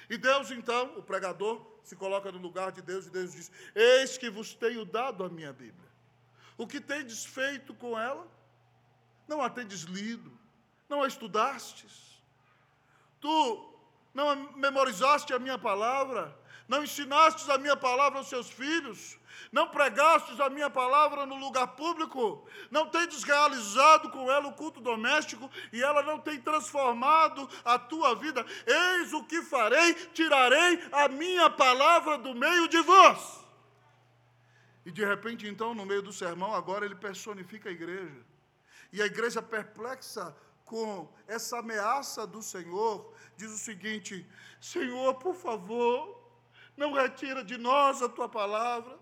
E 0.09 0.17
Deus 0.17 0.51
então, 0.51 0.97
o 0.97 1.03
pregador, 1.03 1.55
se 1.83 1.95
coloca 1.95 2.31
no 2.31 2.37
lugar 2.37 2.71
de 2.71 2.81
Deus 2.81 3.07
e 3.07 3.09
Deus 3.09 3.33
diz: 3.33 3.51
Eis 3.75 4.17
que 4.17 4.29
vos 4.29 4.53
tenho 4.53 4.85
dado 4.85 5.23
a 5.23 5.29
minha 5.29 5.51
Bíblia. 5.51 5.89
O 6.57 6.65
que 6.65 6.79
tendes 6.79 7.25
feito 7.25 7.73
com 7.73 7.99
ela? 7.99 8.25
Não 9.27 9.41
a 9.41 9.49
tendes 9.49 9.81
lido, 9.81 10.31
não 10.87 11.03
a 11.03 11.07
estudastes. 11.07 12.21
Tu 13.19 13.73
não 14.13 14.53
memorizaste 14.53 15.33
a 15.33 15.39
minha 15.39 15.57
palavra, 15.57 16.37
não 16.67 16.83
ensinastes 16.83 17.49
a 17.49 17.57
minha 17.57 17.77
palavra 17.77 18.19
aos 18.19 18.27
seus 18.27 18.49
filhos, 18.49 19.17
não 19.51 19.69
pregastes 19.69 20.39
a 20.39 20.49
minha 20.49 20.69
palavra 20.69 21.25
no 21.25 21.35
lugar 21.35 21.67
público, 21.75 22.47
não 22.69 22.89
tendes 22.89 23.23
realizado 23.23 24.09
com 24.11 24.29
ela 24.31 24.47
o 24.47 24.53
culto 24.53 24.81
doméstico 24.81 25.49
e 25.71 25.81
ela 25.81 26.03
não 26.03 26.19
tem 26.19 26.39
transformado 26.41 27.47
a 27.63 27.79
tua 27.79 28.15
vida. 28.15 28.45
Eis 28.65 29.13
o 29.13 29.23
que 29.23 29.41
farei: 29.41 29.93
tirarei 30.13 30.83
a 30.91 31.07
minha 31.07 31.49
palavra 31.49 32.17
do 32.17 32.35
meio 32.35 32.67
de 32.67 32.81
vós. 32.81 33.45
E 34.85 34.91
de 34.91 35.03
repente, 35.03 35.47
então, 35.47 35.73
no 35.73 35.85
meio 35.85 36.01
do 36.01 36.13
sermão, 36.13 36.53
agora 36.53 36.85
ele 36.85 36.95
personifica 36.95 37.69
a 37.69 37.71
igreja. 37.71 38.25
E 38.91 39.01
a 39.01 39.05
igreja 39.05 39.41
perplexa 39.41 40.35
com 40.63 41.11
essa 41.27 41.59
ameaça 41.59 42.25
do 42.25 42.41
Senhor, 42.41 43.13
diz 43.35 43.51
o 43.51 43.57
seguinte: 43.57 44.25
Senhor, 44.59 45.15
por 45.15 45.35
favor, 45.35 46.16
não 46.77 46.93
retira 46.93 47.43
de 47.43 47.57
nós 47.57 48.01
a 48.01 48.07
tua 48.07 48.29
palavra. 48.29 48.97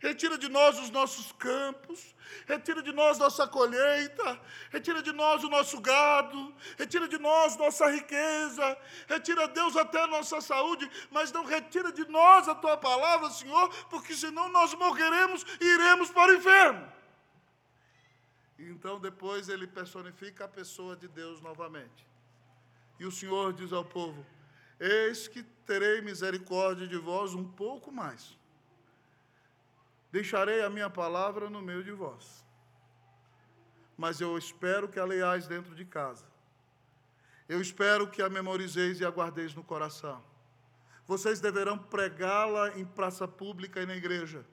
Retira 0.00 0.36
de 0.36 0.48
nós 0.48 0.78
os 0.78 0.90
nossos 0.90 1.32
campos, 1.32 2.14
retira 2.46 2.82
de 2.82 2.92
nós 2.92 3.18
nossa 3.18 3.46
colheita, 3.46 4.40
retira 4.70 5.02
de 5.02 5.12
nós 5.12 5.42
o 5.42 5.48
nosso 5.48 5.80
gado, 5.80 6.54
retira 6.76 7.08
de 7.08 7.18
nós 7.18 7.56
nossa 7.56 7.90
riqueza, 7.90 8.78
retira, 9.08 9.48
Deus, 9.48 9.76
até 9.76 10.02
a 10.02 10.06
nossa 10.06 10.40
saúde, 10.40 10.88
mas 11.10 11.32
não 11.32 11.44
retira 11.44 11.90
de 11.90 12.06
nós 12.08 12.48
a 12.48 12.54
tua 12.54 12.76
palavra, 12.76 13.30
Senhor, 13.30 13.68
porque 13.86 14.14
senão 14.14 14.48
nós 14.50 14.74
morreremos 14.74 15.44
e 15.60 15.64
iremos 15.64 16.10
para 16.10 16.32
o 16.32 16.36
inferno. 16.36 16.92
Então, 18.58 19.00
depois, 19.00 19.48
ele 19.48 19.66
personifica 19.66 20.44
a 20.44 20.48
pessoa 20.48 20.96
de 20.96 21.08
Deus 21.08 21.40
novamente. 21.40 22.06
E 22.98 23.06
o 23.06 23.12
Senhor 23.12 23.52
diz 23.52 23.72
ao 23.72 23.84
povo: 23.84 24.26
Eis 24.80 25.28
que 25.28 25.42
terei 25.42 26.00
misericórdia 26.00 26.86
de 26.86 26.96
vós 26.96 27.34
um 27.34 27.44
pouco 27.44 27.90
mais 27.92 28.38
Deixarei 30.10 30.62
a 30.62 30.70
minha 30.70 30.88
palavra 30.88 31.50
no 31.50 31.60
meio 31.60 31.84
de 31.84 31.92
vós. 31.92 32.44
Mas 33.96 34.20
eu 34.20 34.38
espero 34.38 34.88
que 34.88 34.98
a 34.98 35.04
leiais 35.04 35.46
dentro 35.46 35.74
de 35.74 35.84
casa. 35.84 36.24
Eu 37.48 37.60
espero 37.60 38.08
que 38.08 38.22
a 38.22 38.28
memorizeis 38.28 39.00
e 39.00 39.04
a 39.04 39.10
guardeis 39.10 39.54
no 39.54 39.62
coração. 39.62 40.22
Vocês 41.06 41.40
deverão 41.40 41.78
pregá-la 41.78 42.78
em 42.78 42.84
praça 42.84 43.26
pública 43.26 43.82
e 43.82 43.86
na 43.86 43.96
igreja. 43.96 44.44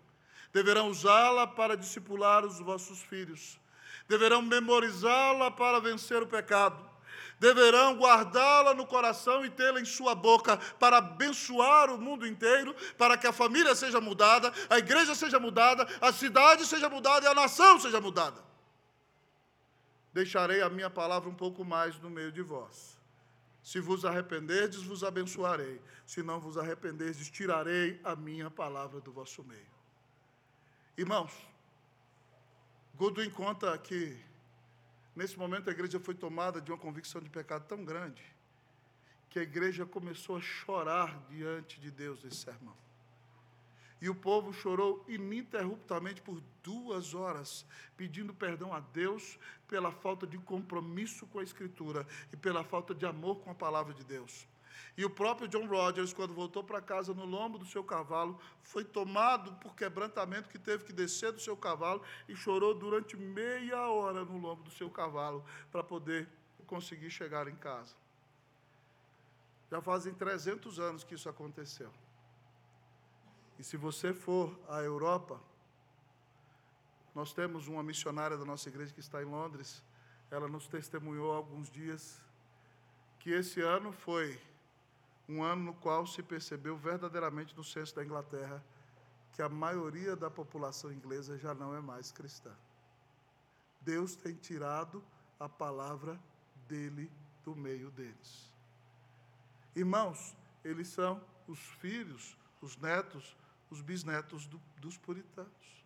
Deverão 0.51 0.89
usá-la 0.89 1.45
para 1.45 1.75
discipular 1.75 2.45
os 2.45 2.59
vossos 2.59 3.01
filhos. 3.01 3.59
Deverão 4.07 4.41
memorizá-la 4.41 5.51
para 5.51 5.79
vencer 5.79 6.21
o 6.21 6.27
pecado 6.27 6.94
deverão 7.45 7.95
guardá-la 7.95 8.73
no 8.73 8.87
coração 8.87 9.45
e 9.45 9.49
tê-la 9.51 9.79
em 9.79 9.85
sua 9.85 10.15
boca 10.15 10.57
para 10.79 10.97
abençoar 10.97 11.91
o 11.91 11.97
mundo 11.97 12.25
inteiro, 12.25 12.75
para 12.97 13.15
que 13.17 13.27
a 13.27 13.33
família 13.33 13.75
seja 13.75 14.01
mudada, 14.01 14.51
a 14.67 14.79
igreja 14.79 15.13
seja 15.13 15.39
mudada, 15.39 15.87
a 16.01 16.11
cidade 16.11 16.65
seja 16.65 16.89
mudada 16.89 17.25
e 17.25 17.29
a 17.29 17.35
nação 17.35 17.79
seja 17.79 18.01
mudada. 18.01 18.43
Deixarei 20.11 20.61
a 20.63 20.69
minha 20.69 20.89
palavra 20.89 21.29
um 21.29 21.35
pouco 21.35 21.63
mais 21.63 21.99
no 21.99 22.09
meio 22.09 22.31
de 22.31 22.41
vós. 22.41 22.97
Se 23.61 23.79
vos 23.79 24.05
arrependerdes, 24.05 24.81
vos 24.81 25.03
abençoarei. 25.03 25.79
Se 26.05 26.23
não 26.23 26.39
vos 26.39 26.57
arrependerdes, 26.57 27.29
tirarei 27.29 27.99
a 28.03 28.15
minha 28.15 28.49
palavra 28.49 28.99
do 29.01 29.11
vosso 29.11 29.43
meio. 29.43 29.75
Irmãos, 30.97 31.31
Godwin 32.95 33.29
conta 33.29 33.77
que 33.77 34.17
Nesse 35.15 35.37
momento, 35.39 35.69
a 35.69 35.73
igreja 35.73 35.99
foi 35.99 36.13
tomada 36.13 36.59
de 36.59 36.71
uma 36.71 36.77
convicção 36.77 37.21
de 37.21 37.29
pecado 37.29 37.65
tão 37.67 37.85
grande 37.85 38.21
que 39.29 39.39
a 39.39 39.43
igreja 39.43 39.85
começou 39.85 40.37
a 40.37 40.41
chorar 40.41 41.21
diante 41.29 41.79
de 41.79 41.91
Deus 41.91 42.23
esse 42.23 42.37
sermão. 42.37 42.75
E 44.01 44.09
o 44.09 44.15
povo 44.15 44.53
chorou 44.53 45.03
ininterruptamente 45.07 46.21
por 46.21 46.41
duas 46.61 47.13
horas, 47.13 47.65
pedindo 47.95 48.33
perdão 48.33 48.73
a 48.73 48.79
Deus 48.79 49.39
pela 49.67 49.91
falta 49.91 50.27
de 50.27 50.37
compromisso 50.37 51.25
com 51.27 51.39
a 51.39 51.43
Escritura 51.43 52.05
e 52.31 52.37
pela 52.37 52.63
falta 52.63 52.93
de 52.93 53.05
amor 53.05 53.39
com 53.39 53.51
a 53.51 53.55
palavra 53.55 53.93
de 53.93 54.03
Deus. 54.03 54.47
E 54.97 55.03
o 55.03 55.09
próprio 55.09 55.47
John 55.47 55.67
Rogers, 55.67 56.13
quando 56.13 56.33
voltou 56.33 56.63
para 56.63 56.81
casa 56.81 57.13
no 57.13 57.25
lombo 57.25 57.57
do 57.57 57.65
seu 57.65 57.83
cavalo, 57.83 58.39
foi 58.63 58.85
tomado 58.85 59.53
por 59.55 59.75
quebrantamento 59.75 60.47
que 60.47 60.57
teve 60.57 60.85
que 60.85 60.93
descer 60.93 61.33
do 61.33 61.39
seu 61.39 61.57
cavalo 61.57 62.01
e 62.29 62.35
chorou 62.35 62.73
durante 62.73 63.17
meia 63.17 63.89
hora 63.89 64.23
no 64.23 64.37
lombo 64.37 64.63
do 64.63 64.71
seu 64.71 64.89
cavalo 64.89 65.43
para 65.69 65.83
poder 65.83 66.29
conseguir 66.65 67.09
chegar 67.09 67.47
em 67.47 67.55
casa. 67.55 67.93
Já 69.69 69.81
fazem 69.81 70.13
300 70.13 70.79
anos 70.79 71.03
que 71.03 71.15
isso 71.15 71.27
aconteceu. 71.27 71.91
E 73.59 73.63
se 73.63 73.75
você 73.75 74.13
for 74.13 74.57
à 74.69 74.81
Europa, 74.81 75.41
nós 77.13 77.33
temos 77.33 77.67
uma 77.67 77.83
missionária 77.83 78.37
da 78.37 78.45
nossa 78.45 78.69
igreja 78.69 78.93
que 78.93 78.99
está 78.99 79.21
em 79.21 79.25
Londres, 79.25 79.83
ela 80.31 80.47
nos 80.47 80.67
testemunhou 80.67 81.33
há 81.33 81.37
alguns 81.37 81.69
dias 81.69 82.21
que 83.19 83.31
esse 83.31 83.61
ano 83.61 83.91
foi 83.91 84.39
um 85.27 85.43
ano 85.43 85.63
no 85.63 85.73
qual 85.73 86.05
se 86.05 86.21
percebeu 86.21 86.77
verdadeiramente 86.77 87.55
no 87.55 87.63
censo 87.63 87.95
da 87.95 88.03
Inglaterra 88.03 88.63
que 89.33 89.41
a 89.41 89.49
maioria 89.49 90.15
da 90.15 90.29
população 90.29 90.91
inglesa 90.91 91.37
já 91.37 91.53
não 91.53 91.75
é 91.75 91.81
mais 91.81 92.11
cristã. 92.11 92.53
Deus 93.81 94.15
tem 94.15 94.33
tirado 94.33 95.03
a 95.39 95.49
palavra 95.49 96.19
dele 96.67 97.11
do 97.43 97.55
meio 97.55 97.91
deles. 97.91 98.53
Irmãos, 99.75 100.35
eles 100.63 100.87
são 100.87 101.21
os 101.47 101.59
filhos, 101.59 102.37
os 102.61 102.77
netos, 102.77 103.35
os 103.69 103.81
bisnetos 103.81 104.47
do, 104.47 104.59
dos 104.77 104.97
puritanos. 104.97 105.85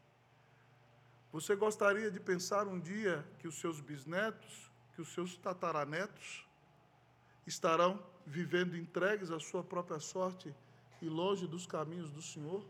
Você 1.32 1.56
gostaria 1.56 2.10
de 2.10 2.20
pensar 2.20 2.68
um 2.68 2.80
dia 2.80 3.28
que 3.40 3.48
os 3.48 3.60
seus 3.60 3.80
bisnetos, 3.80 4.72
que 4.94 5.02
os 5.02 5.14
seus 5.14 5.38
tataranetos 5.38 6.48
estarão 7.46 8.04
vivendo 8.30 8.78
entregues 8.78 9.32
à 9.32 9.40
sua 9.40 9.64
própria 9.64 10.00
sorte 10.00 10.54
e 11.02 11.10
longe 11.10 11.48
dos 11.48 11.66
caminhos 11.66 12.12
do 12.12 12.22
Senhor? 12.22 12.64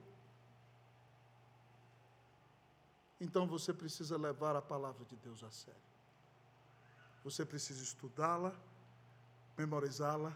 Então 3.19 3.45
você 3.45 3.73
precisa 3.73 4.17
levar 4.17 4.55
a 4.55 4.61
palavra 4.61 5.03
de 5.05 5.17
Deus 5.17 5.43
a 5.43 5.51
sério. 5.51 5.89
Você 7.25 7.45
precisa 7.45 7.83
estudá-la, 7.83 8.55
memorizá-la, 9.57 10.33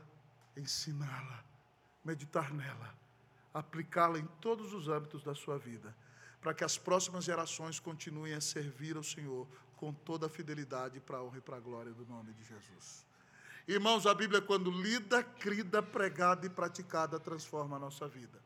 ensiná-la, 0.58 1.42
meditar 2.04 2.54
nela, 2.54 2.94
aplicá-la 3.54 4.20
em 4.20 4.26
todos 4.42 4.74
os 4.74 4.90
âmbitos 4.90 5.24
da 5.24 5.34
sua 5.34 5.58
vida, 5.58 5.96
para 6.42 6.54
que 6.54 6.66
as 6.66 6.78
próximas 6.78 7.24
gerações 7.24 7.80
continuem 7.80 8.34
a 8.34 8.42
servir 8.42 8.98
ao 8.98 9.04
Senhor 9.04 9.48
com 9.78 9.94
toda 9.94 10.26
a 10.26 10.30
fidelidade 10.30 11.00
para 11.00 11.20
a 11.20 11.24
honra 11.24 11.38
e 11.38 11.42
para 11.42 11.56
a 11.56 11.62
glória 11.62 11.94
do 11.94 12.06
nome 12.06 12.34
de 12.34 12.44
Jesus. 12.44 13.13
Irmãos, 13.68 14.06
a 14.06 14.14
Bíblia, 14.14 14.42
quando 14.42 14.70
lida, 14.70 15.24
crida, 15.24 15.82
pregada 15.82 16.46
e 16.46 16.50
praticada, 16.50 17.20
transforma 17.20 17.78
a 17.78 17.80
nossa 17.80 18.08
vida. 18.08 18.42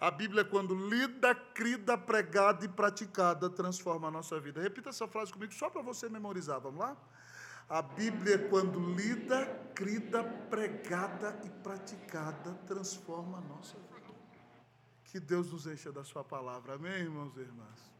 A 0.00 0.10
Bíblia, 0.10 0.44
quando 0.44 0.74
lida, 0.74 1.34
crida, 1.34 1.96
pregada 1.96 2.64
e 2.64 2.68
praticada, 2.68 3.48
transforma 3.50 4.08
a 4.08 4.10
nossa 4.10 4.38
vida. 4.38 4.60
Repita 4.60 4.90
essa 4.90 5.08
frase 5.08 5.32
comigo, 5.32 5.52
só 5.52 5.70
para 5.70 5.82
você 5.82 6.08
memorizar. 6.08 6.60
Vamos 6.60 6.80
lá? 6.80 6.96
A 7.68 7.80
Bíblia, 7.80 8.48
quando 8.48 8.78
lida, 8.94 9.46
crida, 9.74 10.22
pregada 10.22 11.40
e 11.44 11.48
praticada, 11.48 12.52
transforma 12.66 13.38
a 13.38 13.40
nossa 13.40 13.76
vida. 13.76 14.14
Que 15.04 15.18
Deus 15.18 15.50
nos 15.50 15.66
encha 15.66 15.90
da 15.90 16.04
Sua 16.04 16.22
palavra. 16.22 16.74
Amém, 16.74 16.92
irmãos 16.92 17.36
e 17.36 17.40
irmãs? 17.40 17.93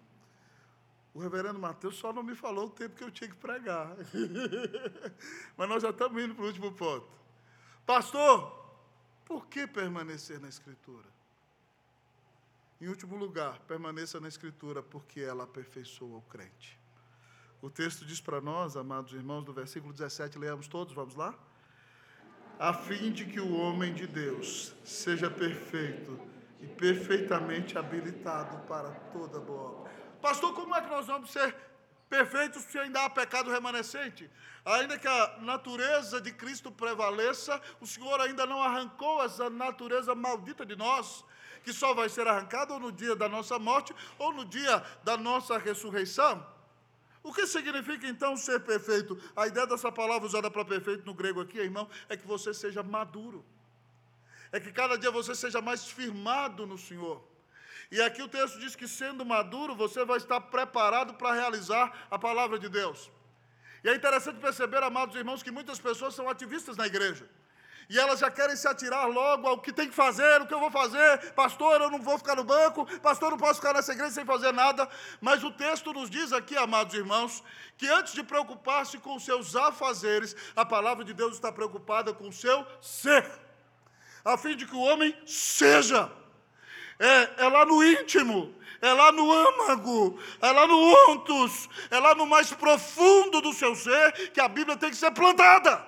O 1.14 1.20
reverendo 1.20 1.60
Mateus 1.60 1.96
só 1.96 2.12
não 2.12 2.24
me 2.24 2.34
falou 2.34 2.66
o 2.66 2.70
tempo 2.70 2.96
que 2.96 3.04
eu 3.04 3.10
tinha 3.10 3.30
que 3.30 3.36
pregar. 3.36 3.96
Mas 5.56 5.68
nós 5.68 5.80
já 5.80 5.90
estamos 5.90 6.20
indo 6.20 6.34
para 6.34 6.42
o 6.42 6.48
último 6.48 6.72
ponto. 6.72 7.08
Pastor, 7.86 8.52
por 9.24 9.46
que 9.46 9.64
permanecer 9.64 10.40
na 10.40 10.48
Escritura? 10.48 11.06
Em 12.80 12.88
último 12.88 13.16
lugar, 13.16 13.60
permaneça 13.60 14.18
na 14.18 14.26
Escritura, 14.26 14.82
porque 14.82 15.20
ela 15.20 15.44
aperfeiçoa 15.44 16.18
o 16.18 16.22
crente. 16.22 16.78
O 17.62 17.70
texto 17.70 18.04
diz 18.04 18.20
para 18.20 18.40
nós, 18.40 18.76
amados 18.76 19.12
irmãos, 19.12 19.44
do 19.44 19.52
versículo 19.52 19.92
17, 19.92 20.36
leamos 20.36 20.66
todos, 20.66 20.92
vamos 20.92 21.14
lá? 21.14 21.32
A 22.58 22.74
fim 22.74 23.12
de 23.12 23.24
que 23.24 23.40
o 23.40 23.56
homem 23.56 23.94
de 23.94 24.06
Deus 24.06 24.74
seja 24.84 25.30
perfeito 25.30 26.20
e 26.60 26.66
perfeitamente 26.66 27.78
habilitado 27.78 28.66
para 28.66 28.90
toda 29.12 29.40
boa 29.40 29.62
obra. 29.62 30.03
Pastor, 30.24 30.54
como 30.54 30.74
é 30.74 30.80
que 30.80 30.88
nós 30.88 31.06
vamos 31.06 31.30
ser 31.30 31.54
perfeitos 32.08 32.62
se 32.62 32.78
ainda 32.78 33.04
há 33.04 33.10
pecado 33.10 33.50
remanescente? 33.50 34.30
Ainda 34.64 34.98
que 34.98 35.06
a 35.06 35.36
natureza 35.40 36.18
de 36.18 36.32
Cristo 36.32 36.72
prevaleça, 36.72 37.60
o 37.78 37.86
Senhor 37.86 38.18
ainda 38.22 38.46
não 38.46 38.62
arrancou 38.62 39.22
essa 39.22 39.50
natureza 39.50 40.14
maldita 40.14 40.64
de 40.64 40.74
nós, 40.76 41.22
que 41.62 41.74
só 41.74 41.92
vai 41.92 42.08
ser 42.08 42.26
arrancada 42.26 42.72
ou 42.72 42.80
no 42.80 42.90
dia 42.90 43.14
da 43.14 43.28
nossa 43.28 43.58
morte 43.58 43.94
ou 44.18 44.32
no 44.32 44.46
dia 44.46 44.82
da 45.02 45.18
nossa 45.18 45.58
ressurreição. 45.58 46.42
O 47.22 47.30
que 47.30 47.46
significa 47.46 48.06
então 48.08 48.34
ser 48.34 48.60
perfeito? 48.60 49.20
A 49.36 49.46
ideia 49.46 49.66
dessa 49.66 49.92
palavra 49.92 50.26
usada 50.26 50.50
para 50.50 50.64
perfeito 50.64 51.04
no 51.04 51.12
grego 51.12 51.42
aqui, 51.42 51.58
irmão, 51.58 51.86
é 52.08 52.16
que 52.16 52.26
você 52.26 52.54
seja 52.54 52.82
maduro. 52.82 53.44
É 54.50 54.58
que 54.58 54.72
cada 54.72 54.96
dia 54.96 55.10
você 55.10 55.34
seja 55.34 55.60
mais 55.60 55.86
firmado 55.86 56.66
no 56.66 56.78
Senhor. 56.78 57.33
E 57.90 58.00
aqui 58.00 58.22
o 58.22 58.28
texto 58.28 58.58
diz 58.58 58.74
que 58.74 58.88
sendo 58.88 59.24
maduro, 59.24 59.74
você 59.74 60.04
vai 60.04 60.16
estar 60.16 60.40
preparado 60.40 61.14
para 61.14 61.32
realizar 61.32 62.06
a 62.10 62.18
palavra 62.18 62.58
de 62.58 62.68
Deus. 62.68 63.10
E 63.82 63.88
é 63.88 63.94
interessante 63.94 64.40
perceber, 64.40 64.82
amados 64.82 65.14
irmãos, 65.14 65.42
que 65.42 65.50
muitas 65.50 65.78
pessoas 65.78 66.14
são 66.14 66.28
ativistas 66.28 66.76
na 66.76 66.86
igreja. 66.86 67.28
E 67.88 67.98
elas 67.98 68.20
já 68.20 68.30
querem 68.30 68.56
se 68.56 68.66
atirar 68.66 69.06
logo 69.06 69.46
ao 69.46 69.60
que 69.60 69.72
tem 69.72 69.88
que 69.88 69.94
fazer, 69.94 70.40
o 70.40 70.46
que 70.46 70.54
eu 70.54 70.60
vou 70.60 70.70
fazer. 70.70 71.32
Pastor, 71.34 71.80
eu 71.80 71.90
não 71.90 72.00
vou 72.00 72.16
ficar 72.16 72.34
no 72.34 72.44
banco. 72.44 72.86
Pastor, 73.00 73.30
não 73.30 73.36
posso 73.38 73.60
ficar 73.60 73.74
nessa 73.74 73.92
igreja 73.92 74.12
sem 74.12 74.24
fazer 74.24 74.52
nada. 74.52 74.88
Mas 75.20 75.44
o 75.44 75.50
texto 75.50 75.92
nos 75.92 76.08
diz 76.08 76.32
aqui, 76.32 76.56
amados 76.56 76.94
irmãos, 76.94 77.42
que 77.76 77.86
antes 77.88 78.14
de 78.14 78.22
preocupar-se 78.22 78.98
com 78.98 79.18
seus 79.18 79.54
afazeres, 79.54 80.34
a 80.56 80.64
palavra 80.64 81.04
de 81.04 81.12
Deus 81.12 81.34
está 81.34 81.52
preocupada 81.52 82.14
com 82.14 82.28
o 82.28 82.32
seu 82.32 82.66
ser, 82.80 83.30
a 84.24 84.38
fim 84.38 84.56
de 84.56 84.66
que 84.66 84.74
o 84.74 84.80
homem 84.80 85.14
seja 85.26 86.10
É, 86.98 87.44
é 87.44 87.48
lá 87.48 87.64
no 87.64 87.82
íntimo, 87.82 88.54
é 88.80 88.92
lá 88.92 89.10
no 89.10 89.30
âmago, 89.30 90.18
é 90.40 90.52
lá 90.52 90.66
no 90.66 91.10
ontus, 91.10 91.68
é 91.90 91.98
lá 91.98 92.14
no 92.14 92.26
mais 92.26 92.52
profundo 92.52 93.40
do 93.40 93.52
seu 93.52 93.74
ser 93.74 94.30
que 94.30 94.40
a 94.40 94.48
Bíblia 94.48 94.76
tem 94.76 94.90
que 94.90 94.96
ser 94.96 95.10
plantada. 95.10 95.86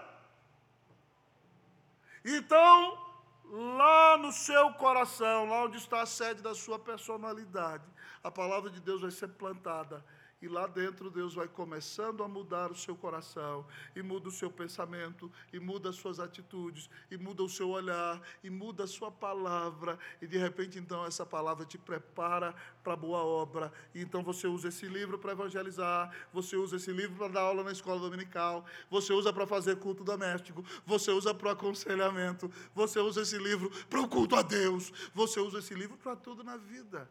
Então, 2.25 2.99
lá 3.45 4.17
no 4.17 4.33
seu 4.33 4.73
coração, 4.75 5.49
lá 5.49 5.65
onde 5.65 5.79
está 5.79 6.03
a 6.03 6.07
sede 6.07 6.43
da 6.43 6.55
sua 6.55 6.79
personalidade, 6.79 7.85
a 8.23 8.31
palavra 8.31 8.69
de 8.71 8.81
Deus 8.81 9.03
vai 9.03 9.11
ser 9.11 9.29
plantada 9.29 10.05
e 10.41 10.49
lá 10.49 10.67
dentro 10.67 11.11
Deus 11.11 11.35
vai 11.35 11.49
começando 11.49 12.23
a 12.23 12.29
mudar 12.29 12.71
o 12.71 12.77
seu 12.77 12.95
coração, 12.95 13.67
e 13.95 14.03
muda 14.03 14.29
o 14.29 14.33
seu 14.33 14.51
pensamento, 14.51 15.33
e 15.53 15.59
muda 15.59 15.89
as 15.89 15.97
suas 15.97 16.21
atitudes, 16.21 16.91
e 17.11 17.17
muda 17.17 17.43
o 17.43 17.49
seu 17.49 17.71
olhar, 17.71 18.21
e 18.45 18.51
muda 18.51 18.85
a 18.85 18.87
sua 18.87 19.11
palavra, 19.11 19.99
e 20.21 20.27
de 20.27 20.37
repente 20.37 20.79
então 20.79 21.05
essa 21.07 21.25
palavra 21.25 21.65
te 21.65 21.79
prepara 21.79 22.55
para 22.85 22.95
boa 22.95 23.25
obra. 23.25 23.73
E 23.95 24.03
então 24.03 24.23
você 24.23 24.47
usa 24.47 24.69
esse 24.69 24.87
livro 24.87 25.19
para 25.19 25.33
evangelizar, 25.33 26.15
você 26.33 26.55
usa 26.55 26.77
esse 26.77 26.93
livro 26.93 27.17
para 27.17 27.29
dar 27.29 27.41
aula 27.41 27.65
na 27.65 27.73
escola 27.73 27.99
dominical, 27.99 28.67
você 28.91 29.13
usa 29.13 29.33
para 29.33 29.47
fazer 29.47 29.77
culto 29.77 30.05
doméstico, 30.05 30.63
você 30.85 31.11
usa 31.11 31.35
para 31.35 31.49
o 31.49 31.51
aconselhamento, 31.51 32.51
você 32.75 32.99
usa 33.01 33.23
esse 33.23 33.39
livro 33.39 33.71
para 33.89 34.01
o 34.01 34.09
culto 34.09 34.37
a 34.37 34.43
Deus, 34.43 34.93
você 35.15 35.41
usa 35.41 35.61
esse 35.61 35.75
livro 35.75 35.97
para 35.97 36.15
tudo 36.15 36.45
na 36.45 36.59
vida. 36.59 37.11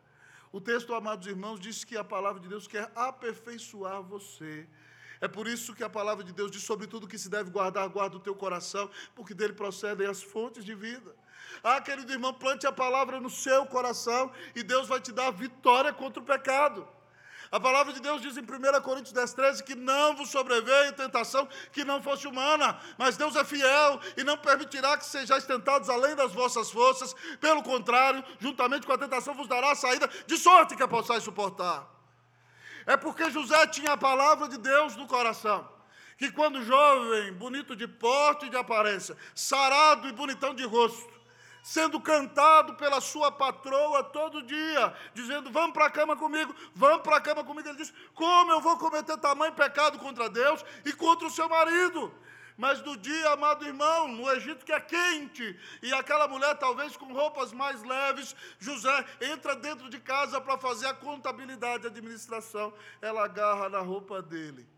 O 0.51 0.61
texto, 0.61 0.93
amados 0.93 1.27
irmãos, 1.27 1.59
diz 1.59 1.83
que 1.83 1.97
a 1.97 2.03
palavra 2.03 2.39
de 2.41 2.47
Deus 2.47 2.67
quer 2.67 2.91
aperfeiçoar 2.95 4.01
você. 4.01 4.67
É 5.21 5.27
por 5.27 5.47
isso 5.47 5.73
que 5.73 5.83
a 5.83 5.89
palavra 5.89 6.23
de 6.23 6.33
Deus 6.33 6.51
diz 6.51 6.63
sobre 6.63 6.87
tudo 6.87 7.07
que 7.07 7.17
se 7.17 7.29
deve 7.29 7.49
guardar, 7.49 7.87
guarda 7.89 8.17
o 8.17 8.19
teu 8.19 8.35
coração, 8.35 8.89
porque 9.15 9.33
dele 9.33 9.53
procedem 9.53 10.07
as 10.07 10.21
fontes 10.21 10.63
de 10.63 10.75
vida. 10.75 11.15
Ah, 11.63 11.79
querido 11.81 12.11
irmão, 12.11 12.33
plante 12.33 12.67
a 12.67 12.71
palavra 12.71 13.19
no 13.19 13.29
seu 13.29 13.65
coração 13.65 14.31
e 14.55 14.63
Deus 14.63 14.87
vai 14.87 14.99
te 14.99 15.11
dar 15.11 15.31
vitória 15.31 15.93
contra 15.93 16.21
o 16.21 16.25
pecado. 16.25 16.87
A 17.51 17.59
palavra 17.59 17.93
de 17.93 17.99
Deus 17.99 18.21
diz 18.21 18.37
em 18.37 18.41
1 18.41 18.81
Coríntios 18.81 19.13
10, 19.13 19.33
13 19.33 19.63
que 19.63 19.75
não 19.75 20.15
vos 20.15 20.29
sobreveio 20.29 20.93
tentação 20.93 21.47
que 21.71 21.83
não 21.83 22.01
fosse 22.01 22.27
humana, 22.27 22.79
mas 22.97 23.17
Deus 23.17 23.35
é 23.35 23.43
fiel 23.43 23.99
e 24.17 24.23
não 24.23 24.37
permitirá 24.37 24.97
que 24.97 25.05
sejais 25.05 25.45
tentados 25.45 25.89
além 25.89 26.15
das 26.15 26.33
vossas 26.33 26.71
forças. 26.71 27.15
Pelo 27.39 27.61
contrário, 27.61 28.23
juntamente 28.39 28.85
com 28.85 28.93
a 28.93 28.97
tentação 28.97 29.33
vos 29.33 29.47
dará 29.47 29.71
a 29.71 29.75
saída 29.75 30.09
de 30.25 30.37
sorte 30.37 30.75
que 30.75 30.87
possais 30.87 31.23
suportar. 31.23 31.87
É 32.85 32.95
porque 32.95 33.29
José 33.31 33.67
tinha 33.67 33.93
a 33.93 33.97
palavra 33.97 34.47
de 34.47 34.57
Deus 34.57 34.95
no 34.95 35.07
coração. 35.07 35.67
Que 36.17 36.31
quando 36.31 36.63
jovem, 36.63 37.33
bonito 37.33 37.75
de 37.75 37.87
porte 37.87 38.45
e 38.45 38.49
de 38.49 38.55
aparência, 38.55 39.17
sarado 39.33 40.07
e 40.07 40.13
bonitão 40.13 40.53
de 40.53 40.63
rosto, 40.63 41.14
sendo 41.66 41.99
cantado 41.99 42.76
pela 42.76 43.01
sua 43.01 43.32
patroa 43.32 44.03
todo 44.03 44.43
dia, 44.43 44.95
dizendo: 45.16 45.51
Vamos 45.51 45.74
para 45.74 45.88
a 45.88 45.89
cama 45.89 46.16
comigo, 46.16 46.55
vamos 46.76 47.01
para 47.01 47.18
a 47.18 47.22
cama 47.22 47.43
comigo. 47.43 47.68
Ele 47.68 47.80
diz: 47.80 47.91
Como 48.13 48.51
eu 48.51 48.61
vou 48.61 48.78
cometer 48.78 49.18
tamanho 49.18 49.51
pecado 49.51 49.97
contra 49.97 50.30
Deus 50.30 50.63
e 50.86 50.93
contra 50.93 51.28
o 51.28 51.32
seu 51.32 51.49
marido? 51.49 52.13
Mas 52.55 52.82
do 52.82 52.95
dia, 52.95 53.32
amado 53.32 53.66
irmão, 53.66 54.07
no 54.07 54.32
Egito 54.32 54.63
que 54.63 54.72
é 54.72 54.80
quente, 54.80 55.59
e 55.82 55.91
aquela 55.91 56.28
mulher, 56.28 56.55
talvez 56.55 56.95
com 56.95 57.11
roupas 57.11 57.51
mais 57.51 57.82
leves, 57.82 58.36
José 58.59 59.03
entra 59.20 59.55
dentro 59.55 59.89
de 59.89 59.99
casa 59.99 60.39
para 60.39 60.59
fazer 60.59 60.86
a 60.86 60.93
contabilidade, 60.93 61.88
a 61.88 61.89
administração. 61.89 62.72
Ela 63.01 63.26
agarra 63.26 63.70
na 63.70 63.80
roupa 63.80 64.22
dele. 64.22 64.70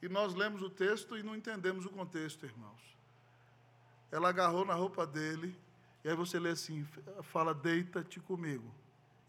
E 0.00 0.08
nós 0.08 0.34
lemos 0.34 0.62
o 0.62 0.70
texto 0.70 1.18
e 1.18 1.22
não 1.22 1.36
entendemos 1.36 1.84
o 1.84 1.90
contexto, 1.90 2.46
irmãos. 2.46 2.80
Ela 4.10 4.30
agarrou 4.30 4.64
na 4.64 4.74
roupa 4.74 5.06
dele 5.06 5.54
e 6.02 6.08
aí 6.08 6.14
você 6.14 6.38
lê 6.38 6.50
assim, 6.50 6.84
fala, 7.22 7.54
deita-te 7.54 8.20
comigo. 8.20 8.72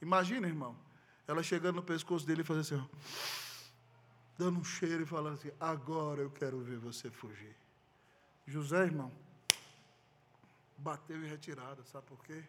Imagina, 0.01 0.47
irmão, 0.47 0.77
ela 1.27 1.43
chegando 1.43 1.75
no 1.75 1.83
pescoço 1.83 2.25
dele 2.25 2.41
e 2.41 2.45
fazendo 2.45 2.61
assim, 2.61 2.75
ó, 2.75 2.97
dando 4.37 4.59
um 4.59 4.63
cheiro 4.63 5.03
e 5.03 5.05
falando 5.05 5.33
assim, 5.33 5.51
agora 5.59 6.21
eu 6.21 6.31
quero 6.31 6.59
ver 6.61 6.77
você 6.77 7.11
fugir. 7.11 7.55
José, 8.47 8.83
irmão, 8.83 9.11
bateu 10.77 11.21
em 11.23 11.27
retirada, 11.27 11.83
sabe 11.83 12.07
por 12.07 12.23
quê? 12.23 12.43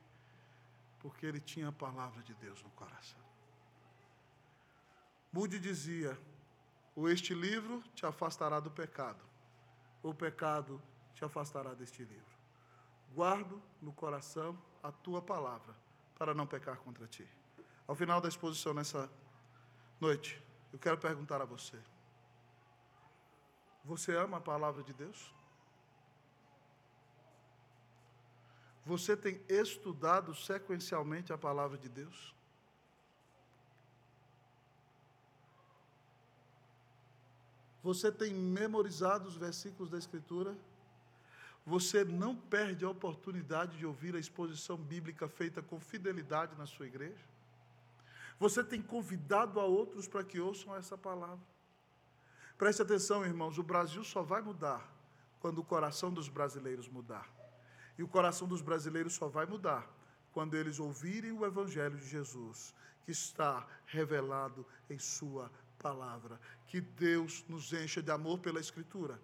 Porque 1.00 1.26
ele 1.26 1.40
tinha 1.40 1.68
a 1.68 1.72
palavra 1.72 2.22
de 2.22 2.32
Deus 2.34 2.62
no 2.62 2.70
coração. 2.70 3.20
Mude 5.32 5.58
dizia, 5.58 6.16
ou 6.94 7.08
este 7.08 7.34
livro 7.34 7.82
te 7.94 8.06
afastará 8.06 8.60
do 8.60 8.70
pecado, 8.70 9.22
ou 10.02 10.12
o 10.12 10.14
pecado 10.14 10.80
te 11.14 11.24
afastará 11.24 11.74
deste 11.74 12.04
livro 12.04 12.31
guardo 13.14 13.62
no 13.80 13.92
coração 13.92 14.58
a 14.82 14.90
tua 14.90 15.22
palavra, 15.22 15.74
para 16.18 16.34
não 16.34 16.46
pecar 16.46 16.76
contra 16.78 17.06
ti. 17.06 17.26
Ao 17.86 17.94
final 17.94 18.20
da 18.20 18.28
exposição 18.28 18.72
nessa 18.74 19.10
noite, 20.00 20.42
eu 20.72 20.78
quero 20.78 20.98
perguntar 20.98 21.40
a 21.40 21.44
você: 21.44 21.78
Você 23.84 24.16
ama 24.16 24.38
a 24.38 24.40
palavra 24.40 24.82
de 24.82 24.92
Deus? 24.92 25.32
Você 28.84 29.16
tem 29.16 29.40
estudado 29.48 30.34
sequencialmente 30.34 31.32
a 31.32 31.38
palavra 31.38 31.78
de 31.78 31.88
Deus? 31.88 32.34
Você 37.82 38.10
tem 38.10 38.32
memorizado 38.32 39.28
os 39.28 39.36
versículos 39.36 39.90
da 39.90 39.98
Escritura? 39.98 40.56
Você 41.64 42.04
não 42.04 42.34
perde 42.34 42.84
a 42.84 42.90
oportunidade 42.90 43.78
de 43.78 43.86
ouvir 43.86 44.16
a 44.16 44.18
exposição 44.18 44.76
bíblica 44.76 45.28
feita 45.28 45.62
com 45.62 45.78
fidelidade 45.78 46.56
na 46.56 46.66
sua 46.66 46.86
igreja? 46.86 47.24
Você 48.38 48.64
tem 48.64 48.82
convidado 48.82 49.60
a 49.60 49.64
outros 49.64 50.08
para 50.08 50.24
que 50.24 50.40
ouçam 50.40 50.74
essa 50.74 50.98
palavra? 50.98 51.44
Preste 52.58 52.82
atenção, 52.82 53.24
irmãos, 53.24 53.58
o 53.58 53.62
Brasil 53.62 54.02
só 54.02 54.22
vai 54.22 54.42
mudar 54.42 54.92
quando 55.38 55.58
o 55.58 55.64
coração 55.64 56.12
dos 56.12 56.28
brasileiros 56.28 56.88
mudar. 56.88 57.28
E 57.96 58.02
o 58.02 58.08
coração 58.08 58.48
dos 58.48 58.60
brasileiros 58.60 59.14
só 59.14 59.28
vai 59.28 59.46
mudar 59.46 59.88
quando 60.32 60.56
eles 60.56 60.80
ouvirem 60.80 61.30
o 61.30 61.46
Evangelho 61.46 61.96
de 61.96 62.08
Jesus, 62.08 62.74
que 63.04 63.12
está 63.12 63.66
revelado 63.86 64.66
em 64.90 64.98
Sua 64.98 65.50
palavra. 65.78 66.40
Que 66.66 66.80
Deus 66.80 67.44
nos 67.48 67.72
encha 67.72 68.02
de 68.02 68.10
amor 68.10 68.38
pela 68.38 68.58
Escritura 68.58 69.20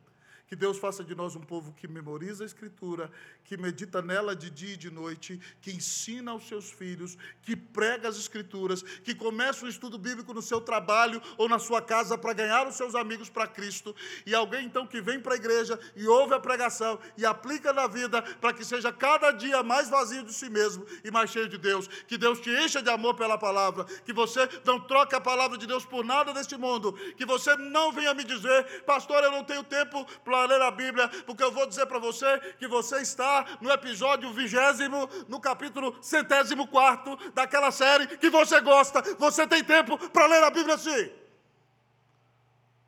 que 0.49 0.57
Deus 0.57 0.79
faça 0.79 1.05
de 1.05 1.15
nós 1.15 1.37
um 1.37 1.41
povo 1.41 1.73
que 1.75 1.87
memoriza 1.87 2.43
a 2.43 2.47
Escritura, 2.47 3.11
que 3.45 3.57
medita 3.57 4.01
nela 4.01 4.35
de 4.35 4.49
dia 4.49 4.73
e 4.73 4.77
de 4.79 4.91
noite, 4.91 5.39
que 5.61 5.71
ensina 5.71 6.31
aos 6.31 6.49
seus 6.49 6.71
filhos, 6.71 7.19
que 7.43 7.55
prega 7.55 8.09
as 8.09 8.17
Escrituras, 8.17 8.83
que 8.83 9.15
começa 9.15 9.67
o 9.67 9.69
estudo 9.69 9.99
bíblico 9.99 10.33
no 10.33 10.41
seu 10.41 10.59
trabalho 10.59 11.21
ou 11.37 11.51
na 11.51 11.59
sua 11.59 11.83
casa 11.83 12.17
para 12.17 12.33
ganhar 12.33 12.67
os 12.67 12.77
seus 12.77 12.95
amigos 12.95 13.29
para 13.29 13.47
Cristo. 13.47 13.95
E 14.25 14.35
alguém 14.35 14.65
então 14.65 14.87
que 14.87 15.03
vem 15.03 15.21
para 15.21 15.35
a 15.35 15.37
igreja 15.37 15.79
e 15.95 16.07
ouve 16.09 16.33
a 16.33 16.41
pregação 16.41 16.99
e 17.19 17.27
aplica 17.27 17.71
na 17.75 17.87
vida 17.87 18.23
para 18.41 18.55
que 18.55 18.65
seja 18.65 18.91
cada 18.91 19.31
dia 19.31 19.63
mais 19.63 19.91
vazio 19.91 20.25
de 20.25 20.33
si 20.33 20.49
mesmo 20.49 20.87
e 21.05 21.11
mais 21.11 21.29
cheio 21.29 21.49
de 21.49 21.59
Deus. 21.59 21.87
Que 22.07 22.17
Deus 22.17 22.41
te 22.41 22.51
encha 22.51 22.83
de 22.83 22.89
amor 22.89 23.15
pela 23.15 23.37
palavra, 23.37 23.85
que 23.85 24.15
você 24.15 24.49
não 24.65 24.81
troque 24.81 25.15
a 25.15 25.21
palavra 25.21 25.59
de 25.59 25.67
Deus 25.67 25.85
por 25.85 26.03
nada 26.03 26.33
neste 26.33 26.57
mundo, 26.57 26.93
que 27.19 27.27
você 27.27 27.55
não 27.57 27.93
venha 27.93 28.15
me 28.15 28.25
dizer, 28.25 28.83
pastor, 28.85 29.23
eu 29.23 29.31
não 29.31 29.45
tenho 29.45 29.63
tempo 29.63 30.07
para 30.25 30.38
para 30.39 30.47
ler 30.47 30.63
a 30.63 30.71
Bíblia, 30.71 31.09
porque 31.25 31.43
eu 31.43 31.51
vou 31.51 31.67
dizer 31.67 31.87
para 31.87 31.99
você 31.99 32.39
que 32.59 32.69
você 32.69 33.01
está 33.01 33.59
no 33.61 33.71
episódio 33.71 34.33
vigésimo, 34.33 35.09
no 35.27 35.41
capítulo 35.41 36.01
centésimo 36.03 36.69
quarto 36.69 37.17
daquela 37.33 37.73
série 37.73 38.07
que 38.19 38.31
você 38.31 38.61
gosta. 38.61 39.03
Você 39.17 39.47
tem 39.47 39.65
tempo 39.65 39.99
para 40.11 40.27
ler 40.27 40.45
a 40.45 40.51
Bíblia 40.51 40.79
sim. 40.79 41.13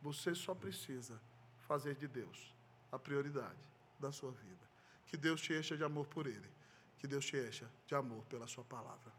Você 0.02 0.34
só 0.34 0.54
precisa 0.54 1.20
fazer 1.66 1.96
de 1.96 2.06
Deus 2.06 2.54
a 2.92 2.98
prioridade 2.98 3.68
da 3.98 4.12
sua 4.12 4.30
vida. 4.30 4.70
Que 5.06 5.16
Deus 5.16 5.40
te 5.40 5.52
encha 5.52 5.76
de 5.76 5.82
amor 5.82 6.06
por 6.06 6.26
Ele. 6.26 6.50
Que 6.98 7.08
Deus 7.08 7.24
te 7.24 7.36
encha 7.36 7.68
de 7.86 7.94
amor 7.94 8.24
pela 8.26 8.46
Sua 8.46 8.64
palavra. 8.64 9.12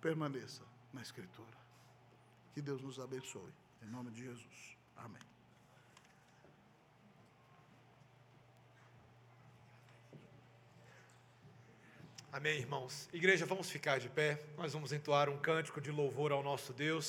Permaneça 0.00 0.62
na 0.92 1.02
Escritura. 1.02 1.58
Que 2.54 2.62
Deus 2.62 2.80
nos 2.80 2.98
abençoe. 2.98 3.52
Em 3.82 3.90
nome 3.90 4.10
de 4.10 4.24
Jesus. 4.24 4.76
Amém. 4.96 5.33
Amém, 12.34 12.58
irmãos. 12.58 13.08
Igreja, 13.12 13.46
vamos 13.46 13.70
ficar 13.70 14.00
de 14.00 14.08
pé. 14.08 14.40
Nós 14.58 14.72
vamos 14.72 14.92
entoar 14.92 15.28
um 15.28 15.36
cântico 15.36 15.80
de 15.80 15.92
louvor 15.92 16.32
ao 16.32 16.42
nosso 16.42 16.72
Deus. 16.72 17.06